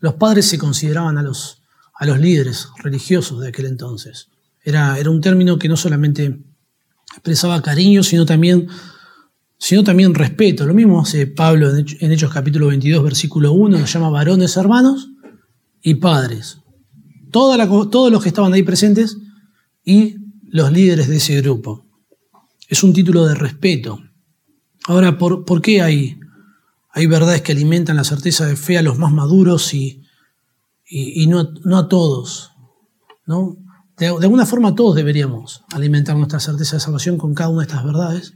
Los 0.00 0.14
padres 0.14 0.46
se 0.46 0.58
consideraban 0.58 1.18
a 1.18 1.22
los, 1.22 1.62
a 1.94 2.06
los 2.06 2.18
líderes 2.18 2.68
religiosos 2.82 3.40
de 3.40 3.48
aquel 3.48 3.66
entonces. 3.66 4.28
Era, 4.62 4.96
un 5.08 5.20
término 5.20 5.58
que 5.58 5.68
no 5.68 5.76
solamente 5.76 6.38
expresaba 7.12 7.62
cariño, 7.62 8.02
sino 8.02 8.26
también, 8.26 8.68
sino 9.58 9.82
también 9.82 10.14
respeto. 10.14 10.66
Lo 10.66 10.74
mismo 10.74 11.00
hace 11.00 11.26
Pablo 11.26 11.74
en 11.74 12.12
Hechos 12.12 12.32
capítulo 12.32 12.68
22, 12.68 13.02
versículo 13.02 13.52
1, 13.52 13.78
nos 13.78 13.92
llama 13.92 14.10
varones 14.10 14.56
hermanos 14.56 15.10
y 15.82 15.94
padres. 15.94 16.59
Todos 17.30 18.10
los 18.12 18.22
que 18.22 18.28
estaban 18.28 18.52
ahí 18.52 18.62
presentes 18.62 19.18
y 19.84 20.16
los 20.50 20.72
líderes 20.72 21.08
de 21.08 21.16
ese 21.16 21.40
grupo. 21.40 21.86
Es 22.68 22.82
un 22.82 22.92
título 22.92 23.26
de 23.26 23.34
respeto. 23.34 24.00
Ahora, 24.86 25.18
¿por, 25.18 25.62
qué 25.62 25.82
hay, 25.82 26.18
hay 26.90 27.06
verdades 27.06 27.42
que 27.42 27.52
alimentan 27.52 27.96
la 27.96 28.04
certeza 28.04 28.46
de 28.46 28.56
fe 28.56 28.78
a 28.78 28.82
los 28.82 28.98
más 28.98 29.12
maduros 29.12 29.74
y, 29.74 30.02
y, 30.86 31.26
no, 31.26 31.52
no, 31.64 31.78
a 31.78 31.88
todos? 31.88 32.52
¿no? 33.26 33.56
De, 33.96 34.06
alguna 34.06 34.46
forma 34.46 34.74
todos 34.74 34.96
deberíamos 34.96 35.62
alimentar 35.72 36.16
nuestra 36.16 36.40
certeza 36.40 36.76
de 36.76 36.80
salvación 36.80 37.18
con 37.18 37.34
cada 37.34 37.50
una 37.50 37.60
de 37.60 37.66
estas 37.66 37.84
verdades, 37.84 38.34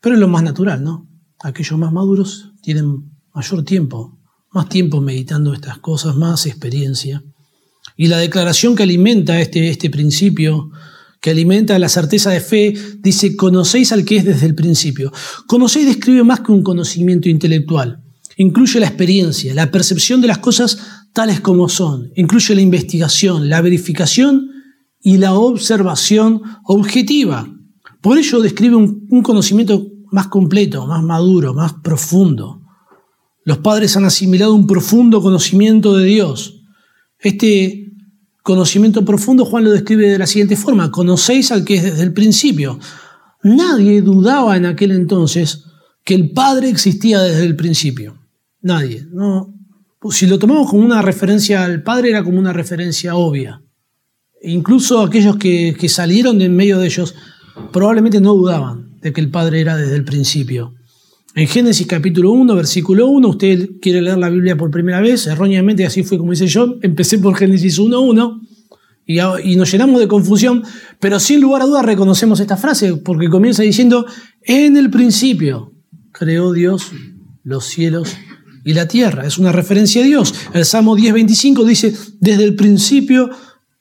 pero 0.00 0.14
es 0.14 0.20
lo 0.20 0.28
más 0.28 0.42
natural, 0.42 0.84
¿no? 0.84 1.08
Aquellos 1.42 1.78
más 1.78 1.92
maduros 1.92 2.52
tienen 2.62 3.10
mayor 3.34 3.64
tiempo, 3.64 4.18
más 4.52 4.68
tiempo 4.68 5.00
meditando 5.00 5.52
estas 5.52 5.78
cosas, 5.78 6.14
más 6.14 6.46
experiencia. 6.46 7.24
Y 7.96 8.08
la 8.08 8.18
declaración 8.18 8.74
que 8.74 8.82
alimenta 8.82 9.40
este, 9.40 9.68
este 9.68 9.90
principio, 9.90 10.70
que 11.20 11.30
alimenta 11.30 11.78
la 11.78 11.88
certeza 11.88 12.30
de 12.30 12.40
fe, 12.40 12.74
dice, 12.98 13.36
conocéis 13.36 13.92
al 13.92 14.04
que 14.04 14.16
es 14.16 14.24
desde 14.24 14.46
el 14.46 14.54
principio. 14.54 15.12
Conocéis 15.46 15.86
describe 15.86 16.24
más 16.24 16.40
que 16.40 16.52
un 16.52 16.62
conocimiento 16.62 17.28
intelectual. 17.28 18.02
Incluye 18.36 18.80
la 18.80 18.88
experiencia, 18.88 19.54
la 19.54 19.70
percepción 19.70 20.20
de 20.20 20.26
las 20.26 20.38
cosas 20.38 20.78
tales 21.12 21.40
como 21.40 21.68
son. 21.68 22.10
Incluye 22.16 22.54
la 22.54 22.60
investigación, 22.60 23.48
la 23.48 23.60
verificación 23.60 24.50
y 25.00 25.18
la 25.18 25.34
observación 25.34 26.42
objetiva. 26.64 27.48
Por 28.02 28.18
ello 28.18 28.40
describe 28.40 28.74
un, 28.76 29.06
un 29.08 29.22
conocimiento 29.22 29.86
más 30.10 30.26
completo, 30.26 30.86
más 30.86 31.02
maduro, 31.02 31.54
más 31.54 31.74
profundo. 31.74 32.60
Los 33.44 33.58
padres 33.58 33.96
han 33.96 34.04
asimilado 34.04 34.54
un 34.54 34.66
profundo 34.66 35.22
conocimiento 35.22 35.96
de 35.96 36.04
Dios. 36.04 36.62
Este 37.18 37.83
conocimiento 38.44 39.06
profundo 39.06 39.46
Juan 39.46 39.64
lo 39.64 39.72
describe 39.72 40.06
de 40.06 40.18
la 40.18 40.26
siguiente 40.26 40.54
forma, 40.54 40.90
conocéis 40.90 41.50
al 41.50 41.64
que 41.64 41.76
es 41.76 41.82
desde 41.82 42.02
el 42.02 42.12
principio. 42.12 42.78
Nadie 43.42 44.02
dudaba 44.02 44.56
en 44.56 44.66
aquel 44.66 44.92
entonces 44.92 45.64
que 46.04 46.14
el 46.14 46.30
Padre 46.30 46.68
existía 46.68 47.20
desde 47.22 47.44
el 47.46 47.56
principio. 47.56 48.18
Nadie. 48.60 49.06
No, 49.10 49.54
si 50.10 50.26
lo 50.26 50.38
tomamos 50.38 50.68
como 50.68 50.84
una 50.84 51.00
referencia 51.00 51.64
al 51.64 51.82
Padre, 51.82 52.10
era 52.10 52.22
como 52.22 52.38
una 52.38 52.52
referencia 52.52 53.16
obvia. 53.16 53.62
E 54.42 54.50
incluso 54.50 55.00
aquellos 55.00 55.36
que, 55.36 55.74
que 55.78 55.88
salieron 55.88 56.38
de 56.38 56.44
en 56.44 56.54
medio 56.54 56.78
de 56.78 56.86
ellos 56.86 57.14
probablemente 57.72 58.20
no 58.20 58.34
dudaban 58.34 59.00
de 59.00 59.14
que 59.14 59.22
el 59.22 59.30
Padre 59.30 59.62
era 59.62 59.76
desde 59.78 59.96
el 59.96 60.04
principio. 60.04 60.74
En 61.36 61.48
Génesis 61.48 61.86
capítulo 61.88 62.30
1, 62.30 62.54
versículo 62.54 63.08
1, 63.08 63.28
usted 63.28 63.70
quiere 63.82 64.00
leer 64.00 64.18
la 64.18 64.30
Biblia 64.30 64.56
por 64.56 64.70
primera 64.70 65.00
vez, 65.00 65.26
erróneamente 65.26 65.84
así 65.84 66.04
fue 66.04 66.16
como 66.16 66.30
dice 66.30 66.46
yo, 66.46 66.76
empecé 66.80 67.18
por 67.18 67.34
Génesis 67.34 67.80
1, 67.80 68.00
1 68.00 68.40
y, 69.04 69.18
y 69.20 69.56
nos 69.56 69.72
llenamos 69.72 69.98
de 69.98 70.06
confusión, 70.06 70.62
pero 71.00 71.18
sin 71.18 71.40
lugar 71.40 71.62
a 71.62 71.66
dudas 71.66 71.84
reconocemos 71.84 72.38
esta 72.38 72.56
frase 72.56 72.94
porque 72.98 73.28
comienza 73.28 73.64
diciendo, 73.64 74.06
en 74.42 74.76
el 74.76 74.90
principio 74.90 75.72
creó 76.12 76.52
Dios 76.52 76.92
los 77.42 77.64
cielos 77.64 78.16
y 78.64 78.74
la 78.74 78.86
tierra. 78.86 79.26
Es 79.26 79.36
una 79.36 79.50
referencia 79.50 80.02
a 80.02 80.06
Dios. 80.06 80.32
El 80.54 80.64
Salmo 80.64 80.96
10.25 80.96 81.64
dice, 81.64 81.92
desde 82.20 82.44
el 82.44 82.54
principio 82.54 83.30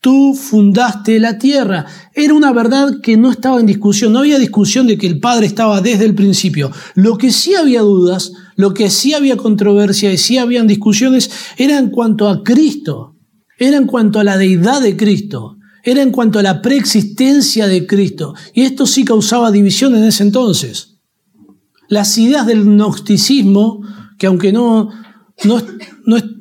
tú 0.03 0.33
fundaste 0.33 1.17
la 1.17 1.37
tierra. 1.37 1.85
Era 2.13 2.33
una 2.33 2.51
verdad 2.51 2.99
que 3.01 3.15
no 3.15 3.31
estaba 3.31 3.61
en 3.61 3.65
discusión, 3.65 4.11
no 4.11 4.19
había 4.19 4.37
discusión 4.37 4.85
de 4.85 4.97
que 4.97 5.07
el 5.07 5.21
Padre 5.21 5.45
estaba 5.45 5.79
desde 5.79 6.03
el 6.03 6.13
principio. 6.13 6.71
Lo 6.93 7.17
que 7.17 7.31
sí 7.31 7.55
había 7.55 7.79
dudas, 7.79 8.33
lo 8.57 8.73
que 8.73 8.89
sí 8.89 9.13
había 9.13 9.37
controversia 9.37 10.11
y 10.11 10.17
sí 10.17 10.37
habían 10.37 10.67
discusiones 10.67 11.31
era 11.55 11.77
en 11.77 11.89
cuanto 11.89 12.27
a 12.27 12.43
Cristo, 12.43 13.15
era 13.57 13.77
en 13.77 13.87
cuanto 13.87 14.19
a 14.19 14.25
la 14.25 14.37
deidad 14.37 14.81
de 14.81 14.97
Cristo, 14.97 15.55
era 15.85 16.01
en 16.01 16.11
cuanto 16.11 16.37
a 16.37 16.43
la 16.43 16.61
preexistencia 16.61 17.67
de 17.67 17.87
Cristo. 17.87 18.33
Y 18.53 18.63
esto 18.63 18.85
sí 18.85 19.05
causaba 19.05 19.51
división 19.51 19.95
en 19.95 20.03
ese 20.03 20.23
entonces. 20.23 20.97
Las 21.87 22.17
ideas 22.17 22.45
del 22.45 22.65
gnosticismo 22.65 23.79
que 24.19 24.27
aunque 24.27 24.51
no, 24.51 24.89
no, 25.45 25.61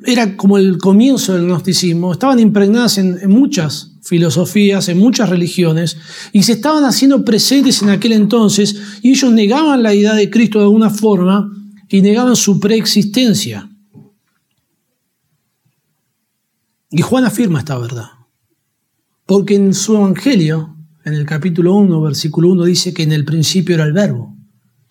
era 0.05 0.35
como 0.37 0.57
el 0.57 0.77
comienzo 0.77 1.33
del 1.33 1.45
gnosticismo, 1.45 2.13
estaban 2.13 2.39
impregnadas 2.39 2.97
en, 2.97 3.17
en 3.21 3.29
muchas 3.29 3.93
filosofías, 4.03 4.89
en 4.89 4.99
muchas 4.99 5.29
religiones, 5.29 5.97
y 6.31 6.43
se 6.43 6.53
estaban 6.53 6.83
haciendo 6.83 7.23
presentes 7.23 7.81
en 7.81 7.89
aquel 7.89 8.11
entonces, 8.13 8.75
y 9.01 9.11
ellos 9.11 9.31
negaban 9.31 9.81
la 9.81 9.93
idea 9.93 10.13
de 10.13 10.29
Cristo 10.29 10.59
de 10.59 10.65
alguna 10.65 10.89
forma 10.89 11.49
y 11.89 12.01
negaban 12.01 12.35
su 12.35 12.59
preexistencia. 12.59 13.69
Y 16.91 17.01
Juan 17.01 17.25
afirma 17.25 17.59
esta 17.59 17.77
verdad, 17.77 18.09
porque 19.25 19.55
en 19.55 19.73
su 19.73 19.95
Evangelio, 19.95 20.75
en 21.05 21.13
el 21.13 21.25
capítulo 21.25 21.73
1, 21.75 22.01
versículo 22.01 22.49
1, 22.49 22.65
dice 22.65 22.93
que 22.93 23.03
en 23.03 23.13
el 23.13 23.25
principio 23.25 23.75
era 23.75 23.85
el 23.85 23.93
verbo, 23.93 24.35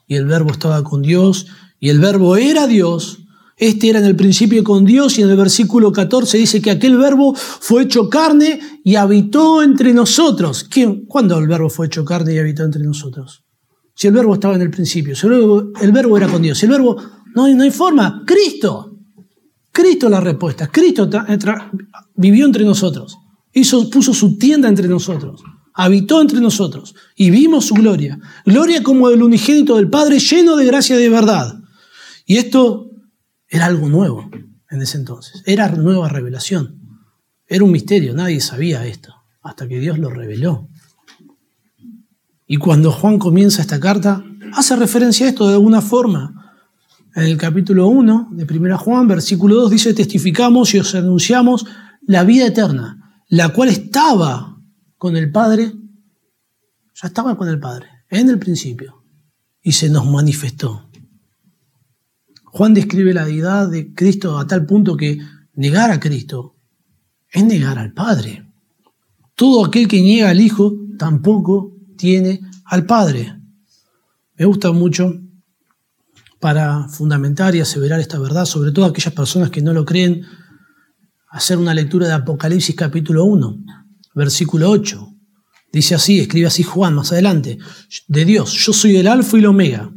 y 0.09 0.17
el 0.17 0.27
verbo 0.27 0.51
estaba 0.51 0.83
con 0.83 1.03
Dios, 1.03 1.47
y 1.79 1.91
el 1.91 2.01
verbo 2.01 2.37
era 2.37 2.67
Dios, 2.67 3.22
este 3.63 3.91
era 3.91 4.01
en 4.01 4.07
el 4.07 4.17
principio 4.17 4.65
con 4.65 4.85
Dios 4.85 5.17
y 5.19 5.23
en 5.23 5.31
el 5.31 5.37
versículo 5.37 5.93
14 5.93 6.37
dice 6.37 6.61
que 6.61 6.73
aquel 6.73 6.97
verbo 6.97 7.33
fue 7.33 7.85
hecho 7.85 8.11
carne 8.11 8.59
y 8.83 8.97
habitó 8.97 9.63
entre 9.63 9.93
nosotros. 9.93 10.65
¿Quién? 10.65 11.07
¿Cuándo 11.07 11.39
el 11.39 11.47
verbo 11.47 11.71
fue 11.71 11.87
hecho 11.87 12.05
carne 12.05 12.35
y 12.35 12.39
habitó 12.39 12.65
entre 12.65 12.83
nosotros? 12.83 13.45
Si 13.95 14.09
el 14.09 14.15
verbo 14.15 14.35
estaba 14.35 14.57
en 14.57 14.63
el 14.63 14.71
principio, 14.71 15.15
si 15.15 15.29
el 15.29 15.93
verbo, 15.93 16.17
era 16.17 16.27
con 16.27 16.43
Dios, 16.43 16.59
si 16.59 16.67
el 16.67 16.73
verbo 16.73 16.97
no 17.37 17.45
hay, 17.45 17.55
no 17.55 17.63
hay 17.63 17.71
forma, 17.71 18.25
Cristo. 18.27 18.99
Cristo 19.71 20.09
la 20.09 20.21
respuesta. 20.21 20.67
Cristo 20.67 21.09
vivió 22.17 22.47
entre 22.47 22.65
nosotros. 22.65 23.17
Hizo, 23.53 23.89
puso 23.89 24.13
su 24.13 24.39
tienda 24.39 24.69
entre 24.69 24.89
nosotros. 24.89 25.41
Habitó 25.75 26.21
entre 26.21 26.41
nosotros 26.41 26.97
y 27.15 27.31
vimos 27.31 27.67
su 27.67 27.75
gloria. 27.75 28.19
Gloria 28.45 28.83
como 28.83 29.09
el 29.09 29.23
unigénito 29.23 29.77
del 29.77 29.89
Padre 29.89 30.19
lleno 30.19 30.57
de 30.57 30.67
gracia 30.67 30.97
y 30.97 31.03
de 31.03 31.09
verdad. 31.09 31.55
Y 32.27 32.39
esto 32.39 32.89
era 33.53 33.67
algo 33.67 33.87
nuevo 33.91 34.31
en 34.71 34.81
ese 34.81 34.97
entonces. 34.97 35.43
Era 35.45 35.69
nueva 35.69 36.09
revelación. 36.09 36.81
Era 37.47 37.65
un 37.65 37.71
misterio, 37.71 38.15
nadie 38.15 38.41
sabía 38.41 38.87
esto, 38.87 39.15
hasta 39.43 39.69
que 39.69 39.79
Dios 39.79 39.99
lo 39.99 40.09
reveló. 40.09 40.71
Y 42.47 42.57
cuando 42.57 42.91
Juan 42.91 43.19
comienza 43.19 43.61
esta 43.61 43.79
carta, 43.79 44.25
hace 44.55 44.75
referencia 44.75 45.27
a 45.27 45.29
esto 45.29 45.47
de 45.47 45.53
alguna 45.53 45.83
forma. 45.83 46.57
En 47.15 47.25
el 47.25 47.37
capítulo 47.37 47.89
1 47.89 48.31
de 48.33 48.59
1 48.59 48.79
Juan, 48.79 49.07
versículo 49.07 49.57
2, 49.57 49.71
dice, 49.71 49.93
testificamos 49.93 50.73
y 50.73 50.79
os 50.79 50.95
anunciamos 50.95 51.67
la 52.07 52.25
vida 52.25 52.47
eterna, 52.47 53.23
la 53.29 53.51
cual 53.51 53.69
estaba 53.69 54.59
con 54.97 55.15
el 55.15 55.31
Padre, 55.31 55.75
ya 56.95 57.09
estaba 57.09 57.37
con 57.37 57.51
el 57.51 57.61
Padre, 57.61 57.87
en 58.09 58.31
el 58.31 58.39
principio, 58.39 59.05
y 59.61 59.73
se 59.73 59.91
nos 59.91 60.07
manifestó. 60.07 60.89
Juan 62.53 62.75
describe 62.75 63.15
la 63.15 63.25
deidad 63.25 63.71
de 63.71 63.95
Cristo 63.95 64.39
a 64.39 64.47
tal 64.47 64.67
punto 64.67 64.95
que 64.95 65.19
negar 65.55 65.91
a 65.91 65.99
Cristo 65.99 66.55
es 67.31 67.43
negar 67.45 67.79
al 67.79 67.95
Padre. 67.95 68.47
Todo 69.35 69.65
aquel 69.65 69.89
que 69.89 70.03
niega 70.03 70.29
al 70.29 70.39
Hijo 70.39 70.75
tampoco 70.99 71.73
tiene 71.97 72.43
al 72.67 72.85
Padre. 72.85 73.41
Me 74.37 74.45
gusta 74.45 74.71
mucho 74.71 75.19
para 76.41 76.89
fundamentar 76.89 77.55
y 77.55 77.61
aseverar 77.61 78.01
esta 78.01 78.19
verdad, 78.19 78.45
sobre 78.45 78.71
todo 78.71 78.85
aquellas 78.85 79.15
personas 79.15 79.49
que 79.49 79.63
no 79.63 79.73
lo 79.73 79.87
creen, 79.87 80.23
hacer 81.31 81.57
una 81.57 81.73
lectura 81.73 82.07
de 82.07 82.13
Apocalipsis 82.13 82.77
capítulo 82.77 83.25
1, 83.25 83.65
versículo 84.15 84.69
8. 84.69 85.09
Dice 85.73 85.95
así, 85.95 86.21
escribe 86.21 86.49
así 86.49 86.65
Juan 86.65 86.95
más 86.95 87.13
adelante, 87.13 87.57
de 88.09 88.25
Dios, 88.27 88.53
yo 88.53 88.75
soy 88.75 88.97
el 88.97 89.09
alfa 89.09 89.39
y 89.39 89.41
el 89.41 89.47
omega, 89.47 89.91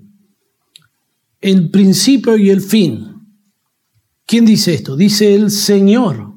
el 1.46 1.70
principio 1.70 2.38
y 2.38 2.50
el 2.50 2.60
fin. 2.60 3.22
¿Quién 4.26 4.46
dice 4.46 4.74
esto? 4.74 4.96
Dice 4.96 5.36
el 5.36 5.52
Señor. 5.52 6.34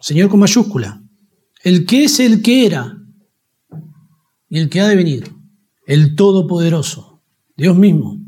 Señor 0.00 0.30
con 0.30 0.40
mayúscula. 0.40 1.02
El 1.62 1.84
que 1.84 2.04
es 2.04 2.18
el 2.18 2.40
que 2.40 2.64
era 2.64 2.96
y 4.48 4.58
el 4.58 4.70
que 4.70 4.80
ha 4.80 4.88
de 4.88 4.96
venir. 4.96 5.30
El 5.86 6.16
Todopoderoso. 6.16 7.22
Dios 7.54 7.76
mismo. 7.76 8.18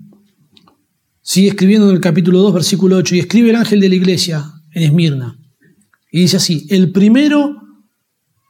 Sigue 1.22 1.48
escribiendo 1.48 1.88
en 1.88 1.94
el 1.94 2.02
capítulo 2.02 2.40
2, 2.40 2.52
versículo 2.52 2.96
8, 2.96 3.14
y 3.14 3.20
escribe 3.20 3.48
el 3.48 3.56
ángel 3.56 3.80
de 3.80 3.88
la 3.88 3.94
iglesia 3.94 4.52
en 4.72 4.82
Esmirna. 4.82 5.38
Y 6.10 6.20
dice 6.20 6.36
así, 6.36 6.66
el 6.68 6.92
primero 6.92 7.62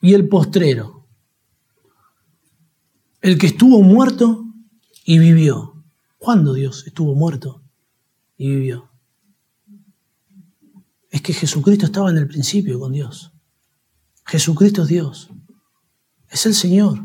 y 0.01 0.15
el 0.15 0.27
postrero. 0.27 1.07
El 3.21 3.39
que 3.39 3.47
estuvo 3.47 3.81
muerto 3.81 4.45
y 5.05 5.21
vivió. 5.21 5.72
¿Cuándo 6.23 6.55
Dios 6.55 6.87
estuvo 6.87 7.17
muerto 7.17 7.65
y 8.37 8.49
vivió? 8.49 8.93
Es 11.11 11.21
que 11.21 11.33
Jesucristo 11.33 11.87
estaba 11.87 12.11
en 12.11 12.17
el 12.17 12.29
principio 12.29 12.79
con 12.79 12.93
Dios. 12.93 13.33
Jesucristo 14.27 14.83
es 14.83 14.89
Dios. 14.89 15.31
Es 16.29 16.47
el 16.47 16.55
Señor. 16.55 17.01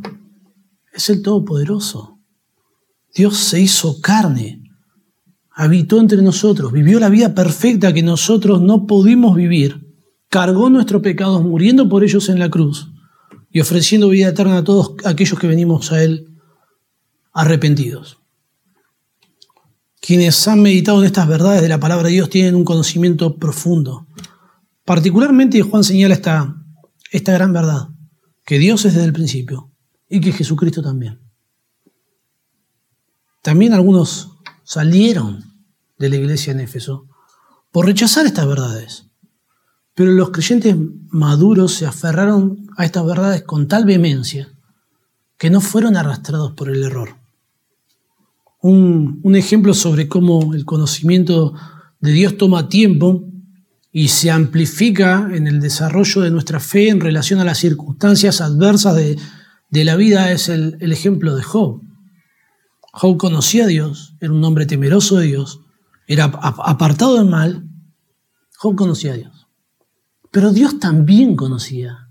Es 0.93 1.09
el 1.09 1.23
Todopoderoso. 1.23 2.19
Dios 3.15 3.37
se 3.37 3.59
hizo 3.59 3.99
carne. 4.01 4.61
Habitó 5.49 5.99
entre 5.99 6.21
nosotros. 6.21 6.71
Vivió 6.71 6.99
la 6.99 7.09
vida 7.09 7.33
perfecta 7.33 7.93
que 7.93 8.03
nosotros 8.03 8.61
no 8.61 8.85
pudimos 8.85 9.35
vivir. 9.35 9.95
Cargó 10.29 10.69
nuestros 10.69 11.01
pecados 11.01 11.41
muriendo 11.41 11.89
por 11.89 12.03
ellos 12.03 12.29
en 12.29 12.37
la 12.37 12.51
cruz 12.51 12.91
y 13.49 13.61
ofreciendo 13.61 14.09
vida 14.09 14.27
eterna 14.27 14.59
a 14.59 14.63
todos 14.63 14.93
aquellos 15.05 15.39
que 15.39 15.47
venimos 15.47 15.91
a 15.91 16.03
Él 16.03 16.37
arrepentidos. 17.33 18.16
Quienes 20.07 20.47
han 20.47 20.61
meditado 20.61 20.99
en 20.99 21.05
estas 21.05 21.27
verdades 21.27 21.61
de 21.61 21.67
la 21.67 21.81
palabra 21.81 22.07
de 22.07 22.13
Dios 22.13 22.29
tienen 22.29 22.55
un 22.55 22.63
conocimiento 22.63 23.35
profundo. 23.35 24.07
Particularmente 24.85 25.61
Juan 25.61 25.83
señala 25.83 26.13
esta, 26.13 26.55
esta 27.11 27.33
gran 27.33 27.51
verdad, 27.51 27.89
que 28.45 28.57
Dios 28.57 28.85
es 28.85 28.93
desde 28.93 29.05
el 29.05 29.11
principio 29.11 29.69
y 30.07 30.21
que 30.21 30.31
Jesucristo 30.31 30.81
también. 30.81 31.19
También 33.41 33.73
algunos 33.73 34.31
salieron 34.63 35.43
de 35.99 36.07
la 36.07 36.15
iglesia 36.15 36.51
en 36.51 36.61
Éfeso 36.61 37.09
por 37.73 37.85
rechazar 37.85 38.25
estas 38.25 38.47
verdades. 38.47 39.07
Pero 39.93 40.13
los 40.13 40.29
creyentes 40.29 40.77
maduros 41.09 41.73
se 41.73 41.85
aferraron 41.85 42.65
a 42.77 42.85
estas 42.85 43.05
verdades 43.05 43.43
con 43.43 43.67
tal 43.67 43.83
vehemencia 43.83 44.57
que 45.37 45.49
no 45.49 45.59
fueron 45.59 45.97
arrastrados 45.97 46.53
por 46.53 46.69
el 46.69 46.81
error 46.81 47.26
un, 48.61 49.35
ejemplo 49.35 49.73
sobre 49.73 50.07
cómo 50.07 50.53
el 50.53 50.65
conocimiento 50.65 51.53
de 51.99 52.11
Dios 52.11 52.37
toma 52.37 52.69
tiempo 52.69 53.23
y 53.91 54.09
se 54.09 54.31
amplifica 54.31 55.29
en 55.31 55.47
el 55.47 55.59
desarrollo 55.59 56.21
de 56.21 56.31
nuestra 56.31 56.59
fe 56.59 56.89
en 56.89 56.99
relación 56.99 57.39
a 57.39 57.43
las 57.43 57.59
circunstancias 57.59 58.41
adversas 58.41 58.95
de, 58.95 59.17
la 59.83 59.95
vida 59.95 60.31
es 60.31 60.49
el, 60.49 60.77
el 60.79 60.91
ejemplo 60.91 61.35
de 61.35 61.43
Job. 61.43 61.81
Job 62.93 63.17
conocía 63.17 63.65
a 63.65 63.67
Dios, 63.67 64.15
era 64.19 64.33
un 64.33 64.43
hombre 64.43 64.65
temeroso 64.65 65.17
de 65.17 65.27
Dios, 65.27 65.61
era 66.07 66.25
apartado 66.25 67.17
del 67.17 67.27
mal. 67.27 67.67
Job 68.57 68.75
conocía 68.75 69.13
a 69.13 69.17
Dios. 69.17 69.47
Pero 70.31 70.51
Dios 70.51 70.79
también 70.79 71.35
conocía 71.35 72.09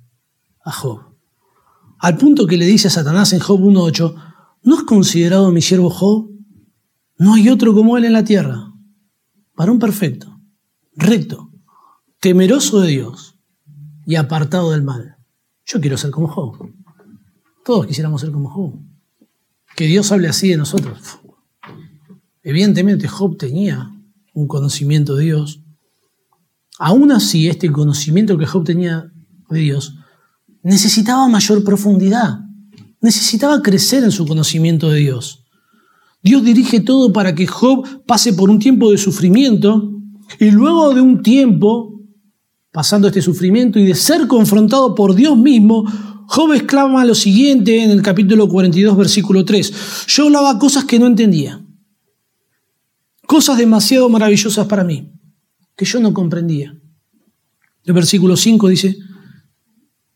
a 0.65 0.73
Job. 0.73 1.17
Al 1.99 2.17
punto 2.17 2.47
que 2.47 2.57
le 2.57 2.67
dice 2.67 2.89
a 2.89 2.91
Satanás 2.91 3.33
en 3.33 3.41
Job 3.41 3.61
1.8, 3.61 4.15
¿no 4.63 4.77
has 4.77 4.85
considerado 4.85 5.47
a 5.47 5.53
mi 5.53 5.63
siervo 5.63 5.91
Job? 5.91 6.36
No 7.19 7.35
hay 7.35 7.49
otro 7.49 7.75
como 7.75 7.97
él 7.97 8.05
en 8.05 8.13
la 8.13 8.25
tierra. 8.25 8.73
Varón 9.55 9.79
perfecto, 9.79 10.39
recto, 10.95 11.51
temeroso 12.21 12.81
de 12.81 12.89
Dios 12.89 13.39
y 14.05 14.17
apartado 14.17 14.73
del 14.73 14.83
mal. 14.83 15.17
Yo 15.65 15.81
quiero 15.81 15.97
ser 15.97 16.11
como 16.11 16.29
Job. 16.29 16.71
Todos 17.65 17.87
quisiéramos 17.87 18.21
ser 18.21 18.31
como 18.31 18.51
Job. 18.51 18.75
Que 19.75 19.87
Dios 19.87 20.13
hable 20.13 20.29
así 20.29 20.51
de 20.51 20.57
nosotros. 20.57 21.19
Evidentemente 22.43 23.09
Job 23.09 23.37
tenía 23.37 23.91
un 24.35 24.47
conocimiento 24.47 25.17
de 25.17 25.25
Dios. 25.25 25.63
Aún 26.79 27.11
así, 27.13 27.49
este 27.49 27.73
conocimiento 27.73 28.37
que 28.37 28.47
Job 28.47 28.65
tenía 28.65 29.11
de 29.49 29.61
Dios 29.61 29.97
necesitaba 30.63 31.29
mayor 31.29 31.63
profundidad, 31.63 32.41
necesitaba 33.01 33.63
crecer 33.63 34.03
en 34.03 34.11
su 34.11 34.27
conocimiento 34.27 34.91
de 34.91 34.99
Dios. 34.99 35.46
Dios 36.27 36.43
dirige 36.43 36.81
todo 36.81 37.13
para 37.13 37.37
que 37.37 37.47
Job 37.47 38.05
pase 38.05 38.33
por 38.33 38.51
un 38.51 38.59
tiempo 38.59 38.91
de 38.91 38.99
sufrimiento 38.99 39.93
y 40.41 40.51
luego 40.51 40.93
de 40.93 41.01
un 41.01 41.23
tiempo, 41.23 42.01
pasando 42.73 43.07
este 43.07 43.23
sufrimiento 43.23 43.79
y 43.79 43.85
de 43.85 43.95
ser 43.95 44.27
confrontado 44.27 44.93
por 44.97 45.15
Dios 45.15 45.39
mismo, 45.39 45.85
Job 46.27 46.53
exclama 46.55 47.05
lo 47.05 47.15
siguiente 47.15 47.81
en 47.81 47.93
el 47.93 48.03
capítulo 48.03 48.49
42, 48.49 48.97
versículo 48.97 49.45
3. 49.45 49.73
Yo 50.09 50.25
hablaba 50.25 50.59
cosas 50.59 50.85
que 50.85 50.99
no 50.99 51.07
entendía 51.07 51.63
cosas 53.27 53.57
demasiado 53.59 54.09
maravillosas 54.09 54.67
para 54.67 54.83
mí, 54.83 55.13
que 55.77 55.85
yo 55.85 56.01
no 56.01 56.13
comprendía. 56.13 56.77
El 57.85 57.93
versículo 57.93 58.37
5 58.37 58.69
dice, 58.69 58.97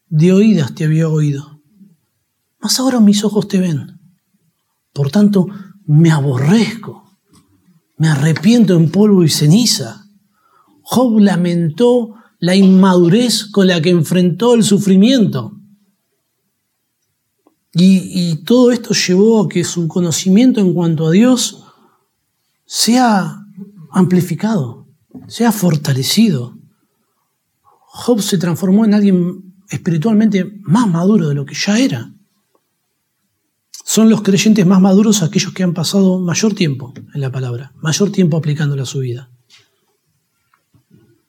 de 0.09 0.33
oídas 0.33 0.75
te 0.75 0.85
había 0.85 1.09
oído, 1.09 1.63
mas 2.61 2.81
ahora 2.81 2.99
mis 2.99 3.23
ojos 3.23 3.47
te 3.47 3.61
ven. 3.61 4.01
Por 4.93 5.13
tanto, 5.13 5.47
me 5.87 6.11
aborrezco, 6.11 7.19
me 7.97 8.09
arrepiento 8.09 8.77
en 8.77 8.91
polvo 8.91 9.25
y 9.25 9.29
ceniza. 9.29 10.07
Job 10.83 11.21
lamentó 11.21 12.15
la 12.39 12.57
inmadurez 12.57 13.45
con 13.45 13.67
la 13.67 13.81
que 13.81 13.91
enfrentó 13.91 14.55
el 14.55 14.65
sufrimiento. 14.65 15.61
Y, 17.73 18.43
todo 18.45 18.73
esto 18.73 18.95
llevó 18.95 19.45
a 19.45 19.49
que 19.49 19.63
su 19.63 19.87
conocimiento 19.87 20.61
en 20.61 20.75
cuanto 20.75 21.07
a 21.07 21.13
Dios 21.13 21.63
sea 22.67 23.37
amplificado, 23.93 24.89
sea 25.29 25.53
fortalecido. 25.53 26.59
Job 27.63 28.23
se 28.23 28.39
transformó 28.39 28.85
en 28.85 28.95
alguien 28.95 29.55
espiritualmente 29.69 30.59
más 30.63 30.89
maduro 30.89 31.29
de 31.29 31.35
lo 31.35 31.45
que 31.45 31.55
ya 31.55 31.79
era. 31.79 32.13
Son 33.85 34.09
los 34.09 34.23
creyentes 34.23 34.67
más 34.67 34.81
maduros 34.81 35.23
aquellos 35.23 35.53
que 35.53 35.63
han 35.63 35.75
pasado 35.75 36.21
mayor 36.21 36.55
tiempo 36.55 36.93
en 37.15 37.21
la 37.21 37.33
palabra, 37.33 37.73
mayor 37.77 38.13
tiempo 38.13 38.37
aplicándola 38.37 38.83
a 38.83 38.87
su 38.87 39.01
vida. 39.01 39.31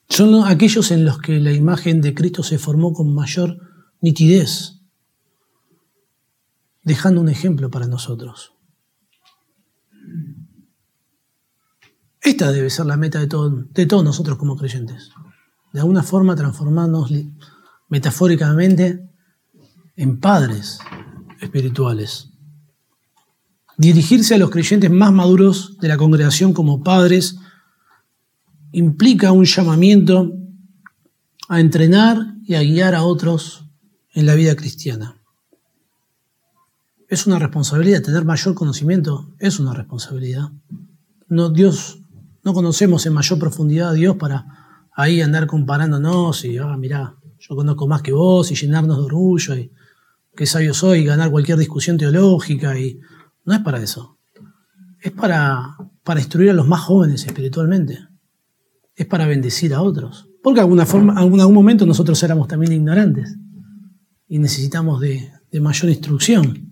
Son 0.10 0.44
aquellos 0.46 0.92
en 0.92 1.06
los 1.06 1.20
que 1.20 1.40
la 1.40 1.54
imagen 1.54 2.02
de 2.02 2.14
Cristo 2.14 2.44
se 2.44 2.60
formó 2.60 2.94
con 2.94 3.14
mayor 3.16 3.58
nitidez, 4.02 4.82
dejando 6.84 7.22
un 7.22 7.30
ejemplo 7.30 7.70
para 7.70 7.88
nosotros. 7.88 8.54
Esta 12.20 12.52
debe 12.52 12.70
ser 12.70 12.86
la 12.86 12.98
meta 12.98 13.20
de, 13.20 13.28
de 13.28 13.86
todos 13.86 14.04
nosotros 14.04 14.38
como 14.38 14.58
creyentes. 14.58 15.12
De 15.74 15.80
alguna 15.80 16.04
forma 16.04 16.36
transformarnos 16.36 17.10
metafóricamente 17.88 19.10
en 19.96 20.20
padres 20.20 20.80
espirituales. 21.40 22.31
Dirigirse 23.82 24.36
a 24.36 24.38
los 24.38 24.52
creyentes 24.52 24.92
más 24.92 25.12
maduros 25.12 25.80
de 25.80 25.88
la 25.88 25.98
congregación 25.98 26.54
como 26.54 26.84
padres 26.84 27.40
implica 28.74 29.32
un 29.32 29.46
llamamiento 29.46 30.32
a 31.50 31.60
entrenar 31.60 32.36
y 32.46 32.54
a 32.54 32.62
guiar 32.62 32.94
a 32.94 33.02
otros 33.02 33.66
en 34.14 34.28
la 34.28 34.36
vida 34.36 34.56
cristiana. 34.56 35.18
Es 37.08 37.26
una 37.26 37.40
responsabilidad, 37.40 38.04
tener 38.04 38.24
mayor 38.24 38.54
conocimiento 38.54 39.34
es 39.40 39.60
una 39.60 39.74
responsabilidad. 39.74 40.52
No, 41.28 41.50
Dios 41.50 42.04
no 42.44 42.54
conocemos 42.54 43.04
en 43.08 43.14
mayor 43.14 43.40
profundidad 43.40 43.90
a 43.90 43.94
Dios 43.94 44.16
para 44.18 44.46
ahí 44.94 45.22
andar 45.22 45.48
comparándonos 45.48 46.46
y, 46.46 46.60
ah, 46.60 46.78
mirá, 46.78 47.16
yo 47.40 47.56
conozco 47.56 47.88
más 47.88 48.04
que 48.04 48.12
vos 48.12 48.52
y 48.52 48.56
llenarnos 48.56 48.98
de 48.98 49.04
orgullo 49.06 49.56
y 49.56 49.72
qué 50.36 50.46
sabio 50.46 50.76
soy 50.76 51.00
y 51.00 51.06
ganar 51.06 51.32
cualquier 51.32 51.58
discusión 51.58 51.98
teológica 51.98 52.78
y 52.78 53.00
no 53.46 53.54
es 53.54 53.60
para 53.60 53.82
eso. 53.82 54.18
Es 55.00 55.12
para, 55.12 55.76
para 56.04 56.20
instruir 56.20 56.52
a 56.52 56.54
los 56.54 56.68
más 56.68 56.82
jóvenes 56.82 57.26
espiritualmente. 57.26 58.00
Es 58.96 59.06
para 59.06 59.26
bendecir 59.26 59.74
a 59.74 59.82
otros. 59.82 60.30
Porque 60.44 60.60
en 60.60 60.66
alguna 60.66 60.86
forma, 60.86 61.14
en 61.14 61.40
algún 61.40 61.54
momento 61.54 61.86
nosotros 61.86 62.22
éramos 62.24 62.48
también 62.48 62.74
ignorantes 62.74 63.38
y 64.28 64.40
necesitamos 64.40 65.02
de, 65.02 65.32
mayor 65.60 65.92
instrucción. 65.92 66.70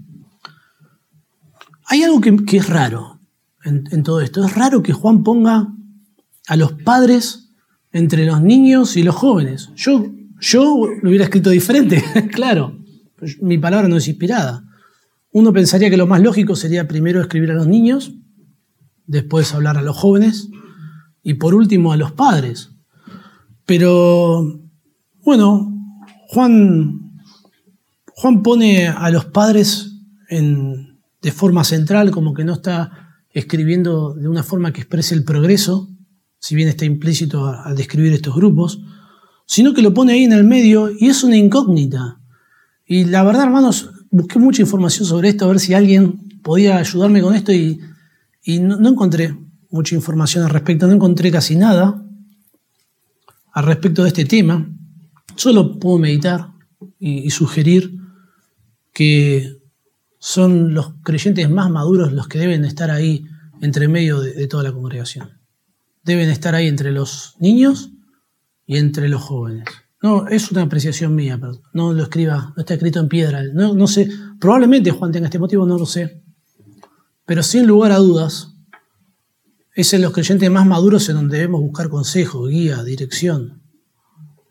Hay 1.86 2.04
algo 2.04 2.22
que, 2.22 2.46
que 2.46 2.58
es 2.58 2.70
raro 2.70 3.20
en, 3.66 4.04
todo 4.04 4.22
esto. 4.22 4.46
Es 4.46 4.56
raro 4.56 4.82
que 4.82 4.94
Juan 4.94 5.24
ponga 5.24 5.68
a 6.48 6.56
los 6.56 6.74
padres 6.74 7.52
entre 7.92 8.26
los 8.26 8.42
niños 8.42 8.96
y 8.96 9.04
los 9.04 9.16
jóvenes. 9.16 9.72
Yo, 9.76 10.12
yo 10.40 10.88
lo 11.02 11.10
hubiera 11.10 11.26
escrito 11.26 11.50
diferente, 11.50 12.04
claro. 12.32 12.80
Mi 13.42 13.58
palabra 13.58 13.88
no 13.88 13.98
es 13.98 14.08
inspirada. 14.08 14.64
Uno 15.32 15.54
pensaría 15.54 15.90
que 15.90 15.98
lo 15.98 16.08
más 16.08 16.22
lógico 16.22 16.56
sería 16.56 16.88
primero 16.88 17.22
escribir 17.22 17.52
a 17.52 17.56
los 17.56 17.68
niños, 17.68 18.14
después 19.06 19.54
hablar 19.54 19.78
a 19.78 19.82
los 19.82 19.96
jóvenes 19.96 20.50
y 21.24 21.36
por 21.36 21.54
último 21.54 21.92
a 21.92 21.98
los 21.98 22.12
padres. 22.12 22.72
Pero, 23.66 24.62
bueno, 25.24 25.72
Juan, 26.28 27.22
Juan 28.16 28.42
pone 28.42 28.88
a 28.88 29.10
los 29.12 29.26
padres 29.26 30.02
en, 30.30 31.00
de 31.22 31.32
forma 31.32 31.64
central, 31.64 32.12
como 32.12 32.34
que 32.34 32.44
no 32.44 32.54
está 32.54 33.16
escribiendo 33.32 34.16
de 34.16 34.28
una 34.28 34.44
forma 34.44 34.74
que 34.74 34.82
exprese 34.82 35.14
el 35.14 35.24
progreso, 35.24 35.90
si 36.40 36.56
bien 36.56 36.70
está 36.70 36.86
implícito 36.86 37.48
al 37.48 37.76
describir 37.76 38.14
estos 38.14 38.36
grupos, 38.36 38.82
sino 39.46 39.74
que 39.74 39.82
lo 39.82 39.94
pone 39.94 40.14
ahí 40.14 40.24
en 40.24 40.34
el 40.34 40.44
medio 40.44 40.90
y 40.92 41.08
es 41.08 41.24
una 41.24 41.38
incógnita. 41.38 42.22
Y 42.86 43.06
la 43.06 43.24
verdad, 43.24 43.44
hermanos, 43.44 43.92
busqué 44.12 44.40
mucha 44.40 44.62
información 44.62 45.06
sobre 45.06 45.30
esto, 45.30 45.46
a 45.46 45.50
ver 45.50 45.60
si 45.60 45.74
alguien 45.74 46.42
podía 46.42 46.78
ayudarme 46.78 47.22
con 47.22 47.36
esto 47.36 47.52
y, 47.52 47.80
no, 48.60 48.90
encontré 48.90 49.36
mucha 49.70 49.96
información 49.96 50.44
al 50.44 50.50
respecto, 50.50 50.88
no 50.88 50.94
encontré 50.94 51.32
casi 51.32 51.56
nada 51.56 52.04
al 53.52 53.66
respecto 53.66 54.04
de 54.04 54.10
este 54.10 54.26
tema. 54.26 54.68
Solo 55.36 55.80
puedo 55.80 55.98
meditar 55.98 56.50
y 57.00 57.30
sugerir 57.30 58.00
que 58.94 59.60
son 60.20 60.74
los 60.74 60.94
creyentes 61.04 61.50
más 61.50 61.70
maduros 61.70 62.12
los 62.12 62.28
que 62.28 62.38
deben 62.38 62.66
estar 62.66 62.92
ahí 62.92 63.26
entre 63.62 63.88
medio 63.88 64.20
de, 64.20 64.48
toda 64.48 64.64
la 64.64 64.72
congregación. 64.72 65.40
Deben 66.04 66.30
estar 66.30 66.56
ahí 66.56 66.68
entre 66.68 66.92
los 66.92 67.36
niños 67.40 67.92
y 68.66 68.78
entre 68.78 69.10
los 69.10 69.22
jóvenes. 69.22 69.66
No, 70.02 70.28
es 70.28 70.50
una 70.52 70.62
apreciación 70.62 71.14
mía, 71.14 71.38
pero 71.40 71.62
no 71.74 71.94
lo 71.94 72.04
escriba, 72.04 72.54
no 72.56 72.62
está 72.62 72.76
escrito 72.76 73.00
en 73.00 73.10
piedra. 73.10 73.44
No, 73.54 73.88
sé, 73.88 74.10
probablemente 74.40 74.92
Juan 74.92 75.12
tenga 75.12 75.26
este 75.26 75.40
motivo, 75.40 75.66
no 75.66 75.78
lo 75.78 75.86
sé. 75.86 76.24
Pero 77.26 77.44
sin 77.44 77.68
lugar 77.68 77.92
a 77.92 77.98
dudas, 77.98 78.56
es 79.76 79.94
en 79.94 80.02
los 80.02 80.14
creyentes 80.14 80.50
más 80.50 80.66
maduros 80.66 81.08
en 81.10 81.16
donde 81.16 81.38
debemos 81.38 81.62
buscar 81.62 81.90
consejo, 81.90 82.48
guía, 82.48 82.82
dirección. 82.84 83.62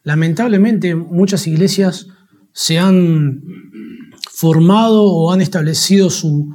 Lamentablemente, 0.05 0.95
muchas 0.95 1.47
iglesias 1.47 2.09
se 2.53 2.79
han 2.79 3.43
formado 4.31 5.05
o 5.05 5.33
han 5.33 5.41
establecido 5.41 6.11
su, 6.11 6.53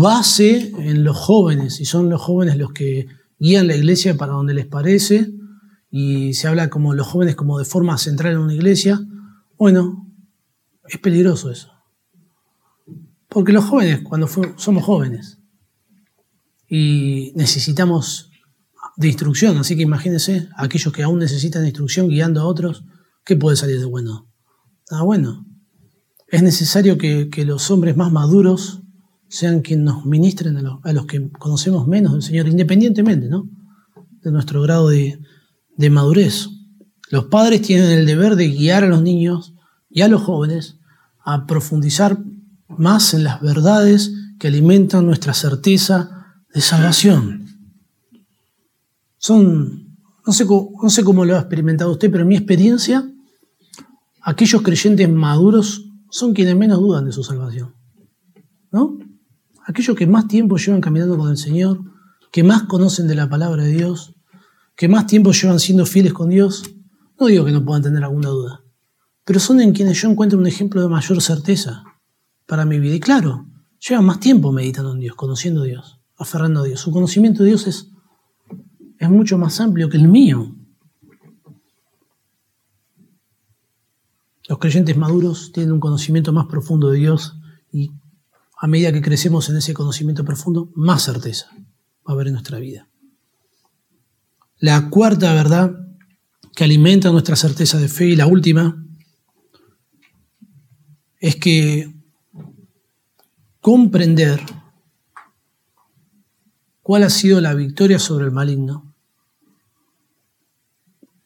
base 0.00 0.72
en 0.78 1.04
los 1.04 1.16
jóvenes, 1.16 1.80
y 1.80 1.84
son 1.84 2.08
los 2.08 2.20
jóvenes 2.20 2.56
los 2.56 2.72
que 2.72 3.06
guían 3.38 3.66
la 3.66 3.76
iglesia 3.76 4.16
para 4.16 4.32
donde 4.32 4.54
les 4.54 4.66
parece, 4.66 5.30
y 5.90 6.34
se 6.34 6.48
habla 6.48 6.68
como 6.68 6.94
los 6.94 7.06
jóvenes 7.06 7.36
como 7.36 7.58
de 7.58 7.64
forma 7.64 7.96
central 7.98 8.32
en 8.32 8.38
una 8.38 8.54
iglesia, 8.54 9.00
bueno, 9.56 10.06
es 10.88 10.98
peligroso 10.98 11.50
eso. 11.50 11.72
Porque 13.28 13.52
los 13.52 13.64
jóvenes, 13.64 14.00
cuando 14.02 14.28
somos 14.56 14.84
jóvenes, 14.84 15.38
y 16.68 17.32
necesitamos 17.34 18.30
de 18.96 19.08
instrucción. 19.08 19.58
Así 19.58 19.76
que 19.76 19.82
imagínense, 19.82 20.48
aquellos 20.56 20.92
que 20.92 21.02
aún 21.02 21.18
necesitan 21.18 21.64
instrucción 21.64 22.08
guiando 22.08 22.40
a 22.40 22.46
otros, 22.46 22.84
¿qué 23.24 23.36
puede 23.36 23.56
salir 23.56 23.78
de 23.78 23.84
bueno? 23.84 24.28
Ah, 24.90 25.02
bueno. 25.02 25.46
Es 26.28 26.42
necesario 26.42 26.98
que, 26.98 27.30
los 27.46 27.70
hombres 27.70 27.96
más 27.96 28.10
maduros 28.10 28.82
sean 29.28 29.60
quienes 29.60 29.84
nos 29.84 30.06
ministren 30.06 30.56
a 30.56 30.92
los, 30.92 31.06
que 31.06 31.30
conocemos 31.30 31.86
menos 31.86 32.12
del 32.12 32.22
Señor, 32.22 32.48
independientemente 32.48 33.28
¿no? 33.28 33.48
de 34.22 34.32
nuestro 34.32 34.60
grado 34.62 34.88
de, 34.88 35.18
de 35.76 35.90
madurez. 35.90 36.48
Los 37.10 37.26
padres 37.26 37.62
tienen 37.62 37.90
el 37.90 38.06
deber 38.06 38.36
de 38.36 38.48
guiar 38.48 38.84
a 38.84 38.88
los 38.88 39.02
niños 39.02 39.54
y 39.88 40.02
a 40.02 40.08
los 40.08 40.22
jóvenes 40.22 40.78
a 41.24 41.46
profundizar 41.46 42.18
más 42.68 43.14
en 43.14 43.24
las 43.24 43.40
verdades 43.40 44.12
que 44.38 44.48
alimentan 44.48 45.06
nuestra 45.06 45.34
certeza 45.34 46.44
de 46.52 46.60
salvación. 46.60 47.46
Son, 49.18 49.96
no 50.26 50.32
sé, 50.32 50.44
no 50.44 50.90
sé 50.90 51.04
cómo 51.04 51.24
lo 51.24 51.36
ha 51.36 51.40
experimentado 51.40 51.92
usted, 51.92 52.10
pero 52.10 52.22
en 52.22 52.28
mi 52.28 52.36
experiencia, 52.36 53.08
aquellos 54.22 54.62
creyentes 54.62 55.08
maduros 55.08 55.84
son 56.10 56.32
quienes 56.32 56.56
menos 56.56 56.80
dudan 56.80 57.04
de 57.04 57.12
su 57.12 57.22
salvación. 57.22 57.74
¿No? 58.70 58.98
Aquellos 59.64 59.96
que 59.96 60.06
más 60.06 60.28
tiempo 60.28 60.56
llevan 60.58 60.80
caminando 60.80 61.16
con 61.16 61.30
el 61.30 61.36
Señor, 61.36 61.80
que 62.30 62.42
más 62.42 62.64
conocen 62.64 63.08
de 63.08 63.14
la 63.14 63.28
palabra 63.28 63.64
de 63.64 63.72
Dios, 63.72 64.15
que 64.76 64.88
más 64.88 65.06
tiempo 65.06 65.32
llevan 65.32 65.58
siendo 65.58 65.86
fieles 65.86 66.12
con 66.12 66.28
Dios, 66.28 66.62
no 67.18 67.26
digo 67.26 67.44
que 67.44 67.52
no 67.52 67.64
puedan 67.64 67.82
tener 67.82 68.04
alguna 68.04 68.28
duda, 68.28 68.62
pero 69.24 69.40
son 69.40 69.60
en 69.60 69.72
quienes 69.72 70.00
yo 70.00 70.10
encuentro 70.10 70.38
un 70.38 70.46
ejemplo 70.46 70.82
de 70.82 70.88
mayor 70.88 71.20
certeza 71.22 71.82
para 72.46 72.64
mi 72.64 72.78
vida. 72.78 72.94
Y 72.94 73.00
claro, 73.00 73.46
llevan 73.80 74.04
más 74.04 74.20
tiempo 74.20 74.52
meditando 74.52 74.92
en 74.92 75.00
Dios, 75.00 75.16
conociendo 75.16 75.62
a 75.62 75.64
Dios, 75.64 75.98
aferrando 76.16 76.60
a 76.60 76.64
Dios. 76.64 76.80
Su 76.80 76.92
conocimiento 76.92 77.42
de 77.42 77.48
Dios 77.48 77.66
es, 77.66 77.90
es 78.98 79.10
mucho 79.10 79.38
más 79.38 79.58
amplio 79.60 79.88
que 79.88 79.96
el 79.96 80.08
mío. 80.08 80.54
Los 84.48 84.58
creyentes 84.58 84.96
maduros 84.96 85.50
tienen 85.52 85.72
un 85.72 85.80
conocimiento 85.80 86.32
más 86.32 86.46
profundo 86.46 86.90
de 86.90 86.98
Dios 86.98 87.36
y 87.72 87.90
a 88.58 88.66
medida 88.68 88.92
que 88.92 89.02
crecemos 89.02 89.48
en 89.48 89.56
ese 89.56 89.74
conocimiento 89.74 90.24
profundo, 90.24 90.70
más 90.74 91.02
certeza 91.02 91.48
va 91.52 91.64
a 92.08 92.12
haber 92.12 92.28
en 92.28 92.34
nuestra 92.34 92.58
vida. 92.58 92.88
La 94.58 94.88
cuarta 94.88 95.34
verdad 95.34 95.70
que 96.54 96.64
alimenta 96.64 97.10
nuestra 97.10 97.36
certeza 97.36 97.78
de 97.78 97.88
fe 97.88 98.06
y 98.06 98.16
la 98.16 98.26
última 98.26 98.82
es 101.20 101.36
que 101.36 101.94
comprender 103.60 104.40
cuál 106.82 107.02
ha 107.02 107.10
sido 107.10 107.40
la 107.40 107.52
victoria 107.52 107.98
sobre 107.98 108.24
el 108.24 108.32
maligno 108.32 108.94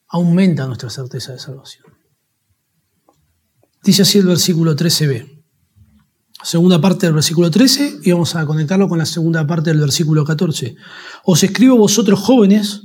aumenta 0.09 0.67
nuestra 0.67 0.89
certeza 0.89 1.31
de 1.31 1.39
salvación. 1.39 1.85
Dice 3.81 4.01
así 4.01 4.17
el 4.17 4.25
versículo 4.25 4.75
13b. 4.75 5.43
Segunda 6.43 6.81
parte 6.81 7.05
del 7.05 7.13
versículo 7.13 7.49
13 7.49 7.99
y 8.03 8.11
vamos 8.11 8.35
a 8.35 8.45
conectarlo 8.45 8.89
con 8.89 8.97
la 8.97 9.05
segunda 9.05 9.47
parte 9.47 9.69
del 9.69 9.79
versículo 9.79 10.25
14. 10.25 10.75
Os 11.23 11.43
escribo 11.43 11.77
vosotros 11.77 12.19
jóvenes 12.19 12.81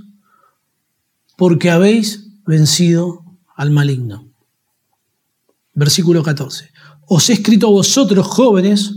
porque 1.37 1.70
habéis 1.70 2.28
vencido 2.47 3.24
al 3.55 3.70
maligno. 3.70 4.32
Versículo 5.74 6.22
14. 6.22 6.70
Os 7.07 7.28
he 7.28 7.34
escrito 7.34 7.68
a 7.68 7.70
vosotros 7.70 8.26
jóvenes 8.26 8.95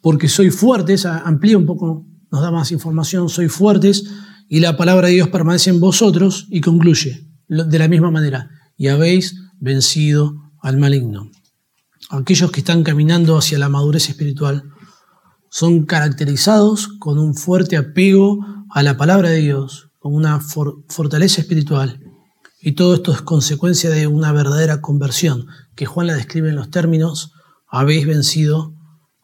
porque 0.00 0.28
sois 0.28 0.54
fuertes, 0.54 1.06
amplía 1.06 1.58
un 1.58 1.66
poco, 1.66 2.06
nos 2.30 2.42
da 2.42 2.50
más 2.50 2.70
información, 2.72 3.28
sois 3.28 3.52
fuertes 3.52 4.04
y 4.48 4.60
la 4.60 4.76
palabra 4.76 5.08
de 5.08 5.14
Dios 5.14 5.28
permanece 5.28 5.70
en 5.70 5.80
vosotros 5.80 6.46
y 6.50 6.60
concluye 6.60 7.26
de 7.48 7.78
la 7.78 7.88
misma 7.88 8.10
manera, 8.10 8.50
y 8.76 8.88
habéis 8.88 9.36
vencido 9.60 10.52
al 10.60 10.78
maligno. 10.78 11.30
Aquellos 12.10 12.50
que 12.50 12.60
están 12.60 12.82
caminando 12.82 13.36
hacia 13.36 13.58
la 13.58 13.68
madurez 13.68 14.08
espiritual 14.08 14.64
son 15.50 15.84
caracterizados 15.84 16.88
con 16.98 17.18
un 17.18 17.34
fuerte 17.34 17.76
apego 17.76 18.44
a 18.70 18.82
la 18.82 18.96
palabra 18.96 19.30
de 19.30 19.40
Dios, 19.40 19.90
con 20.04 20.14
una 20.14 20.38
fortaleza 20.38 21.40
espiritual. 21.40 21.98
Y 22.60 22.72
todo 22.72 22.96
esto 22.96 23.10
es 23.10 23.22
consecuencia 23.22 23.88
de 23.88 24.06
una 24.06 24.32
verdadera 24.32 24.82
conversión, 24.82 25.46
que 25.74 25.86
Juan 25.86 26.08
la 26.08 26.14
describe 26.14 26.50
en 26.50 26.56
los 26.56 26.70
términos, 26.70 27.32
habéis 27.70 28.06
vencido 28.06 28.74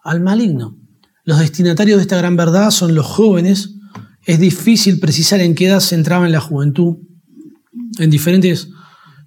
al 0.02 0.22
maligno. 0.22 0.78
Los 1.22 1.38
destinatarios 1.38 1.98
de 1.98 2.02
esta 2.04 2.16
gran 2.16 2.34
verdad 2.34 2.70
son 2.70 2.94
los 2.94 3.04
jóvenes. 3.04 3.74
Es 4.24 4.40
difícil 4.40 5.00
precisar 5.00 5.42
en 5.42 5.54
qué 5.54 5.66
edad 5.66 5.80
se 5.80 5.96
entraba 5.96 6.24
en 6.24 6.32
la 6.32 6.40
juventud. 6.40 6.96
En 7.98 8.08
diferentes 8.08 8.70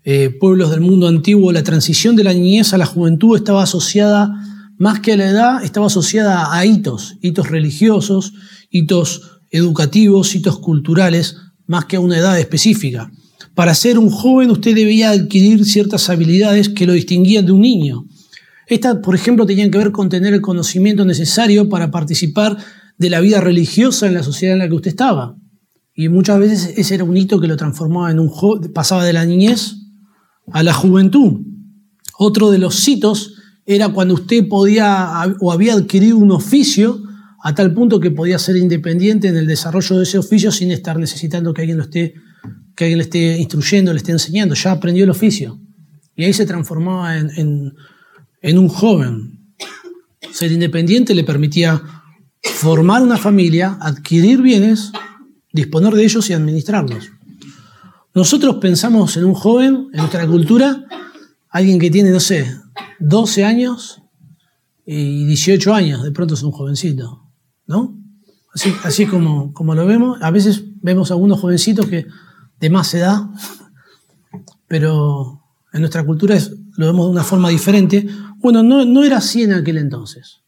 eh, 0.06 0.36
pueblos 0.40 0.72
del 0.72 0.82
mundo 0.82 1.08
antiguo, 1.08 1.52
la 1.52 1.62
transición 1.62 2.16
de 2.16 2.24
la 2.24 2.34
niñez 2.34 2.74
a 2.74 2.80
la 2.80 2.88
juventud 2.88 3.38
estaba 3.38 3.62
asociada, 3.62 4.32
más 4.80 5.02
que 5.02 5.14
a 5.14 5.18
la 5.18 5.30
edad, 5.30 5.64
estaba 5.64 5.86
asociada 5.86 6.52
a 6.52 6.66
hitos, 6.66 7.18
hitos 7.22 7.48
religiosos, 7.48 8.34
hitos 8.72 9.42
educativos, 9.52 10.34
hitos 10.34 10.58
culturales, 10.58 11.38
más 11.68 11.86
que 11.86 11.98
a 11.98 12.00
una 12.00 12.18
edad 12.18 12.40
específica. 12.40 13.12
Para 13.56 13.76
ser 13.76 14.00
un 14.00 14.10
joven 14.10 14.52
usted 14.52 14.76
debía 14.76 15.12
adquirir 15.12 15.64
ciertas 15.66 16.10
habilidades 16.10 16.70
que 16.70 16.88
lo 16.88 16.94
distinguían 16.94 17.46
de 17.46 17.52
un 17.52 17.62
niño. 17.62 18.06
Estas, 18.68 18.98
por 18.98 19.14
ejemplo, 19.14 19.46
tenían 19.46 19.70
que 19.70 19.78
ver 19.78 19.92
con 19.92 20.10
tener 20.10 20.34
el 20.34 20.42
conocimiento 20.42 21.06
necesario 21.06 21.70
para 21.70 21.92
participar 21.92 22.58
de 22.98 23.10
la 23.10 23.20
vida 23.20 23.42
religiosa 23.42 24.08
en 24.08 24.14
la 24.14 24.24
sociedad 24.24 24.54
en 24.54 24.60
la 24.60 24.68
que 24.68 24.76
usted 24.76 24.90
estaba. 24.90 25.36
Y 25.96 26.10
muchas 26.10 26.40
veces 26.40 26.74
ese 26.78 26.96
era 26.96 27.04
un 27.04 27.16
hito 27.16 27.40
que 27.40 27.48
lo 27.48 27.58
transformaba 27.58 28.10
en 28.10 28.20
un 28.20 28.32
pasaba 28.74 29.06
de 29.06 29.14
la 29.14 29.26
niñez 29.26 29.76
a 30.52 30.64
la 30.64 30.74
juventud. 30.74 31.42
Otro 32.18 32.50
de 32.50 32.58
los 32.58 32.88
hitos 32.88 33.36
era 33.66 33.90
cuando 33.90 34.16
usted 34.16 34.48
podía 34.48 35.12
o 35.40 35.52
había 35.52 35.74
adquirido 35.74 36.18
un 36.18 36.32
oficio 36.32 37.03
a 37.46 37.54
tal 37.54 37.74
punto 37.74 38.00
que 38.00 38.12
podía 38.12 38.40
ser 38.40 38.56
independiente 38.56 39.28
en 39.28 39.38
el 39.38 39.46
desarrollo 39.46 39.98
de 39.98 40.04
ese 40.04 40.18
oficio 40.18 40.52
sin 40.52 40.72
estar 40.72 40.98
necesitando 40.98 41.54
que 41.54 41.62
alguien 41.62 41.78
lo 41.78 41.84
esté, 41.84 42.16
que 42.76 42.86
alguien 42.86 42.98
le 42.98 43.04
esté 43.04 43.38
instruyendo, 43.38 43.92
le 43.92 43.98
esté 43.98 44.14
enseñando. 44.14 44.56
Ya 44.56 44.72
aprendió 44.72 45.04
el 45.04 45.10
oficio. 45.10 45.60
Y 46.16 46.24
ahí 46.24 46.34
se 46.34 46.46
transformaba 46.46 47.18
en 47.18 47.74
en 48.44 48.58
un 48.60 48.68
joven. 48.68 49.56
Ser 50.32 50.52
independiente 50.52 51.16
le 51.16 51.24
permitía 51.24 51.82
formar 52.44 53.02
una 53.02 53.18
familia, 53.18 53.78
adquirir 53.82 54.42
bienes, 54.42 54.92
disponer 55.52 55.94
de 55.94 56.04
ellos 56.04 56.30
y 56.30 56.34
administrarlos. 56.34 57.10
Nosotros 58.14 58.58
pensamos 58.58 59.18
en 59.18 59.24
un 59.24 59.34
joven, 59.34 59.88
en 59.92 59.98
nuestra 59.98 60.28
cultura, 60.28 60.86
alguien 61.50 61.80
que 61.80 61.90
tiene, 61.90 62.12
no 62.12 62.20
sé, 62.20 62.46
12 63.00 63.44
años 63.44 64.02
y 64.86 65.26
18 65.26 65.74
años, 65.74 66.04
de 66.04 66.12
pronto 66.12 66.34
es 66.34 66.44
un 66.44 66.52
jovencito, 66.52 67.23
¿no? 67.68 67.98
Así, 68.54 68.74
así 68.84 69.06
como, 69.06 69.54
como 69.54 69.74
lo 69.74 69.86
vemos, 69.86 70.22
a 70.22 70.32
veces 70.32 70.64
vemos 70.82 71.10
a 71.10 71.16
algunos 71.16 71.40
jovencitos 71.40 71.88
que 71.88 72.06
de 72.60 72.70
más 72.70 72.94
edad, 72.94 73.30
pero 74.68 75.44
en 75.74 75.82
nuestra 75.82 76.06
cultura 76.06 76.38
lo 76.78 76.86
vemos 76.86 77.08
de 77.08 77.12
una 77.12 77.24
forma 77.24 77.50
diferente. 77.50 78.08
Bueno, 78.38 78.64
no, 78.64 79.04
era 79.04 79.18
así 79.18 79.44
en 79.44 79.54
aquel 79.54 79.78
entonces. 79.78 80.42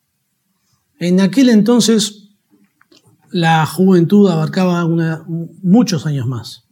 En 0.99 1.20
aquel 1.20 1.49
entonces 1.49 2.30
la 3.32 3.66
juventud 3.66 4.30
abarcaba 4.30 4.88
muchos 5.61 6.05
años 6.05 6.28
más. 6.28 6.63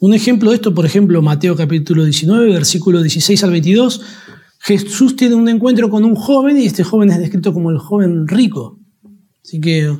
Un 0.00 0.14
ejemplo 0.14 0.50
de 0.50 0.56
esto, 0.56 0.74
por 0.74 0.84
ejemplo, 0.84 1.22
Mateo 1.22 1.54
capítulo 1.54 2.04
19, 2.04 2.52
versículo 2.52 3.00
16 3.02 3.44
al 3.44 3.50
22, 3.50 4.00
Jesús 4.58 5.16
tiene 5.16 5.36
un 5.36 5.48
encuentro 5.48 5.88
con 5.88 6.04
un 6.04 6.14
joven 6.14 6.58
y 6.58 6.66
este 6.66 6.82
joven 6.82 7.10
es 7.10 7.18
descrito 7.18 7.52
como 7.52 7.70
el 7.70 7.78
joven 7.78 8.26
rico. 8.26 8.75
Así 9.46 9.60
que 9.60 9.96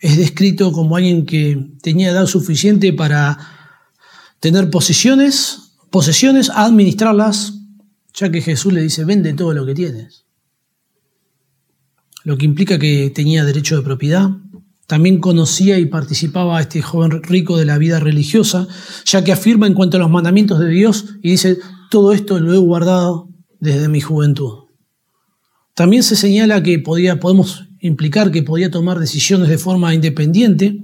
es 0.00 0.16
descrito 0.16 0.72
como 0.72 0.96
alguien 0.96 1.26
que 1.26 1.68
tenía 1.82 2.12
edad 2.12 2.24
suficiente 2.24 2.94
para 2.94 3.38
tener 4.40 4.70
posesiones, 4.70 5.74
posesiones, 5.90 6.48
administrarlas, 6.48 7.52
ya 8.14 8.30
que 8.30 8.40
Jesús 8.40 8.72
le 8.72 8.80
dice, 8.80 9.04
vende 9.04 9.34
todo 9.34 9.52
lo 9.52 9.66
que 9.66 9.74
tienes. 9.74 10.24
Lo 12.24 12.38
que 12.38 12.46
implica 12.46 12.78
que 12.78 13.12
tenía 13.14 13.44
derecho 13.44 13.76
de 13.76 13.82
propiedad. 13.82 14.30
También 14.86 15.20
conocía 15.20 15.78
y 15.78 15.84
participaba 15.84 16.58
este 16.58 16.80
joven 16.80 17.22
rico 17.22 17.58
de 17.58 17.66
la 17.66 17.76
vida 17.76 18.00
religiosa, 18.00 18.66
ya 19.04 19.22
que 19.22 19.32
afirma 19.32 19.66
en 19.66 19.74
cuanto 19.74 19.98
a 19.98 20.00
los 20.00 20.10
mandamientos 20.10 20.58
de 20.58 20.70
Dios 20.70 21.16
y 21.22 21.32
dice, 21.32 21.58
todo 21.90 22.14
esto 22.14 22.40
lo 22.40 22.54
he 22.54 22.58
guardado 22.58 23.28
desde 23.60 23.88
mi 23.88 24.00
juventud. 24.00 24.68
También 25.74 26.02
se 26.02 26.16
señala 26.16 26.62
que 26.62 26.78
podía, 26.78 27.20
podemos 27.20 27.67
implicar 27.80 28.30
que 28.30 28.42
podía 28.42 28.70
tomar 28.70 28.98
decisiones 28.98 29.48
de 29.48 29.58
forma 29.58 29.94
independiente, 29.94 30.82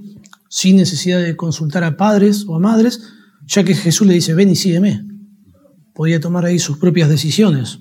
sin 0.49 0.77
necesidad 0.77 1.21
de 1.21 1.35
consultar 1.35 1.83
a 1.83 1.97
padres 1.97 2.45
o 2.47 2.55
a 2.55 2.59
madres, 2.59 3.01
ya 3.45 3.63
que 3.63 3.75
Jesús 3.75 4.07
le 4.07 4.13
dice, 4.13 4.33
ven 4.33 4.49
y 4.49 4.55
sígueme 4.55 5.15
podía 5.95 6.19
tomar 6.19 6.45
ahí 6.45 6.59
sus 6.59 6.77
propias 6.77 7.09
decisiones. 7.09 7.79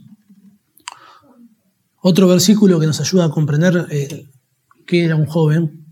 Otro 2.00 2.28
versículo 2.28 2.78
que 2.78 2.86
nos 2.86 3.00
ayuda 3.00 3.26
a 3.26 3.30
comprender 3.30 3.86
eh, 3.90 4.30
que 4.86 5.04
era 5.04 5.16
un 5.16 5.26
joven 5.26 5.84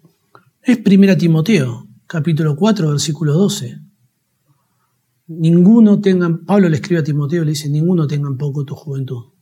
es 0.62 0.79
1 0.87 1.16
Timoteo, 1.16 1.89
capítulo 2.07 2.55
4, 2.55 2.91
versículo 2.91 3.33
12. 3.33 3.81
Ninguno 5.27 6.01
tenga, 6.01 6.39
Pablo 6.47 6.68
le 6.68 6.77
escribe 6.77 7.01
a 7.01 7.05
Timoteo, 7.05 7.45
le 7.45 7.51
dice, 7.51 7.68
ninguno 7.68 8.07
tenga 8.07 8.29
en 8.29 8.37
poco 8.37 8.64
tu 8.64 8.77
juventud. 8.77 9.33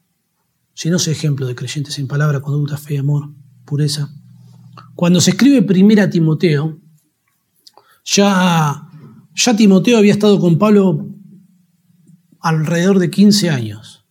Si 0.73 0.89
no 0.89 0.97
es 0.97 1.09
ejemplo 1.09 1.47
de 1.47 1.55
creyentes 1.55 1.95
sin 1.95 2.07
palabra, 2.07 2.41
conducta, 2.41 2.79
fe, 2.79 2.99
amor, 2.99 3.35
Cuando 4.95 5.21
se 5.21 5.31
escribe 5.31 5.63
primera 5.63 6.11
Timoteo, 6.11 6.79
ya, 8.05 8.89
ya 9.35 9.57
Timoteo 9.57 9.99
había 9.99 10.13
estado 10.13 10.41
con 10.41 10.59
Pablo 10.59 11.07
alrededor 12.41 12.99
de 12.99 13.11
15 13.11 13.51
años. 13.51 14.05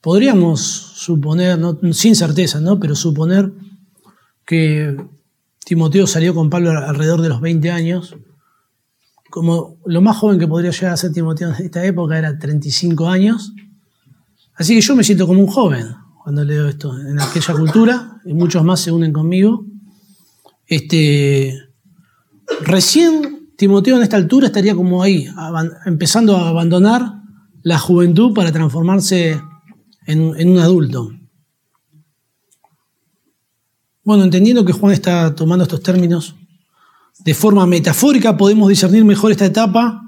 Podríamos 0.00 0.60
suponer, 0.60 1.58
sin 1.92 2.16
certeza, 2.16 2.60
¿no? 2.60 2.78
pero 2.78 2.94
suponer 2.94 3.52
que 4.44 4.96
Timoteo 5.64 6.06
salió 6.06 6.34
con 6.34 6.50
Pablo 6.50 6.70
alrededor 6.70 7.22
de 7.22 7.28
los 7.28 7.40
20 7.40 7.70
años. 7.70 8.16
Como 9.30 9.78
lo 9.86 10.00
más 10.02 10.16
joven 10.16 10.38
que 10.38 10.48
podría 10.48 10.72
llegar 10.72 10.92
a 10.92 10.96
ser 10.96 11.12
Timoteo 11.12 11.54
en 11.54 11.64
esta 11.64 11.84
época 11.84 12.18
era 12.18 12.38
35 12.38 13.08
años. 13.08 13.52
Así 14.54 14.74
que 14.74 14.80
yo 14.80 14.94
me 14.96 15.04
siento 15.04 15.26
como 15.26 15.40
un 15.40 15.46
joven 15.46 16.01
cuando 16.22 16.44
leo 16.44 16.68
esto 16.68 16.96
en 16.96 17.20
aquella 17.20 17.54
cultura, 17.54 18.20
y 18.24 18.32
muchos 18.32 18.62
más 18.62 18.80
se 18.80 18.92
unen 18.92 19.12
conmigo. 19.12 19.66
Este, 20.66 21.52
recién 22.60 23.50
Timoteo 23.56 23.96
en 23.96 24.02
esta 24.02 24.16
altura 24.16 24.46
estaría 24.46 24.74
como 24.76 25.02
ahí, 25.02 25.26
empezando 25.84 26.36
a 26.36 26.48
abandonar 26.48 27.22
la 27.62 27.78
juventud 27.78 28.32
para 28.34 28.52
transformarse 28.52 29.40
en, 30.06 30.48
un 30.48 30.58
adulto. 30.58 31.10
Bueno, 34.04 34.22
entendiendo 34.24 34.64
que 34.64 34.72
Juan 34.72 34.92
está 34.92 35.34
tomando 35.34 35.64
estos 35.64 35.82
términos 35.82 36.36
de 37.18 37.34
forma 37.34 37.66
metafórica, 37.66 38.36
podemos 38.36 38.68
discernir 38.68 39.04
mejor 39.04 39.32
esta 39.32 39.46
etapa 39.46 40.02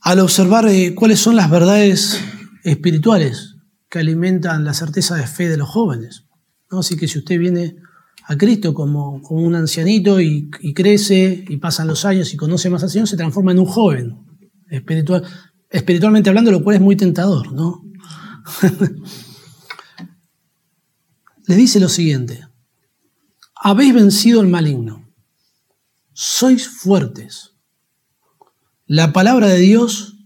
al 0.00 0.20
observar 0.20 0.66
eh, 0.68 0.94
cuáles 0.94 1.20
son 1.20 1.36
las 1.36 1.50
verdades 1.50 2.20
espirituales 2.62 3.55
que 3.88 3.98
alimentan 3.98 4.64
la 4.64 4.74
certeza 4.74 5.14
de 5.16 5.26
fe 5.26 5.48
de 5.48 5.56
los 5.56 5.68
jóvenes. 5.68 6.26
Así 6.70 6.96
que 6.96 7.08
si 7.08 7.18
usted 7.18 7.38
viene 7.38 7.76
a 8.24 8.36
Cristo 8.36 8.74
como, 8.74 9.22
como 9.22 9.42
un 9.42 9.54
ancianito 9.54 10.20
y, 10.20 10.50
crece 10.74 11.44
y 11.48 11.56
pasan 11.58 11.86
los 11.86 12.04
años 12.04 12.34
y 12.34 12.36
conoce 12.36 12.68
más 12.70 12.82
al 12.82 12.90
Señor, 12.90 13.08
se 13.08 13.16
transforma 13.16 13.52
en 13.52 13.60
un 13.60 13.66
joven 13.66 14.18
espiritual 14.68 15.22
espiritualmente 15.70 16.28
hablando, 16.28 16.50
lo 16.50 16.62
cual 16.62 16.76
es 16.76 16.82
muy 16.82 16.96
tentador, 16.96 17.52
¿no? 17.52 17.84
Le 21.46 21.54
dice 21.54 21.78
lo 21.78 21.88
siguiente, 21.88 22.46
habéis 23.54 23.94
vencido 23.94 24.40
el 24.40 24.48
maligno, 24.48 25.08
sois 26.12 26.68
fuertes, 26.68 27.52
la 28.86 29.12
palabra 29.12 29.46
de 29.48 29.58
Dios 29.58 30.16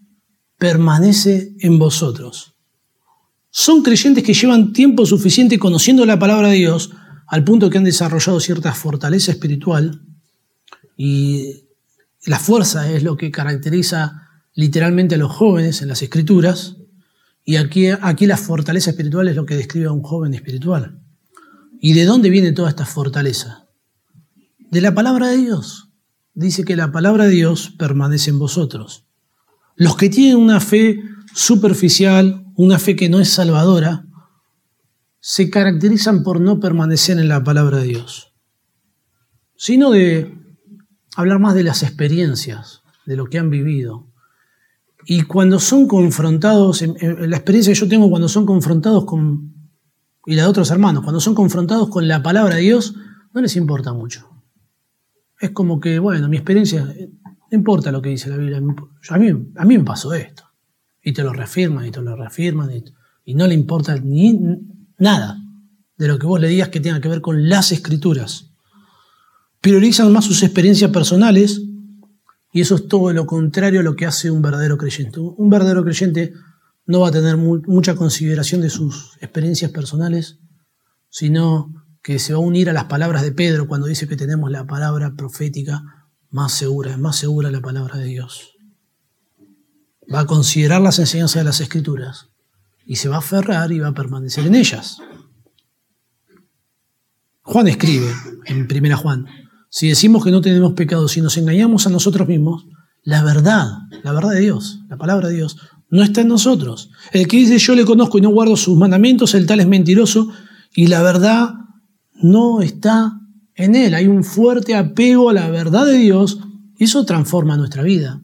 permanece 0.59 1.55
en 1.61 1.79
vosotros. 1.79 2.55
Son 3.51 3.83
creyentes 3.83 4.23
que 4.25 4.35
llevan 4.35 4.73
tiempo 4.73 5.07
suficiente 5.07 5.59
conociendo 5.59 6.07
la 6.07 6.19
palabra 6.19 6.49
de 6.49 6.57
Dios 6.57 6.91
al 7.27 7.45
punto 7.45 7.71
que 7.71 7.79
han 7.79 7.85
desarrollado 7.85 8.41
cierta 8.41 8.73
fortaleza 8.73 9.33
espiritual 9.33 10.03
y 10.97 11.65
la 12.27 12.39
fuerza 12.39 12.91
es 12.91 13.03
lo 13.03 13.17
que 13.17 13.31
caracteriza 13.31 14.29
literalmente 14.55 15.15
a 15.15 15.19
los 15.19 15.33
jóvenes 15.33 15.81
en 15.81 15.89
las 15.89 16.03
escrituras, 16.03 16.77
y 17.45 17.57
aquí, 17.57 17.89
aquí 17.89 18.27
la 18.27 18.37
fortaleza 18.37 18.91
espiritual 18.91 19.29
es 19.29 19.37
lo 19.37 19.47
que 19.47 19.57
describe 19.57 19.87
a 19.87 19.93
un 19.93 20.03
joven 20.03 20.35
espiritual. 20.35 21.01
¿Y 21.81 21.95
de 21.95 22.05
dónde 22.05 22.29
viene 22.29 22.53
toda 22.53 22.69
esta 22.69 22.85
fortaleza? 22.85 23.67
De 24.71 24.81
la 24.81 24.95
palabra 24.95 25.29
de 25.29 25.39
Dios. 25.39 25.89
Dice 26.35 26.65
que 26.65 26.77
la 26.77 26.93
palabra 26.93 27.25
de 27.25 27.31
Dios 27.31 27.73
permanece 27.79 28.31
en 28.31 28.39
vosotros. 28.39 29.05
Los 29.77 29.97
que 29.97 30.11
tienen 30.11 30.37
una 30.37 30.61
fe 30.61 31.01
superficial, 31.35 32.40
una 32.57 32.79
fe 32.79 32.97
que 32.97 33.09
no 33.09 33.21
es 33.21 33.31
salvadora, 33.31 34.07
se 35.21 35.51
caracterizan 35.51 36.23
por 36.23 36.41
no 36.41 36.61
permanecer 36.61 37.19
en 37.19 37.29
la 37.29 37.45
palabra 37.45 37.79
de 37.79 37.89
Dios, 37.89 38.33
sino 39.57 39.91
de 39.91 40.35
hablar 41.17 41.39
más 41.39 41.55
de 41.55 41.65
las 41.65 41.83
experiencias, 41.83 42.83
de 43.05 43.17
lo 43.17 43.27
que 43.27 43.39
han 43.39 43.51
vivido, 43.51 44.11
y 45.05 45.23
cuando 45.23 45.59
son 45.59 45.87
confrontados, 45.87 46.83
la 46.83 47.37
experiencia 47.37 47.73
que 47.73 47.81
yo 47.81 47.89
tengo 47.89 48.11
cuando 48.11 48.29
son 48.29 48.47
confrontados 48.47 49.05
con, 49.05 49.55
y 50.27 50.35
la 50.35 50.43
de 50.43 50.49
otros 50.49 50.71
hermanos, 50.71 51.03
cuando 51.03 51.21
son 51.21 51.35
confrontados 51.35 51.89
con 51.89 52.07
la 52.07 52.23
palabra 52.23 52.57
de 52.57 52.63
Dios, 52.63 52.95
no 53.33 53.41
les 53.41 53.57
importa 53.57 53.93
mucho. 53.93 54.29
Es 55.39 55.51
como 55.51 55.81
que, 55.81 55.99
bueno, 55.99 56.29
mi 56.29 56.37
experiencia, 56.37 56.85
no 56.85 57.49
importa 57.51 57.91
lo 57.91 58.03
que 58.03 58.11
dice 58.11 58.29
la 58.29 58.37
Biblia, 58.37 58.59
a 58.59 59.19
mí, 59.19 59.29
a 59.57 59.65
mí 59.65 59.79
me 59.79 59.85
pasó 59.85 60.13
esto. 60.13 60.45
Y 61.03 61.13
te 61.13 61.23
lo 61.23 61.33
reafirman 61.33 61.87
y 61.87 61.91
te 61.91 62.03
lo 62.03 62.17
reafirman 62.17 62.71
y, 63.25 63.35
no 63.35 63.47
le 63.47 63.55
importa 63.55 63.97
ni 63.97 64.39
nada 64.99 65.39
de 65.97 66.09
lo 66.09 66.19
que 66.19 66.27
vos 66.27 66.41
le 66.41 66.49
digas 66.49 66.69
que 66.69 66.81
tenga 66.81 67.01
que 67.01 67.09
ver 67.09 67.21
con 67.21 67.49
las 67.49 67.71
escrituras. 67.71 68.51
Priorizan 69.61 70.13
más 70.13 70.25
sus 70.25 70.43
experiencias 70.43 70.91
personales 70.91 71.63
y 72.53 72.61
eso 72.61 72.75
es 72.75 72.89
todo 72.89 73.13
lo 73.13 73.27
contrario 73.27 73.81
a 73.81 73.83
lo 73.85 73.95
que 73.95 74.07
hace 74.07 74.31
un 74.31 74.43
verdadero 74.43 74.77
creyente. 74.79 75.21
Un 75.21 75.49
verdadero 75.49 75.85
creyente 75.85 76.33
no 76.87 77.01
va 77.01 77.09
a 77.09 77.13
tener 77.13 77.37
mucha 77.37 77.95
consideración 77.95 78.61
de 78.61 78.71
sus 78.71 79.17
experiencias 79.21 79.71
personales, 79.71 80.41
sino 81.09 81.73
que 82.03 82.19
se 82.19 82.33
va 82.33 82.39
a 82.39 82.43
unir 82.43 82.69
a 82.69 82.73
las 82.73 82.85
palabras 82.85 83.23
de 83.23 83.33
Pedro 83.33 83.69
cuando 83.69 83.87
dice 83.87 84.09
que 84.09 84.17
tenemos 84.17 84.51
la 84.51 84.67
palabra 84.67 85.15
profética 85.15 85.83
más 86.31 86.53
segura, 86.53 86.93
es 86.93 86.99
más 86.99 87.17
segura 87.17 87.51
la 87.51 87.61
palabra 87.61 87.97
de 87.97 88.07
Dios. 88.07 88.57
Va 90.13 90.21
a 90.21 90.27
considerar 90.27 90.81
las 90.81 90.99
enseñanzas 90.99 91.41
de 91.41 91.45
las 91.45 91.61
escrituras 91.61 92.29
y 92.85 92.97
se 92.97 93.09
va 93.09 93.17
a 93.17 93.21
aferrar 93.21 93.71
y 93.73 93.79
va 93.79 93.89
a 93.89 93.95
permanecer 93.95 94.47
en 94.47 94.55
ellas. 94.55 94.99
Juan 97.43 97.69
escribe 97.69 98.13
en 98.47 98.67
Primera 98.69 98.97
Juan, 98.97 99.27
si 99.71 99.89
decimos 99.89 100.25
que 100.25 100.31
no 100.31 100.41
tenemos 100.41 100.73
pecado, 100.75 101.09
si 101.09 101.21
nos 101.21 101.37
engañamos 101.37 101.87
a 101.87 101.91
nosotros 101.91 102.27
mismos, 102.27 102.67
la 103.03 103.23
verdad, 103.23 103.67
la 104.03 104.13
verdad 104.13 104.31
de 104.31 104.41
Dios, 104.41 104.81
la 104.89 104.97
palabra 104.97 105.29
de 105.29 105.37
Dios, 105.37 105.57
no 105.91 106.03
está 106.03 106.21
en 106.21 106.29
nosotros. 106.29 106.91
El 107.13 107.27
que 107.27 107.39
dice 107.39 107.59
yo 107.59 107.75
le 107.75 107.85
conozco 107.85 108.19
y 108.19 108.21
no 108.21 108.31
guardo 108.31 108.57
sus 108.57 108.77
mandamientos, 108.77 109.35
el 109.35 109.47
tal 109.47 109.61
es 109.61 109.67
mentiroso 109.67 110.29
y 110.75 110.87
la 110.89 111.03
verdad 111.03 111.55
no 112.15 112.61
está 112.63 113.21
en 113.55 113.75
él. 113.75 113.95
Hay 113.95 114.07
un 114.07 114.25
fuerte 114.25 114.75
apego 114.75 115.31
a 115.31 115.33
la 115.33 115.49
verdad 115.51 115.87
de 115.87 115.99
Dios 115.99 116.39
y 116.77 116.85
eso 116.85 117.05
transforma 117.05 117.57
nuestra 117.57 117.83
vida. 117.83 118.21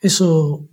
Eso 0.00 0.69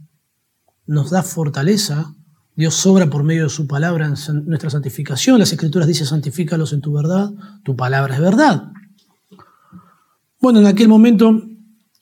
nos 0.87 1.11
da 1.11 1.21
fortaleza. 1.21 2.15
Dios 2.55 2.73
sobra 2.73 3.07
por 3.09 3.23
medio 3.23 3.43
de 3.43 3.49
su 3.49 3.67
palabra 3.67 4.07
en 4.07 4.45
nuestra 4.45 4.69
santificación. 4.69 5.37
Las 5.37 5.51
escrituras 5.51 5.87
dicen 5.87 6.07
santifícalos 6.07 6.73
en 6.73 6.81
tu 6.81 6.93
verdad. 6.93 7.29
Tu 7.63 7.75
palabra 7.75 8.15
es 8.15 8.21
verdad. 8.21 8.71
Bueno, 10.39 10.59
en 10.59 10.65
aquel 10.65 10.87
momento, 10.87 11.43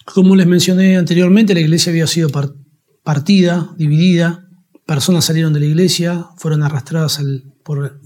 como 0.05 0.36
les 0.36 0.47
mencioné 0.47 0.97
anteriormente, 0.97 1.53
la 1.53 1.59
iglesia 1.59 1.89
había 1.89 2.07
sido 2.07 2.29
partida, 3.03 3.73
dividida, 3.77 4.45
personas 4.86 5.25
salieron 5.25 5.53
de 5.53 5.61
la 5.61 5.65
iglesia, 5.65 6.27
fueron 6.38 6.63
arrastradas 6.63 7.19
por, 7.63 7.99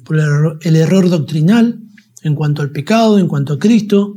el, 0.61 0.75
error, 0.75 1.09
doctrinal 1.09 1.82
en 2.23 2.36
cuanto 2.36 2.61
al 2.61 2.71
pecado, 2.71 3.19
en 3.19 3.27
cuanto 3.27 3.53
a 3.53 3.59
Cristo. 3.59 4.15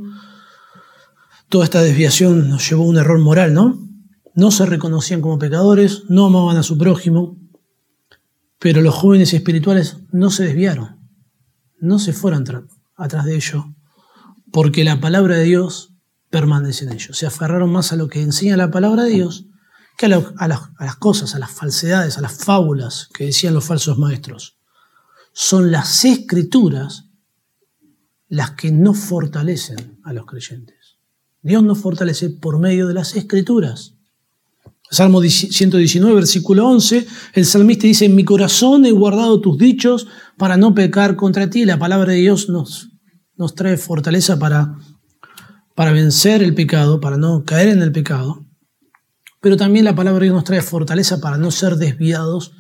Toda 1.48 1.64
esta 1.64 1.82
desviación 1.82 2.48
nos 2.48 2.68
llevó 2.68 2.84
a 2.84 2.88
un 2.88 2.96
error 2.96 3.18
moral, 3.18 3.52
¿no? 3.52 3.81
No 4.34 4.50
se 4.50 4.66
reconocían 4.66 5.20
como 5.20 5.38
pecadores, 5.38 6.04
no 6.08 6.26
amaban 6.26 6.56
a 6.56 6.62
su 6.62 6.78
prójimo, 6.78 7.36
pero 8.58 8.80
los 8.80 8.94
jóvenes 8.94 9.32
espirituales 9.34 9.98
no 10.10 10.30
se 10.30 10.44
desviaron, 10.44 10.98
no 11.80 11.98
se 11.98 12.12
fueron 12.12 12.44
atrás 12.96 13.24
de 13.24 13.34
ello, 13.34 13.74
porque 14.52 14.84
la 14.84 15.00
palabra 15.00 15.36
de 15.36 15.44
Dios 15.44 15.92
permanecen 16.30 16.88
en 16.88 16.94
ellos. 16.94 17.18
Se 17.18 17.26
aferraron 17.26 17.70
más 17.70 17.92
a 17.92 17.96
lo 17.96 18.08
que 18.08 18.22
enseña 18.22 18.56
la 18.56 18.70
palabra 18.70 19.04
de 19.04 19.10
Dios 19.10 19.46
que 19.96 20.06
a, 20.06 20.48
las 20.48 20.96
cosas, 20.96 21.34
a 21.34 21.38
las 21.38 21.50
falsedades, 21.50 22.18
a 22.18 22.22
las 22.22 22.32
fábulas 22.32 23.08
que 23.12 23.26
decían 23.26 23.54
los 23.54 23.64
falsos 23.64 23.98
maestros. 23.98 24.58
Son 25.32 25.70
las 25.70 26.04
escrituras 26.04 27.08
las 28.28 28.52
que 28.52 28.72
no 28.72 28.94
fortalecen 28.94 30.00
a 30.04 30.12
los 30.12 30.26
creyentes. 30.26 30.98
Dios 31.42 31.62
nos 31.62 31.78
fortalece 31.78 32.30
por 32.30 32.58
medio 32.58 32.88
de 32.88 32.94
las 32.94 33.14
escrituras. 33.14 33.96
Salmo 34.92 35.20
119, 35.20 36.14
versículo 36.14 36.68
11, 36.68 37.06
el 37.32 37.44
salmista 37.44 37.88
dice, 37.88 38.04
en 38.04 38.14
mi 38.14 38.24
corazón 38.24 38.86
he 38.86 38.92
guardado 38.92 39.40
tus 39.40 39.58
dichos 39.58 40.06
para 40.36 40.56
no 40.56 40.74
pecar 40.74 41.16
contra 41.16 41.50
ti. 41.50 41.64
La 41.64 41.78
palabra 41.78 42.12
de 42.12 42.18
Dios 42.18 42.48
nos, 42.48 42.90
nos 43.36 43.56
trae 43.56 43.76
fortaleza 43.76 44.38
para 44.38 44.76
para 45.74 45.92
vencer 45.92 46.42
el 46.42 46.54
pecado, 46.54 47.00
para 47.00 47.16
no 47.16 47.44
caer 47.44 47.68
en 47.68 47.82
el 47.82 47.92
pecado, 47.92 48.46
pero 49.40 49.56
también 49.56 49.84
la 49.84 49.94
palabra 49.94 50.20
de 50.20 50.26
Dios 50.26 50.36
nos 50.36 50.44
trae 50.44 50.62
fortaleza 50.62 51.20
para 51.20 51.38
no 51.38 51.50
ser 51.50 51.76
desviados 51.76 52.52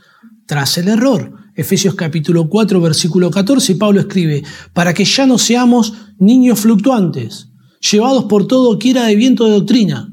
tras 0.46 0.78
el 0.78 0.88
error. 0.88 1.32
Efesios 1.54 1.94
capítulo 1.94 2.48
4, 2.48 2.80
versículo 2.80 3.30
14, 3.30 3.76
Pablo 3.76 4.00
escribe, 4.00 4.42
para 4.72 4.94
que 4.94 5.04
ya 5.04 5.26
no 5.26 5.38
seamos 5.38 5.92
niños 6.18 6.60
fluctuantes, 6.60 7.48
llevados 7.90 8.24
por 8.24 8.46
todo 8.46 8.78
quiera 8.78 9.04
de 9.04 9.16
viento 9.16 9.44
de 9.44 9.52
doctrina, 9.52 10.11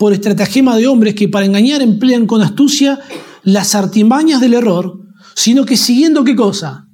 por 0.00 0.14
estratagema 0.14 0.78
de 0.78 0.86
hombres 0.86 1.14
que 1.14 1.28
para 1.28 1.44
engañar 1.44 1.82
emplean 1.82 2.26
con 2.26 2.40
astucia 2.40 3.00
las 3.42 3.74
artimañas 3.74 4.40
del 4.40 4.54
error, 4.54 4.98
sino 5.34 5.66
que 5.66 5.76
siguiendo 5.76 6.24
qué 6.24 6.34
cosa? 6.34 6.88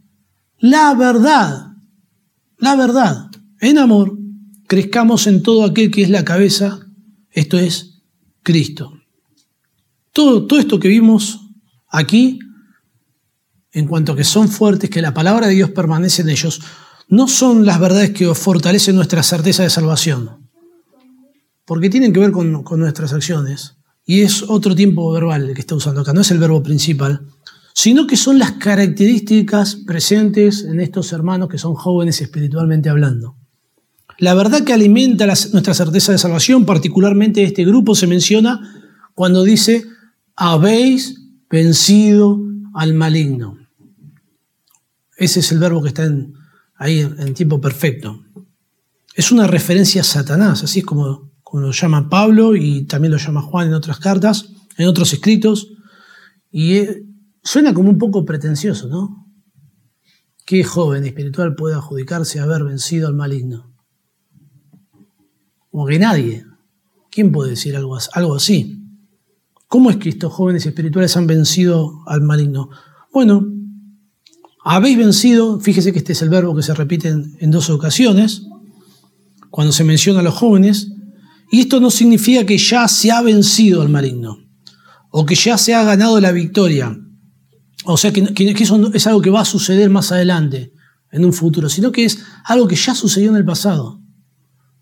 La 0.59 0.93
verdad, 0.93 1.69
la 2.59 2.75
verdad, 2.75 3.31
en 3.61 3.79
amor, 3.79 4.19
crezcamos 4.67 5.29
en 5.29 5.45
todo 5.45 5.65
aquel 5.65 5.93
que 5.93 6.03
es 6.03 6.11
la 6.11 6.25
cabeza, 6.25 6.81
esto 7.31 7.61
es 7.61 8.03
Cristo. 8.43 8.93
Todo, 10.13 10.49
todo 10.49 10.59
esto 10.59 10.81
que 10.81 10.89
vimos 10.89 11.43
aquí, 11.89 12.41
en 13.71 13.87
cuanto 13.87 14.15
a 14.15 14.17
que 14.17 14.25
son 14.25 14.49
fuertes, 14.49 14.91
que 14.91 15.01
la 15.01 15.15
palabra 15.15 15.47
de 15.47 15.55
Dios 15.55 15.71
permanece 15.71 16.23
en 16.23 16.31
ellos, 16.31 16.61
no 17.07 17.29
son 17.29 17.67
las 17.67 17.79
verdades 17.79 18.11
que 18.11 18.35
fortalecen 18.35 18.97
nuestra 18.97 19.23
certeza 19.23 19.63
de 19.63 19.71
salvación, 19.71 20.36
porque 21.67 21.91
tienen 21.91 22.13
que 22.13 22.21
ver 22.21 22.33
con, 22.33 22.65
nuestras 22.79 23.13
acciones. 23.13 23.77
Y 24.07 24.23
es 24.23 24.43
otro 24.43 24.75
tiempo 24.75 25.13
verbal 25.13 25.51
el 25.51 25.55
que 25.55 25.61
está 25.61 25.75
usando 25.75 26.01
acá, 26.01 26.13
no 26.15 26.23
es 26.23 26.31
el 26.31 26.39
verbo 26.39 26.63
principal, 26.63 27.27
sino 27.75 28.07
que 28.07 28.17
son 28.17 28.39
las 28.39 28.53
características 28.53 29.75
presentes 29.85 30.65
en 30.65 30.81
estos 30.81 31.13
hermanos 31.13 31.49
que 31.49 31.59
son 31.59 31.75
jóvenes 31.75 32.23
espiritualmente 32.23 32.89
hablando. 32.89 33.37
La 34.19 34.33
verdad 34.33 34.65
que 34.65 34.73
alimenta 34.73 35.27
nuestra 35.27 35.75
certeza 35.75 36.13
de 36.13 36.19
salvación, 36.19 36.65
particularmente 36.65 37.43
este 37.43 37.65
grupo 37.67 37.95
se 37.95 38.07
menciona 38.07 38.83
cuando 39.15 39.43
dice, 39.43 39.85
habéis 40.37 41.21
vencido 41.51 42.41
al 42.75 42.95
maligno. 42.95 43.59
Ese 45.17 45.41
es 45.41 45.51
el 45.53 45.59
verbo 45.59 45.83
que 45.83 45.89
está 45.89 46.09
ahí 46.77 47.01
en 47.01 47.35
tiempo 47.35 47.61
perfecto. 47.61 48.23
Es 49.15 49.33
una 49.33 49.47
referencia 49.47 50.03
a 50.03 50.05
Satanás, 50.05 50.63
así 50.63 50.81
es 50.81 50.87
como, 50.87 51.26
como 51.49 51.63
lo 51.63 51.71
llama 51.71 52.09
Pablo 52.09 52.57
y 52.57 52.87
también 52.87 53.13
lo 53.13 53.19
llama 53.19 53.41
Juan 53.41 53.69
en 53.69 53.75
otras 53.75 54.01
cartas, 54.01 54.51
en 54.77 54.89
otros 54.89 55.13
escritos. 55.13 55.69
Y 56.51 56.73
eh, 56.75 57.07
suena 57.41 57.73
como 57.73 57.89
un 57.89 57.99
poco 57.99 58.25
pretencioso, 58.25 58.89
¿no? 58.89 59.29
¿Qué 60.45 60.65
joven 60.65 61.05
espiritual 61.05 61.55
puede 61.55 61.77
adjudicarse 61.77 62.41
haber 62.41 62.65
vencido 62.65 63.07
al 63.07 63.15
maligno? 63.15 63.73
Como 65.71 65.87
que 65.87 66.01
nadie. 66.01 66.45
¿Quién 67.13 67.31
puede 67.31 67.51
decir 67.51 67.77
algo 67.77 68.35
así? 68.35 68.83
¿Cómo 69.69 69.91
es 69.91 69.99
que 69.99 70.09
estos 70.09 70.33
jóvenes 70.33 70.67
espirituales 70.67 71.17
han 71.17 71.29
vencido 71.29 72.03
al 72.07 72.23
maligno? 72.23 72.71
Bueno, 73.13 73.47
habéis 74.65 74.99
vencido, 74.99 75.61
fíjese 75.61 75.93
que 75.93 75.99
este 75.99 76.13
es 76.13 76.23
el 76.23 76.29
verbo 76.29 76.57
que 76.57 76.63
se 76.65 76.75
repite 76.75 77.09
en, 77.09 77.51
dos 77.53 77.71
ocasiones, 77.71 78.43
cuando 79.51 79.73
se 79.73 79.85
menciona 79.85 80.21
a 80.21 80.23
los 80.25 80.35
jóvenes, 80.35 80.96
y 81.51 81.61
esto 81.61 81.81
no 81.81 81.91
significa 81.91 82.45
que 82.45 82.59
ya 82.59 82.89
se 82.89 83.11
ha 83.11 83.23
vencido 83.23 83.83
al 83.83 83.89
maligno, 83.89 84.39
o 85.11 85.25
que 85.25 85.35
ya 85.35 85.57
se 85.59 85.75
ha 85.75 85.85
ganado 85.85 86.21
la 86.21 86.33
victoria, 86.33 86.97
o 87.85 87.97
sea 87.97 88.13
que, 88.13 88.33
eso 88.59 88.93
es 88.93 89.07
algo 89.07 89.21
que 89.21 89.31
va 89.31 89.41
a 89.43 89.45
suceder 89.45 89.91
más 89.91 90.13
adelante, 90.13 90.73
en 91.13 91.25
un 91.25 91.33
futuro, 91.33 91.69
sino 91.69 91.93
que 91.93 92.05
es 92.05 92.19
algo 92.45 92.67
que 92.67 92.77
ya 92.77 92.95
sucedió 92.95 93.31
en 93.31 93.37
el 93.37 93.45
pasado, 93.45 94.01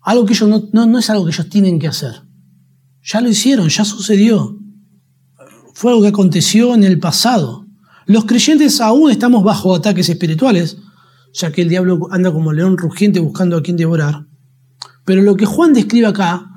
algo 0.01 0.25
que 0.25 0.33
ellos 0.33 0.49
no, 0.49 0.69
no, 0.73 0.85
no 0.85 0.99
es 0.99 1.09
algo 1.09 1.25
que 1.25 1.31
ellos 1.31 1.49
tienen 1.49 1.79
que 1.79 1.87
hacer, 1.87 2.23
ya 3.03 3.21
lo 3.21 3.29
hicieron, 3.29 3.69
ya 3.69 3.85
sucedió, 3.85 4.59
fue 5.75 5.91
algo 5.91 6.01
que 6.01 6.07
aconteció 6.07 6.73
en 6.73 6.85
el 6.85 6.99
pasado. 6.99 7.67
Los 8.05 8.23
creyentes 8.25 8.79
aún 8.79 9.11
estamos 9.11 9.43
bajo 9.43 9.75
ataques 9.75 10.07
espirituales, 10.07 10.77
ya 11.33 11.51
que 11.51 11.63
el 11.63 11.69
diablo 11.69 12.07
anda 12.11 12.31
como 12.31 12.53
león 12.53 12.77
rugiente 12.77 13.19
buscando 13.19 13.57
a 13.57 13.61
quien 13.61 13.75
devorar. 13.75 14.25
Pero 15.03 15.21
lo 15.21 15.35
que 15.35 15.45
Juan 15.45 15.73
describe 15.73 16.07
acá 16.07 16.49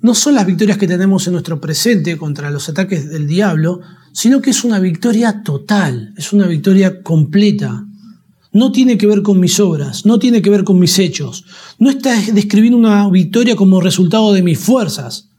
no 0.00 0.14
son 0.14 0.34
las 0.34 0.46
victorias 0.46 0.78
que 0.78 0.86
tenemos 0.86 1.26
en 1.26 1.32
nuestro 1.32 1.60
presente 1.60 2.16
contra 2.16 2.50
los 2.50 2.68
ataques 2.68 3.10
del 3.10 3.26
diablo, 3.26 3.80
sino 4.12 4.40
que 4.40 4.50
es 4.50 4.62
una 4.62 4.78
victoria 4.78 5.42
total, 5.42 6.14
es 6.16 6.32
una 6.32 6.46
victoria 6.46 7.02
completa. 7.02 7.84
No 8.52 8.70
tiene 8.70 8.96
que 8.96 9.06
ver 9.06 9.22
con 9.22 9.40
mis 9.40 9.58
obras, 9.58 10.06
no 10.06 10.18
tiene 10.18 10.40
que 10.40 10.50
ver 10.50 10.64
con 10.64 10.78
mis 10.78 10.98
hechos. 10.98 11.44
No 11.78 11.90
está 11.90 12.14
describiendo 12.32 12.78
una 12.78 13.08
victoria 13.10 13.56
como 13.56 13.80
resultado 13.80 14.32
de 14.32 14.42
mis 14.42 14.58
fuerzas, 14.58 15.30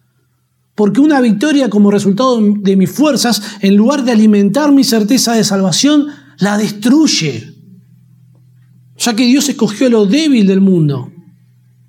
porque 0.75 1.01
una 1.01 1.21
victoria 1.21 1.69
como 1.69 1.89
resultado 1.89 2.39
de 2.41 2.75
mis 2.75 2.91
fuerzas, 2.91 3.41
en 3.61 3.75
lugar 3.75 4.03
de 4.03 4.11
alimentar 4.11 4.71
mi 4.71 4.83
certeza 4.83 5.33
de 5.33 5.43
salvación, 5.43 6.07
la 6.37 6.57
destruye. 6.57 7.55
Ya 8.97 9.15
que 9.15 9.25
Dios 9.25 9.47
escogió 9.47 9.89
lo 9.89 10.05
débil 10.05 10.47
del 10.47 10.61
mundo. 10.61 11.11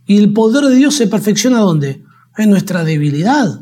Y 0.06 0.18
el 0.18 0.32
poder 0.32 0.64
de 0.64 0.76
Dios 0.76 0.94
se 0.94 1.08
perfecciona 1.08 1.58
¿dónde? 1.58 2.02
En 2.40 2.48
nuestra 2.48 2.84
debilidad. 2.84 3.60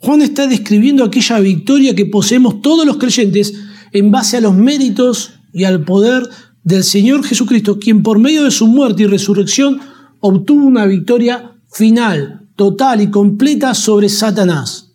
Juan 0.00 0.20
está 0.20 0.46
describiendo 0.46 1.02
aquella 1.02 1.38
victoria 1.38 1.94
que 1.94 2.04
poseemos 2.04 2.60
todos 2.60 2.84
los 2.84 2.98
creyentes 2.98 3.54
en 3.92 4.10
base 4.10 4.36
a 4.36 4.42
los 4.42 4.54
méritos 4.54 5.32
y 5.54 5.64
al 5.64 5.82
poder 5.82 6.28
del 6.62 6.84
Señor 6.84 7.24
Jesucristo, 7.24 7.78
quien 7.78 8.02
por 8.02 8.18
medio 8.18 8.44
de 8.44 8.50
su 8.50 8.66
muerte 8.66 9.04
y 9.04 9.06
resurrección 9.06 9.80
obtuvo 10.20 10.66
una 10.66 10.84
victoria 10.84 11.52
final, 11.72 12.46
total 12.54 13.00
y 13.00 13.10
completa 13.10 13.74
sobre 13.74 14.10
Satanás. 14.10 14.92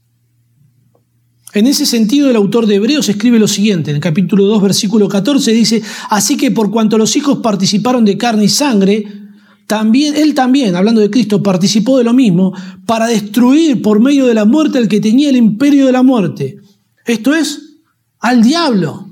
En 1.54 1.66
ese 1.66 1.88
sentido, 1.88 2.30
el 2.30 2.36
autor 2.36 2.68
de 2.68 2.76
Hebreos 2.76 3.10
escribe 3.10 3.40
lo 3.40 3.48
siguiente, 3.48 3.90
en 3.90 3.96
el 3.96 4.02
capítulo 4.02 4.46
2, 4.46 4.62
versículo 4.62 5.10
14, 5.10 5.54
dice, 5.54 5.82
así 6.12 6.38
que 6.38 6.52
por 6.52 6.70
cuanto 6.70 7.00
los 7.00 7.16
hijos 7.16 7.40
participaron 7.40 8.06
de 8.06 8.16
carne 8.16 8.44
y 8.44 8.50
sangre, 8.50 9.25
también, 9.68 10.16
él 10.16 10.34
también, 10.34 10.76
hablando 10.76 11.02
de 11.02 11.10
Cristo, 11.10 11.42
participó 11.42 11.98
de 11.98 12.04
lo 12.04 12.14
mismo 12.14 12.54
para 12.86 13.08
destruir 13.08 13.82
por 13.82 14.00
medio 14.00 14.26
de 14.28 14.34
la 14.34 14.46
muerte 14.46 14.78
al 14.78 14.88
que 14.88 15.00
tenía 15.00 15.30
el 15.30 15.38
imperio 15.38 15.88
de 15.88 15.92
la 15.92 16.04
muerte. 16.04 16.58
Esto 17.06 17.34
es, 17.34 17.80
al 18.20 18.44
diablo. 18.44 19.08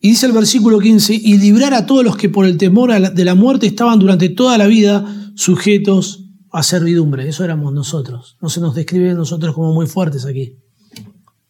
Y 0.00 0.10
dice 0.10 0.26
el 0.26 0.32
versículo 0.32 0.78
15, 0.78 1.14
y 1.14 1.38
librar 1.38 1.74
a 1.74 1.86
todos 1.86 2.04
los 2.04 2.16
que 2.16 2.28
por 2.28 2.46
el 2.46 2.56
temor 2.56 3.12
de 3.12 3.24
la 3.24 3.34
muerte 3.34 3.66
estaban 3.66 3.98
durante 3.98 4.28
toda 4.30 4.58
la 4.58 4.66
vida 4.66 5.32
sujetos 5.34 6.24
a 6.52 6.62
servidumbre. 6.62 7.28
Eso 7.28 7.44
éramos 7.44 7.72
nosotros. 7.72 8.36
No 8.40 8.48
se 8.48 8.60
nos 8.60 8.74
describe 8.74 9.14
nosotros 9.14 9.54
como 9.54 9.72
muy 9.72 9.86
fuertes 9.86 10.24
aquí, 10.24 10.58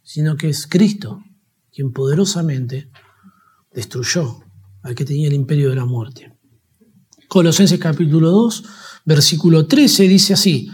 sino 0.03 0.37
que 0.37 0.49
es 0.49 0.67
Cristo 0.67 1.21
quien 1.73 1.93
poderosamente 1.93 2.91
destruyó 3.73 4.39
al 4.83 4.95
que 4.95 5.05
tenía 5.05 5.27
el 5.27 5.35
imperio 5.35 5.71
de 5.71 5.77
la 5.77 5.85
muerte. 5.85 6.34
Colosenses 7.35 7.81
capítulo 7.81 8.31
2, 8.31 8.63
versículo 9.07 9.67
13 9.67 10.07
dice 10.07 10.35
así, 10.35 10.69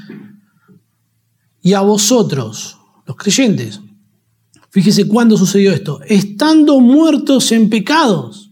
y 1.62 1.72
a 1.72 1.80
vosotros, 1.80 2.76
los 3.06 3.16
creyentes, 3.16 3.80
fíjese 4.68 5.08
cuándo 5.08 5.38
sucedió 5.38 5.72
esto, 5.72 6.00
estando 6.06 6.78
muertos 6.80 7.50
en 7.52 7.70
pecados, 7.70 8.50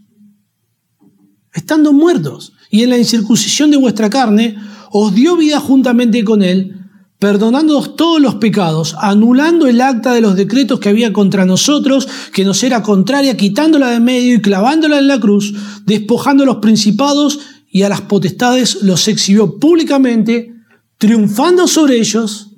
estando 1.52 1.92
muertos, 1.92 2.54
y 2.70 2.82
en 2.82 2.88
la 2.88 2.96
incircuncisión 2.96 3.70
de 3.70 3.76
vuestra 3.76 4.08
carne, 4.08 4.56
os 4.90 5.14
dio 5.14 5.36
vida 5.36 5.60
juntamente 5.60 6.24
con 6.24 6.42
él, 6.42 6.80
perdonándonos 7.18 7.94
todos 7.94 8.22
los 8.22 8.36
pecados, 8.36 8.96
anulando 8.98 9.66
el 9.66 9.82
acta 9.82 10.14
de 10.14 10.22
los 10.22 10.34
decretos 10.34 10.80
que 10.80 10.88
había 10.88 11.12
contra 11.12 11.44
nosotros, 11.44 12.08
que 12.32 12.46
nos 12.46 12.62
era 12.62 12.82
contraria, 12.82 13.36
quitándola 13.36 13.90
de 13.90 14.00
medio 14.00 14.36
y 14.36 14.40
clavándola 14.40 14.98
en 14.98 15.08
la 15.08 15.20
cruz, 15.20 15.52
despojando 15.84 16.46
los 16.46 16.56
principados 16.56 17.40
y 17.78 17.84
a 17.84 17.88
las 17.88 18.00
potestades, 18.00 18.82
los 18.82 19.06
exhibió 19.06 19.56
públicamente, 19.60 20.52
triunfando 20.96 21.68
sobre 21.68 21.96
ellos 21.96 22.56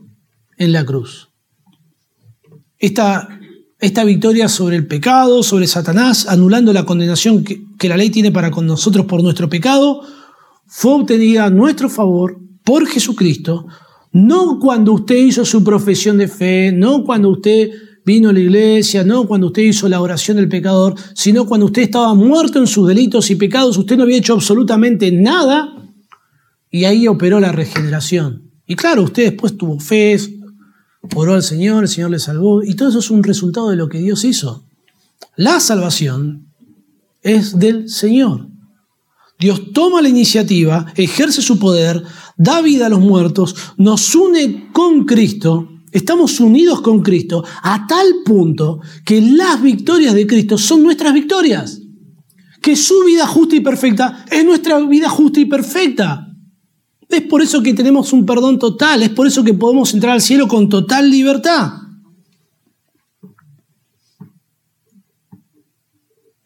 en 0.57 0.73
la 0.73 0.83
cruz. 0.87 1.29
Esta, 2.79 3.29
esta 3.79 4.03
victoria 4.05 4.49
sobre 4.49 4.77
el 4.77 4.87
pecado, 4.87 5.43
sobre 5.43 5.67
Satanás, 5.67 6.27
anulando 6.27 6.73
la 6.73 6.87
condenación 6.87 7.45
que, 7.45 7.63
que 7.79 7.91
la 7.91 7.99
ley 7.99 8.09
tiene 8.09 8.33
para 8.33 8.51
con 8.51 8.67
nosotros 8.67 9.05
por 9.05 9.23
nuestro 9.23 9.51
pecado, 9.51 10.01
fue 10.67 10.95
obtenida 10.95 11.45
a 11.45 11.51
nuestro 11.51 11.91
favor 11.91 12.39
por 12.65 12.87
Jesucristo, 12.87 13.67
no 14.13 14.59
cuando 14.59 14.95
usted 14.95 15.17
hizo 15.17 15.45
su 15.45 15.63
profesión 15.63 16.17
de 16.17 16.29
fe, 16.29 16.73
no 16.73 17.05
cuando 17.05 17.29
usted 17.29 17.69
vino 18.05 18.31
a 18.31 18.33
la 18.33 18.41
iglesia, 18.41 19.05
no 19.05 19.27
cuando 19.27 19.49
usted 19.49 19.63
hizo 19.63 19.89
la 19.89 20.01
oración 20.01 20.37
del 20.37 20.49
pecador, 20.49 20.95
sino 21.15 21.47
cuando 21.47 21.67
usted 21.67 21.83
estaba 21.83 22.15
muerto 22.15 22.59
en 22.59 22.67
sus 22.67 22.89
delitos 22.89 23.31
y 23.31 23.37
pecados, 23.37 23.77
usted 23.77 23.97
no 23.97 24.05
había 24.05 24.19
hecho 24.19 24.35
absolutamente 24.35 25.13
nada 25.13 25.77
y 26.71 26.85
ahí 26.85 27.09
operó 27.09 27.41
la 27.41 27.53
regeneración. 27.53 28.51
Y 28.67 28.77
claro, 28.77 29.03
usted 29.03 29.25
después 29.25 29.57
tuvo 29.57 29.81
fe, 29.81 30.19
oró 31.15 31.35
al 31.35 31.43
Señor, 31.43 31.85
el 31.85 31.89
Señor 31.89 32.11
le 32.11 32.19
salvó 32.19 32.63
y 32.63 32.75
todo 32.75 32.89
eso 32.89 33.01
es 33.01 33.11
un 33.11 33.23
resultado 33.23 33.71
de 33.71 33.77
lo 33.77 33.89
que 33.89 33.99
Dios 33.99 34.25
hizo. 34.25 34.65
La 35.37 35.61
salvación 35.61 36.47
es 37.23 37.59
del 37.59 37.89
Señor. 37.89 38.49
Dios 39.39 39.73
toma 39.73 40.03
la 40.03 40.09
iniciativa, 40.09 40.93
ejerce 40.97 41.41
su 41.41 41.59
poder, 41.59 42.03
da 42.37 42.61
vida 42.61 42.87
a 42.87 42.91
los 42.91 43.01
muertos, 43.01 43.57
nos 43.79 44.15
une 44.15 44.71
con 44.73 45.07
Cristo, 45.07 45.80
estamos 45.93 46.41
unidos 46.41 46.81
con 46.81 47.03
Cristo 47.03 47.45
a 47.63 47.87
tal 47.87 48.07
punto 48.25 48.81
que 49.05 49.21
las 49.21 49.61
victorias 49.61 50.15
de 50.15 50.27
Cristo 50.27 50.59
son 50.59 50.83
nuestras 50.83 51.13
victorias. 51.13 51.81
Que 52.63 52.77
su 52.77 53.05
vida 53.05 53.27
justa 53.27 53.57
y 53.57 53.61
perfecta 53.61 54.25
es 54.31 54.45
nuestra 54.45 54.79
vida 54.81 55.09
justa 55.09 55.41
y 55.41 55.47
perfecta. 55.47 56.27
Es 57.09 57.23
por 57.23 57.43
eso 57.43 57.63
que 57.63 57.75
tenemos 57.75 58.13
un 58.13 58.25
perdón 58.25 58.59
total, 58.59 59.03
es 59.03 59.11
por 59.11 59.27
eso 59.27 59.43
que 59.43 59.55
podemos 59.55 59.93
entrar 59.95 60.13
al 60.13 60.23
cielo 60.23 60.47
con 60.47 60.69
total 60.69 61.11
libertad. 61.11 61.73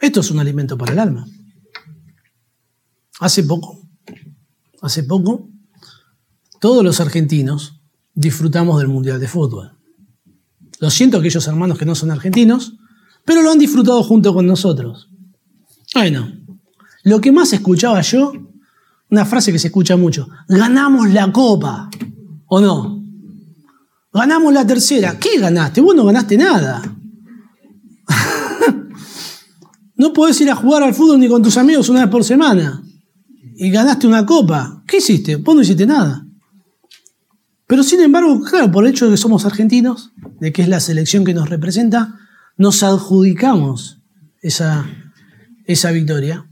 Esto 0.01 0.21
es 0.21 0.31
un 0.31 0.39
alimento 0.39 0.77
para 0.79 0.93
el 0.93 0.99
alma. 0.99 1.27
Hace 3.21 3.45
poco, 3.45 3.81
hace 4.83 5.03
poco, 5.03 5.49
todos 6.61 6.85
los 6.85 7.01
argentinos 7.01 7.84
disfrutamos 8.15 8.79
del 8.79 8.89
Mundial 8.89 9.21
de 9.21 9.29
Fútbol. 9.29 9.73
Lo 10.81 10.91
siento 10.91 11.19
aquellos 11.19 11.47
hermanos 11.47 11.79
que 11.79 11.87
no 11.87 11.95
son 11.95 12.11
argentinos, 12.11 12.75
pero 13.25 13.43
lo 13.43 13.51
han 13.51 13.59
disfrutado 13.59 14.03
junto 14.03 14.35
con 14.35 14.47
nosotros. 14.47 15.09
Bueno, 15.95 16.33
lo 17.05 17.21
que 17.21 17.33
más 17.33 17.53
escuchaba 17.53 18.01
yo, 18.01 18.33
una 19.11 19.25
frase 19.25 19.53
que 19.53 19.59
se 19.59 19.69
escucha 19.69 19.97
mucho, 19.97 20.29
ganamos 20.49 21.11
la 21.11 21.31
copa, 21.33 21.91
¿o 22.47 22.61
no? 22.61 23.03
Ganamos 24.13 24.53
la 24.53 24.67
tercera. 24.67 25.19
¿Qué 25.19 25.39
ganaste? 25.39 25.81
Vos 25.81 25.95
no 25.95 26.05
ganaste 26.05 26.37
nada. 26.37 26.83
no 29.97 30.13
podés 30.13 30.41
ir 30.41 30.51
a 30.51 30.55
jugar 30.55 30.85
al 30.85 30.95
fútbol 30.95 31.19
ni 31.19 31.29
con 31.29 31.43
tus 31.43 31.57
amigos 31.57 31.89
una 31.89 32.03
vez 32.03 32.11
por 32.11 32.23
semana. 32.23 32.83
Y 33.57 33.71
ganaste 33.71 34.07
una 34.07 34.25
copa. 34.25 34.83
¿Qué 34.87 34.99
hiciste? 34.99 35.37
Vos 35.37 35.57
no 35.57 35.63
hiciste 35.63 35.85
nada. 35.85 36.24
Pero 37.67 37.83
sin 37.83 38.01
embargo, 38.01 38.41
claro, 38.43 38.71
por 38.71 38.85
el 38.85 38.91
hecho 38.91 39.07
de 39.07 39.13
que 39.13 39.17
somos 39.17 39.47
argentinos, 39.47 40.13
de 40.41 40.53
que 40.53 40.63
es 40.63 40.69
la 40.69 40.81
selección 40.81 41.25
que 41.25 41.35
nos 41.35 41.49
representa, 41.49 42.19
nos 42.57 42.83
adjudicamos 42.83 44.03
esa, 44.43 44.87
esa 45.65 45.91
victoria. 45.91 46.47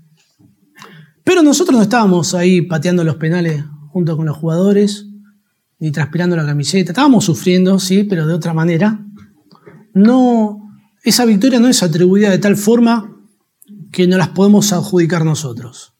Pero 1.24 1.42
nosotros 1.42 1.76
no 1.76 1.82
estábamos 1.82 2.34
ahí 2.34 2.62
pateando 2.62 3.04
los 3.04 3.16
penales 3.16 3.64
junto 3.90 4.16
con 4.16 4.26
los 4.26 4.36
jugadores, 4.36 5.06
ni 5.78 5.90
transpirando 5.90 6.36
la 6.36 6.46
camiseta. 6.46 6.92
Estábamos 6.92 7.24
sufriendo, 7.24 7.78
sí, 7.78 8.04
pero 8.04 8.26
de 8.26 8.34
otra 8.34 8.54
manera. 8.54 9.04
No, 9.94 10.62
esa 11.02 11.24
victoria 11.24 11.60
no 11.60 11.68
es 11.68 11.82
atribuida 11.82 12.30
de 12.30 12.38
tal 12.38 12.56
forma 12.56 13.16
que 13.90 14.06
no 14.06 14.16
las 14.16 14.28
podemos 14.28 14.72
adjudicar 14.72 15.24
nosotros. 15.24 15.94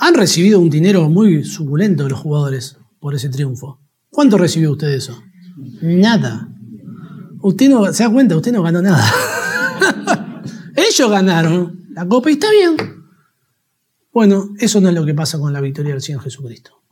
Han 0.00 0.14
recibido 0.14 0.60
un 0.60 0.70
dinero 0.70 1.08
muy 1.08 1.44
suculento 1.44 2.08
los 2.08 2.20
jugadores 2.20 2.78
por 3.00 3.14
ese 3.14 3.28
triunfo. 3.28 3.81
¿Cuánto 4.12 4.36
recibió 4.36 4.72
usted 4.72 4.88
eso? 4.88 5.22
Nada. 5.80 6.46
Usted 7.40 7.70
no, 7.70 7.90
se 7.94 8.02
da 8.02 8.10
cuenta, 8.12 8.36
usted 8.36 8.52
no 8.52 8.62
ganó 8.62 8.82
nada. 8.82 9.02
Ellos 10.76 11.10
ganaron 11.10 11.86
la 11.94 12.06
copa 12.06 12.28
y 12.28 12.34
está 12.34 12.50
bien. 12.50 12.76
Bueno, 14.12 14.50
eso 14.58 14.82
no 14.82 14.90
es 14.90 14.94
lo 14.94 15.06
que 15.06 15.14
pasa 15.14 15.38
con 15.38 15.50
la 15.50 15.62
victoria 15.62 15.92
del 15.92 16.02
Señor 16.02 16.20
Jesucristo. 16.20 16.82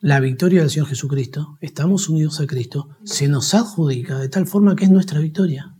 La 0.00 0.20
victoria 0.20 0.60
del 0.60 0.68
Señor 0.70 0.88
Jesucristo, 0.88 1.56
estamos 1.62 2.10
unidos 2.10 2.38
a 2.40 2.46
Cristo, 2.46 2.90
se 3.04 3.28
nos 3.28 3.54
adjudica 3.54 4.18
de 4.18 4.28
tal 4.28 4.46
forma 4.46 4.76
que 4.76 4.84
es 4.84 4.90
nuestra 4.90 5.18
victoria. 5.18 5.74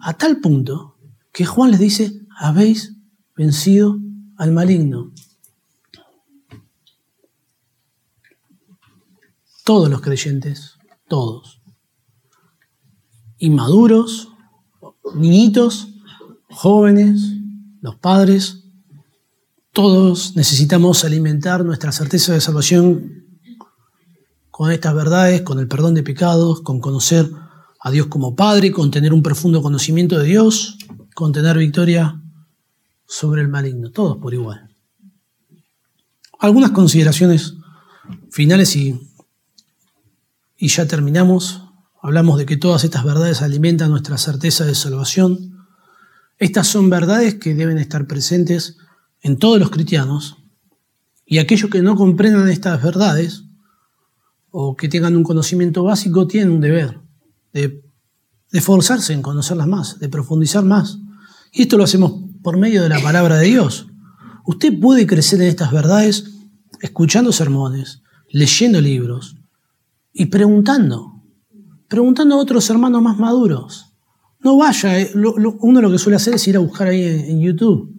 A 0.00 0.18
tal 0.18 0.40
punto 0.40 0.98
que 1.32 1.46
Juan 1.46 1.70
les 1.70 1.80
dice, 1.80 2.12
habéis 2.38 2.94
vencido 3.34 3.98
al 4.36 4.52
maligno. 4.52 5.14
Todos 9.68 9.90
los 9.90 10.00
creyentes, 10.00 10.78
todos. 11.08 11.60
Inmaduros, 13.36 14.30
niñitos, 15.14 15.88
jóvenes, 16.48 17.20
los 17.82 17.96
padres, 17.96 18.64
todos 19.74 20.36
necesitamos 20.36 21.04
alimentar 21.04 21.66
nuestra 21.66 21.92
certeza 21.92 22.32
de 22.32 22.40
salvación 22.40 23.26
con 24.50 24.72
estas 24.72 24.94
verdades, 24.94 25.42
con 25.42 25.58
el 25.58 25.68
perdón 25.68 25.92
de 25.92 26.02
pecados, 26.02 26.62
con 26.62 26.80
conocer 26.80 27.30
a 27.78 27.90
Dios 27.90 28.06
como 28.06 28.34
Padre, 28.34 28.72
con 28.72 28.90
tener 28.90 29.12
un 29.12 29.22
profundo 29.22 29.60
conocimiento 29.60 30.18
de 30.18 30.24
Dios, 30.24 30.78
con 31.14 31.30
tener 31.30 31.58
victoria 31.58 32.18
sobre 33.06 33.42
el 33.42 33.48
maligno, 33.48 33.90
todos 33.90 34.16
por 34.16 34.32
igual. 34.32 34.74
Algunas 36.38 36.70
consideraciones 36.70 37.52
finales 38.30 38.74
y 38.74 39.07
y 40.58 40.68
ya 40.68 40.86
terminamos. 40.86 41.62
Hablamos 42.02 42.38
de 42.38 42.46
que 42.46 42.56
todas 42.56 42.84
estas 42.84 43.04
verdades 43.04 43.40
alimentan 43.40 43.90
nuestra 43.90 44.18
certeza 44.18 44.64
de 44.64 44.74
salvación. 44.74 45.56
Estas 46.38 46.66
son 46.66 46.90
verdades 46.90 47.36
que 47.36 47.54
deben 47.54 47.78
estar 47.78 48.06
presentes 48.06 48.76
en 49.22 49.38
todos 49.38 49.58
los 49.58 49.70
cristianos. 49.70 50.36
Y 51.24 51.38
aquellos 51.38 51.70
que 51.70 51.82
no 51.82 51.96
comprendan 51.96 52.48
estas 52.48 52.82
verdades 52.82 53.44
o 54.50 54.76
que 54.76 54.88
tengan 54.88 55.16
un 55.16 55.22
conocimiento 55.22 55.84
básico 55.84 56.26
tienen 56.26 56.50
un 56.50 56.60
deber 56.60 57.00
de, 57.52 57.82
esforzarse 58.50 59.12
en 59.12 59.20
conocerlas 59.20 59.66
más, 59.66 59.98
de 59.98 60.08
profundizar 60.08 60.64
más. 60.64 60.98
Y 61.52 61.62
esto 61.62 61.76
lo 61.76 61.84
hacemos 61.84 62.14
por 62.42 62.56
medio 62.56 62.82
de 62.82 62.88
la 62.88 63.00
palabra 63.00 63.36
de 63.36 63.46
Dios. 63.46 63.88
Usted 64.46 64.78
puede 64.80 65.06
crecer 65.06 65.42
en 65.42 65.48
estas 65.48 65.70
verdades 65.70 66.32
escuchando 66.80 67.30
sermones, 67.32 68.02
leyendo 68.30 68.80
libros, 68.80 69.37
y 70.12 70.26
preguntando, 70.26 71.22
preguntando 71.88 72.34
a 72.34 72.38
otros 72.38 72.68
hermanos 72.70 73.02
más 73.02 73.18
maduros. 73.18 73.86
No 74.40 74.56
vaya, 74.56 75.00
eh, 75.00 75.12
uno 75.14 75.80
lo 75.80 75.90
que 75.90 75.98
suele 75.98 76.16
hacer 76.16 76.34
es 76.34 76.46
ir 76.46 76.56
a 76.56 76.60
buscar 76.60 76.88
ahí 76.88 77.02
en, 77.02 77.40
YouTube. 77.40 77.94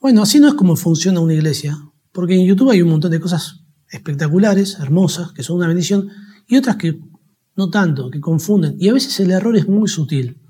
Bueno, 0.00 0.22
así 0.22 0.38
no 0.38 0.48
es 0.48 0.54
como 0.54 0.76
funciona 0.76 1.20
una 1.20 1.34
iglesia, 1.34 1.78
porque 2.12 2.34
en 2.34 2.46
YouTube 2.46 2.70
hay 2.70 2.82
un 2.82 2.90
montón 2.90 3.10
de 3.10 3.20
cosas 3.20 3.64
espectaculares, 3.88 4.78
hermosas, 4.78 5.32
que 5.32 5.42
son 5.42 5.56
una 5.56 5.68
bendición, 5.68 6.08
y 6.46 6.56
otras 6.56 6.76
que 6.76 7.00
no 7.56 7.70
tanto, 7.70 8.10
que 8.10 8.20
confunden. 8.20 8.76
Y 8.78 8.88
a 8.88 8.92
veces 8.92 9.18
el 9.20 9.30
error 9.30 9.56
es 9.56 9.68
muy 9.68 9.88
sutil. 9.88 10.40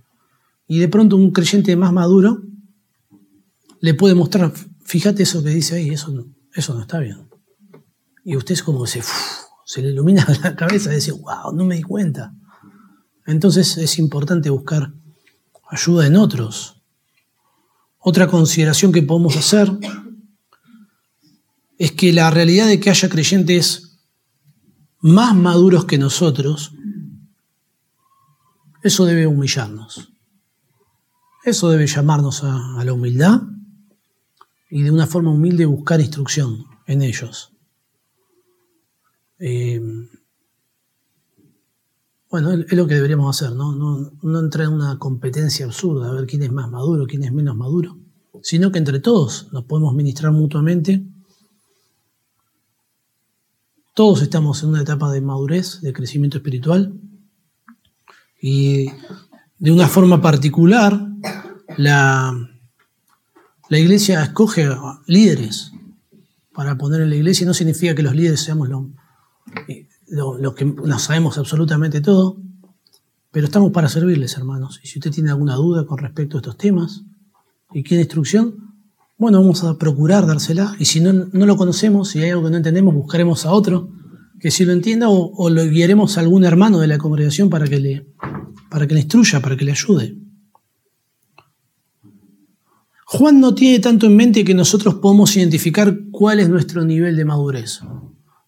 Y 0.67 0.79
de 0.79 0.89
pronto 0.89 1.17
un 1.17 1.31
creyente 1.31 1.75
más 1.77 1.93
maduro 1.93 2.43
le 3.81 3.95
puede 3.95 4.15
mostrar, 4.15 4.53
fíjate 4.85 5.23
eso 5.23 5.43
que 5.43 5.51
dice 5.51 5.77
ahí, 5.77 5.91
eso 5.91 6.27
eso 6.55 6.75
no 6.75 6.81
está 6.81 6.99
bien. 6.99 7.29
Y 8.25 8.37
usted 8.37 8.55
es 8.55 8.63
como 8.63 8.87
se 8.87 9.03
se 9.71 9.83
le 9.83 9.91
ilumina 9.91 10.27
la 10.43 10.57
cabeza 10.57 10.91
y 10.91 10.97
dice, 10.97 11.13
wow, 11.13 11.55
no 11.55 11.65
me 11.65 11.77
di 11.77 11.83
cuenta. 11.83 12.35
Entonces 13.25 13.77
es 13.77 14.01
importante 14.01 14.51
buscar 14.51 14.93
ayuda 15.69 16.09
en 16.09 16.17
otros. 16.17 16.83
Otra 18.01 18.27
consideración 18.27 18.91
que 18.91 19.05
podemos 19.05 19.37
hacer 19.37 19.71
es 21.79 21.93
que 21.93 22.13
la 22.13 22.33
realidad 22.33 22.67
de 22.67 22.81
que 22.81 22.91
haya 22.91 23.09
creyentes 23.09 24.01
más 24.99 25.37
maduros 25.37 25.85
que 25.85 25.99
nosotros, 25.99 26.73
eso 28.83 29.05
debe 29.05 29.29
humillarnos. 29.29 30.13
Eso 31.45 31.71
debe 31.71 31.87
llamarnos 31.87 32.43
a, 32.43 32.83
la 32.85 32.93
humildad 32.93 33.43
y 34.69 34.83
de 34.83 34.91
una 34.91 35.07
forma 35.07 35.31
humilde 35.31 35.65
buscar 35.65 36.01
instrucción 36.01 36.65
en 36.89 37.03
ellos. 37.03 37.53
Eh, 39.41 39.81
bueno, 42.31 42.53
es 42.53 42.73
lo 42.75 42.87
que 42.87 42.95
deberíamos 42.95 43.37
hacer, 43.37 43.57
¿no? 43.57 44.13
entrar 44.39 44.69
en 44.69 44.75
una 44.75 44.99
competencia 44.99 45.67
absurda, 45.67 46.09
a 46.09 46.13
ver 46.13 46.27
quién 46.27 46.45
es 46.45 46.53
más 46.53 46.71
maduro, 46.71 47.07
quién 47.07 47.25
es 47.25 47.33
menos 47.33 47.57
maduro, 47.57 47.99
sino 48.43 48.71
que 48.71 48.79
entre 48.79 49.01
todos 49.01 49.49
nos 49.53 49.65
podemos 49.65 49.95
ministrar 49.95 50.31
mutuamente. 50.33 51.03
Todos 53.95 54.23
estamos 54.23 54.63
en 54.63 54.69
una 54.69 54.83
etapa 54.83 55.11
de 55.11 55.21
madurez, 55.21 55.81
de 55.81 55.93
crecimiento 55.93 56.37
espiritual, 56.37 56.95
y 58.41 58.87
de 59.59 59.73
una 59.73 59.89
forma 59.89 60.23
particular, 60.23 61.09
la, 61.77 62.33
iglesia 63.71 64.23
escoge 64.23 64.69
líderes 65.07 65.73
para 66.53 66.79
poner 66.79 67.01
en 67.01 67.11
la 67.11 67.17
iglesia, 67.17 67.47
no 67.47 67.55
significa 67.55 67.95
que 67.95 68.03
los 68.03 68.15
líderes 68.15 68.41
seamos 68.41 68.69
lo, 70.09 70.55
que 70.55 70.65
no 70.65 70.99
sabemos 70.99 71.39
absolutamente 71.39 72.01
todo, 72.01 72.41
pero 73.31 73.47
estamos 73.47 73.73
para 73.73 73.89
servirles, 73.89 74.37
hermanos. 74.37 74.81
Y 74.83 74.89
si 74.89 74.99
usted 74.99 75.11
tiene 75.11 75.31
alguna 75.31 75.55
duda 75.55 75.87
con 75.87 75.99
respecto 75.99 76.37
a 76.37 76.41
estos 76.41 76.57
temas 76.57 77.03
y 77.73 77.83
quiere 77.83 78.03
instrucción, 78.03 78.75
bueno, 79.19 79.41
vamos 79.41 79.63
a 79.65 79.77
procurar 79.79 80.27
dársela. 80.27 80.75
Y 80.79 80.87
si 80.87 81.01
no, 81.01 81.13
no 81.13 81.47
lo 81.47 81.57
conocemos, 81.57 82.09
si 82.09 82.21
hay 82.21 82.31
algo 82.31 82.45
que 82.45 82.51
no 82.51 82.57
entendemos, 82.57 82.95
buscaremos 82.95 83.47
a 83.47 83.53
otro 83.53 83.91
que 84.41 84.51
sí 84.51 84.65
lo 84.65 84.73
entienda 84.73 85.09
o, 85.11 85.51
lo 85.51 85.65
guiaremos 85.67 86.17
a 86.17 86.23
algún 86.23 86.45
hermano 86.45 86.81
de 86.81 86.87
la 86.87 86.99
congregación 86.99 87.51
para 87.51 87.69
que, 87.69 87.79
le, 87.79 88.07
para 88.71 88.87
que 88.87 88.95
le 88.95 89.01
instruya, 89.01 89.41
para 89.41 89.57
que 89.57 89.67
le 89.67 89.73
ayude. 89.73 90.17
Juan 93.05 93.41
no 93.41 93.55
tiene 93.55 93.81
tanto 93.81 94.07
en 94.07 94.17
mente 94.17 94.45
que 94.45 94.55
nosotros 94.55 94.95
podamos 94.95 95.37
identificar 95.37 95.95
cuál 96.11 96.41
es 96.41 96.49
nuestro 96.49 96.85
nivel 96.85 97.17
de 97.17 97.25
madurez. 97.25 97.81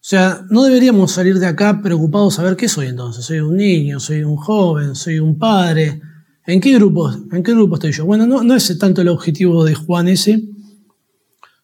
O 0.03 0.05
sea, 0.05 0.45
no 0.49 0.63
deberíamos 0.63 1.13
salir 1.13 1.39
de 1.39 1.47
acá 1.47 1.81
preocupados 1.81 2.37
a 2.37 2.43
ver 2.43 2.57
qué 2.57 2.67
soy 2.67 2.87
entonces. 2.87 3.23
Soy 3.23 3.39
un 3.39 3.55
niño, 3.55 4.01
soy 4.01 4.21
un 4.23 4.35
joven, 4.35 4.95
soy 4.95 5.19
un 5.19 5.37
padre. 5.37 6.01
¿En 6.45 6.59
qué 6.59 6.73
grupo, 6.73 7.09
en 7.09 7.41
qué 7.41 7.53
estoy 7.53 7.93
yo? 7.93 8.05
Bueno, 8.05 8.27
no, 8.27 8.43
no 8.43 8.53
es 8.53 8.77
tanto 8.77 9.01
el 9.01 9.07
objetivo 9.07 9.63
de 9.63 9.75
Juan 9.75 10.09
ese, 10.09 10.43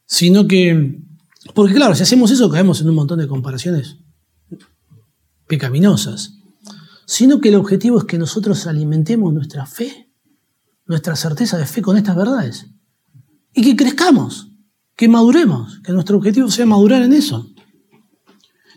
sino 0.06 0.48
que 0.48 1.02
Porque 1.54 1.74
claro, 1.74 1.94
si 1.96 2.04
hacemos 2.04 2.32
eso 2.32 2.50
caemos 2.50 2.80
en 2.80 2.88
un 2.88 2.96
montón 2.96 3.20
de 3.20 3.28
comparaciones 3.28 3.98
pecaminosas. 5.46 6.36
Sino 7.06 7.42
que 7.42 7.50
el 7.50 7.56
objetivo 7.56 7.98
es 7.98 8.06
que 8.06 8.18
nosotros 8.18 8.68
alimentemos 8.68 9.34
nuestra 9.34 9.66
fe, 9.66 10.14
nuestra 10.86 11.18
certeza 11.18 11.58
de 11.58 11.66
fe 11.66 11.82
con 11.82 11.98
estas 11.98 12.16
verdades. 12.16 12.68
Y 13.54 13.64
que 13.64 13.76
crezcamos, 13.76 14.48
que 14.96 15.10
maduremos, 15.10 15.82
que 15.84 15.92
nuestro 15.92 16.16
objetivo 16.16 16.50
sea 16.50 16.66
madurar 16.66 17.02
en 17.02 17.12
eso. 17.12 17.49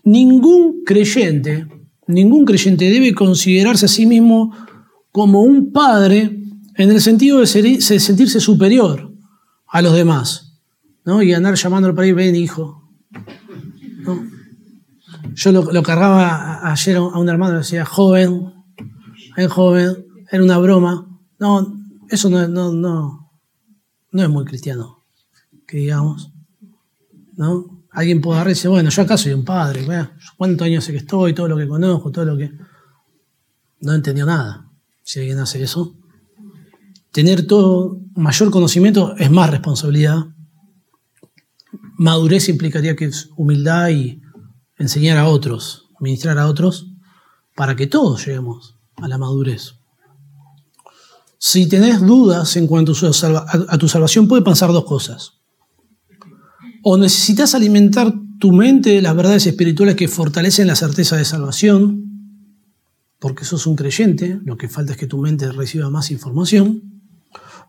Ningún 0.05 0.83
creyente, 0.85 1.67
ningún 2.07 2.45
creyente 2.45 2.91
debe 2.91 3.15
considerarse 3.15 3.87
a 3.87 3.89
sí 3.89 4.07
mismo 4.07 4.55
como 5.13 5.43
un 5.43 5.73
padre 5.73 6.39
en 6.77 6.91
el 6.91 7.01
sentido 7.01 7.41
de, 7.41 7.47
sentirse 7.47 8.41
superior 8.41 9.15
a 9.69 9.83
los 9.83 9.95
demás, 9.95 10.61
¿no? 11.05 11.23
Y 11.23 11.33
andar 11.33 11.55
llamándolo 11.55 11.95
para 11.95 12.09
ir, 12.09 12.15
ven 12.15 12.35
hijo. 12.35 12.91
Yo 15.35 15.53
lo, 15.53 15.83
cargaba 15.83 16.71
ayer 16.71 16.97
a 16.97 17.03
un 17.03 17.29
hermano, 17.29 17.59
decía, 17.59 17.85
joven, 17.85 18.53
ven 19.37 19.49
joven, 19.49 20.07
era 20.31 20.43
una 20.43 20.59
broma. 20.59 21.09
No, 21.39 21.79
eso 22.09 22.29
no, 22.29 22.47
no, 22.49 22.73
no, 22.73 23.31
no 24.11 24.23
es 24.23 24.29
muy 24.29 24.45
cristiano, 24.45 25.05
que 25.67 25.79
digamos, 25.79 26.33
¿no? 27.35 27.82
Alguien 27.93 28.21
puede 28.21 28.37
agarrar 28.37 28.53
y 28.53 28.55
decir, 28.55 28.71
bueno, 28.71 28.91
yo 28.91 29.03
acá 29.03 29.19
soy 29.19 29.33
un 29.33 29.45
padre, 29.45 29.87
¿cuántos 30.37 30.67
años 30.67 30.85
sé 30.85 30.93
que 30.93 30.99
estoy, 30.99 31.35
todo 31.35 31.49
lo 31.49 31.57
que 31.59 31.69
conozco, 31.69 32.11
todo 32.11 32.25
lo 32.25 32.37
que... 32.37 32.51
No 33.81 33.93
entendió 33.93 34.25
nada, 34.25 34.71
si 35.03 35.21
alguien 35.21 35.39
hace 35.41 35.63
eso. 35.63 35.95
Tener 37.11 37.47
todo 37.47 37.99
mayor 38.15 38.51
conocimiento 38.51 39.15
es 39.17 39.31
más 39.31 39.51
responsabilidad. 39.51 40.25
Madurez 41.99 42.49
implicaría 42.49 42.97
que 42.97 43.07
es 43.07 43.29
humildad 43.37 43.91
y 43.91 44.23
enseñar 44.79 45.19
a 45.19 45.29
otros, 45.29 45.89
ministrar 46.01 46.39
a 46.39 46.47
otros, 46.47 46.89
para 47.55 47.77
que 47.77 47.87
todos 47.87 48.25
lleguemos 48.25 48.77
a 48.97 49.09
la 49.09 49.19
madurez. 49.19 49.75
Si 51.39 51.69
tenés 51.69 52.01
dudas 52.01 52.57
en 52.57 52.67
cuanto 52.67 52.93
a 52.93 53.79
tu 53.79 53.89
salvación, 53.89 54.29
puede 54.29 54.43
pasar 54.43 54.73
dos 54.73 54.85
cosas. 54.85 55.42
O 56.83 56.97
necesitas 56.97 57.55
alimentar 57.55 58.13
tu 58.39 58.53
mente 58.53 58.91
de 58.91 59.03
las 59.03 59.15
verdades 59.15 59.47
espirituales 59.47 59.95
que 59.95 60.09
fortalecen 60.09 60.67
la 60.67 60.75
certeza 60.75 61.17
de 61.17 61.25
salvación, 61.25 62.13
porque 63.21 63.45
sos 63.45 63.69
un 63.69 63.77
creyente, 63.77 64.41
lo 64.45 64.57
que 64.57 64.69
falta 64.69 64.93
es 64.93 64.99
que 64.99 65.07
tu 65.07 65.19
mente 65.19 65.53
reciba 65.53 65.91
más 65.91 66.11
información, 66.11 66.83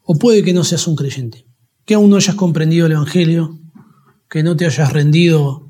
o 0.03 0.15
puede 0.15 0.43
que 0.43 0.53
no 0.53 0.63
seas 0.63 0.87
un 0.87 0.95
creyente, 0.95 1.45
que 1.85 1.93
aún 1.93 2.09
no 2.09 2.15
hayas 2.15 2.35
comprendido 2.35 2.87
el 2.87 2.93
Evangelio, 2.93 3.59
que 4.27 4.41
no 4.41 4.55
te 4.55 4.65
hayas 4.65 4.91
rendido 4.91 5.69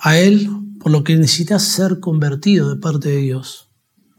a 0.00 0.18
Él, 0.18 0.48
por 0.78 0.92
lo 0.92 1.02
que 1.02 1.16
necesitas 1.16 1.64
ser 1.64 1.98
convertido 1.98 2.72
de 2.72 2.80
parte 2.80 3.08
de 3.08 3.16
Dios, 3.16 3.70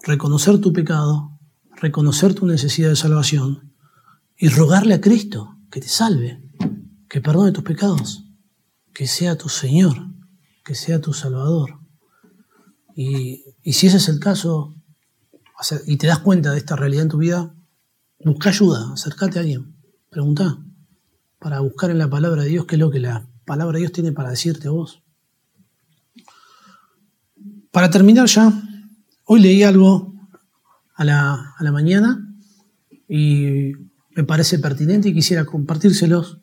reconocer 0.03 0.59
tu 0.59 0.73
pecado, 0.73 1.39
reconocer 1.77 2.33
tu 2.33 2.45
necesidad 2.45 2.89
de 2.89 2.95
salvación 2.97 3.71
y 4.37 4.49
rogarle 4.49 4.95
a 4.95 5.01
Cristo 5.01 5.57
que 5.71 5.79
te 5.79 5.87
salve, 5.87 6.41
que 7.15 7.21
perdone 7.21 7.53
tus 7.53 7.63
pecados, 7.63 8.25
que 8.93 9.07
sea 9.07 9.37
tu 9.37 9.47
Señor, 9.47 9.95
que 10.65 10.75
sea 10.75 10.99
tu 10.99 11.13
Salvador. 11.13 11.79
Y, 12.93 13.45
si 13.71 13.87
ese 13.87 13.95
es 13.95 14.09
el 14.09 14.19
caso, 14.19 14.75
y 15.87 15.95
te 15.95 16.07
das 16.07 16.19
cuenta 16.19 16.51
de 16.51 16.57
esta 16.57 16.75
realidad 16.75 17.03
en 17.03 17.09
tu 17.09 17.17
vida, 17.17 17.55
Busca 18.19 18.49
ayuda, 18.49 18.91
acércate 18.91 19.39
a 19.39 19.43
alguien, 19.43 19.77
pregunta 20.09 20.57
para 21.39 21.61
buscar 21.61 21.89
en 21.89 21.99
la 21.99 22.09
palabra 22.09 22.43
de 22.43 22.49
Dios 22.49 22.65
qué 22.65 22.75
es 22.75 22.79
lo 22.79 22.91
que 22.91 22.99
la 22.99 23.25
palabra 23.45 23.75
de 23.75 23.83
Dios 23.83 23.93
tiene 23.93 24.11
para 24.11 24.31
decirte 24.31 24.67
a 24.67 24.71
vos. 24.71 25.01
Para 27.71 27.89
terminar 27.89 28.27
ya, 28.27 28.51
hoy 29.23 29.39
leí 29.39 29.63
algo 29.63 30.13
a 30.95 31.05
la 31.05 31.71
mañana 31.71 32.29
y 33.07 33.71
me 34.17 34.25
parece 34.25 34.59
pertinente 34.59 35.07
y 35.07 35.13
quisiera 35.13 35.45
compartírselos 35.45 36.41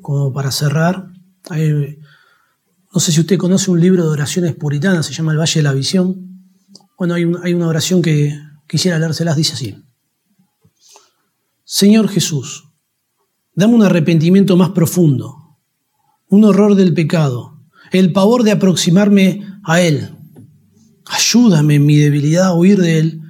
como 0.00 0.32
para 0.32 0.50
cerrar. 0.50 1.06
no 1.50 3.00
sé 3.00 3.12
si 3.12 3.20
usted 3.20 3.38
conoce 3.38 3.70
un 3.70 3.80
libro 3.80 4.04
de 4.04 4.10
oraciones 4.10 4.54
puritanas, 4.54 5.06
se 5.06 5.12
llama 5.12 5.32
El 5.32 5.38
Valle 5.38 5.60
de 5.60 5.62
la 5.62 5.72
Visión. 5.72 6.28
Bueno, 6.96 7.14
hay, 7.14 7.54
una 7.54 7.68
oración 7.68 8.02
que 8.02 8.36
quisiera 8.66 8.98
leérselas, 8.98 9.36
dice 9.36 9.54
así. 9.54 9.76
Señor 11.64 12.08
Jesús, 12.08 12.64
dame 13.54 13.74
un 13.74 13.82
arrepentimiento 13.82 14.56
más 14.56 14.70
profundo, 14.70 15.58
un 16.28 16.44
horror 16.44 16.74
del 16.74 16.94
pecado, 16.94 17.62
el 17.92 18.12
pavor 18.12 18.42
de 18.42 18.52
aproximarme 18.52 19.46
a 19.64 19.80
Él. 19.80 20.16
Ayúdame 21.06 21.76
en 21.76 21.86
mi 21.86 21.96
debilidad 21.96 22.46
a 22.46 22.54
huir 22.54 22.78
de 22.78 22.98
Él 22.98 23.20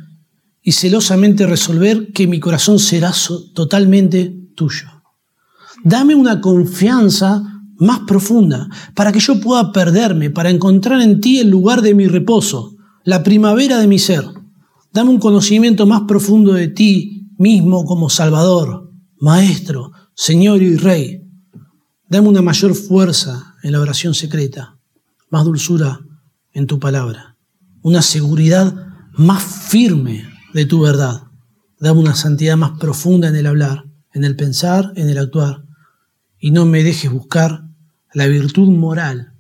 y 0.63 0.73
celosamente 0.73 1.47
resolver 1.47 2.13
que 2.13 2.27
mi 2.27 2.41
corazón 2.41 2.79
será 2.79 3.13
totalmente 3.55 4.35
tuyo. 4.55 4.98
Dame 5.85 6.15
una 6.15 6.41
confianza 6.41 7.59
más 7.79 8.01
profunda 8.01 8.69
para 8.95 9.13
que 9.13 9.21
yo 9.21 9.41
pueda 9.41 9.73
perderme, 9.73 10.31
para 10.31 10.51
encontrar 10.51 11.01
en 11.01 11.21
ti 11.21 11.39
el 11.39 11.49
lugar 11.49 11.83
de 11.83 11.95
mi 11.95 12.07
reposo, 12.07 12.75
la 13.05 13.23
primavera 13.23 13.79
de 13.79 13.87
mi 13.87 13.99
ser. 13.99 14.25
Dame 14.93 15.11
un 15.11 15.19
conocimiento 15.19 15.87
más 15.87 16.03
profundo 16.03 16.53
de 16.53 16.69
ti 16.69 17.31
mismo 17.39 17.85
como 17.85 18.11
Salvador, 18.11 18.91
Maestro, 19.21 19.93
Señor 20.15 20.63
y 20.63 20.77
Rey. 20.77 21.23
Dame 22.09 22.29
una 22.29 22.43
mayor 22.43 22.75
fuerza 22.75 23.55
en 23.63 23.73
la 23.73 23.81
oración 23.81 24.15
secreta, 24.15 24.79
más 25.31 25.45
dulzura 25.45 26.01
en 26.53 26.67
tu 26.67 26.81
palabra, 26.81 27.37
una 27.83 28.03
seguridad 28.03 28.75
más 29.13 29.43
firme 29.43 30.25
de 30.55 30.65
tu 30.65 30.81
verdad. 30.81 31.23
Dame 31.79 32.01
una 32.01 32.17
santidad 32.17 32.57
más 32.57 32.79
profunda 32.81 33.29
en 33.29 33.37
el 33.37 33.47
hablar, 33.47 33.85
en 34.13 34.25
el 34.25 34.35
pensar, 34.35 34.93
en 34.97 35.09
el 35.09 35.19
actuar, 35.19 35.68
y 36.39 36.51
no 36.51 36.67
me 36.67 36.83
dejes 36.83 37.11
buscar 37.11 37.65
la 38.13 38.27
virtud 38.27 38.69
moral 38.69 39.35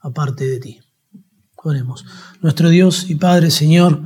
aparte 0.00 0.46
de 0.46 0.60
ti. 0.60 0.80
Oremos. 1.68 2.06
Nuestro 2.40 2.70
Dios 2.70 3.10
y 3.10 3.16
Padre, 3.16 3.50
Señor, 3.50 4.00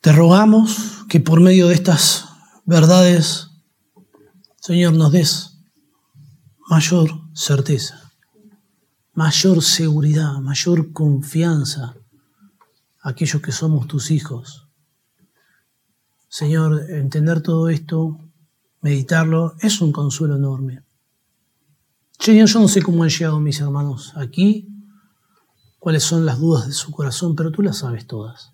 te 0.00 0.12
rogamos 0.12 1.04
que 1.08 1.18
por 1.18 1.40
medio 1.40 1.66
de 1.66 1.74
estas 1.74 2.26
verdades, 2.66 3.48
Señor, 4.60 4.92
nos 4.92 5.10
des 5.10 5.58
mayor 6.68 7.10
certeza, 7.34 8.12
mayor 9.12 9.60
seguridad, 9.60 10.34
mayor 10.38 10.92
confianza 10.92 11.96
a 13.02 13.08
aquellos 13.08 13.42
que 13.42 13.50
somos 13.50 13.88
tus 13.88 14.12
hijos. 14.12 14.68
Señor, 16.28 16.88
entender 16.90 17.42
todo 17.42 17.70
esto, 17.70 18.20
meditarlo, 18.80 19.54
es 19.60 19.80
un 19.80 19.92
consuelo 19.92 20.36
enorme. 20.36 20.82
Señor, 22.18 22.48
yo 22.48 22.60
no 22.60 22.68
sé 22.68 22.82
cómo 22.82 23.02
han 23.02 23.08
llegado 23.08 23.40
mis 23.40 23.60
hermanos 23.60 24.12
aquí, 24.16 24.68
cuáles 25.78 26.02
son 26.02 26.26
las 26.26 26.38
dudas 26.38 26.66
de 26.66 26.72
su 26.72 26.90
corazón, 26.90 27.34
pero 27.34 27.50
tú 27.50 27.62
las 27.62 27.78
sabes 27.78 28.06
todas. 28.06 28.52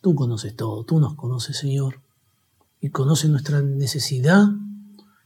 Tú 0.00 0.14
conoces 0.14 0.56
todo, 0.56 0.84
tú 0.84 0.98
nos 0.98 1.14
conoces, 1.14 1.58
Señor, 1.58 2.00
y 2.80 2.90
conoces 2.90 3.30
nuestra 3.30 3.60
necesidad, 3.60 4.46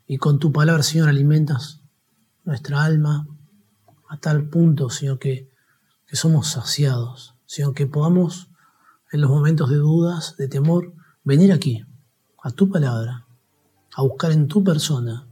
y 0.06 0.18
con 0.18 0.38
tu 0.38 0.52
palabra, 0.52 0.82
Señor, 0.82 1.08
alimentas 1.08 1.80
nuestra 2.44 2.82
alma 2.82 3.26
a 4.08 4.18
tal 4.18 4.48
punto, 4.48 4.90
Señor, 4.90 5.18
que, 5.18 5.48
que 6.06 6.16
somos 6.16 6.48
saciados, 6.48 7.34
Señor, 7.46 7.74
que 7.74 7.86
podamos 7.86 8.48
en 9.12 9.20
los 9.20 9.30
momentos 9.30 9.70
de 9.70 9.76
dudas, 9.76 10.36
de 10.36 10.48
temor, 10.48 10.92
venir 11.22 11.52
aquí, 11.52 11.84
a 12.42 12.50
tu 12.50 12.68
palabra, 12.68 13.23
a 13.96 14.02
buscar 14.02 14.32
en 14.32 14.48
tu 14.48 14.62
persona 14.62 15.26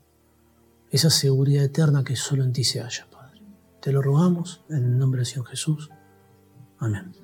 esa 0.91 1.11
seguridad 1.11 1.65
eterna 1.65 2.05
que 2.05 2.17
solo 2.17 2.45
en 2.45 2.53
ti 2.53 2.65
se 2.65 2.81
halla, 2.81 3.07
Padre. 3.11 3.41
Te 3.81 3.93
lo 3.93 4.03
rogamos 4.03 4.63
en 4.69 4.85
el 4.85 4.99
nombre 4.99 5.21
del 5.21 5.27
Señor 5.27 5.47
Jesús. 5.47 5.91
Amén. 6.79 7.22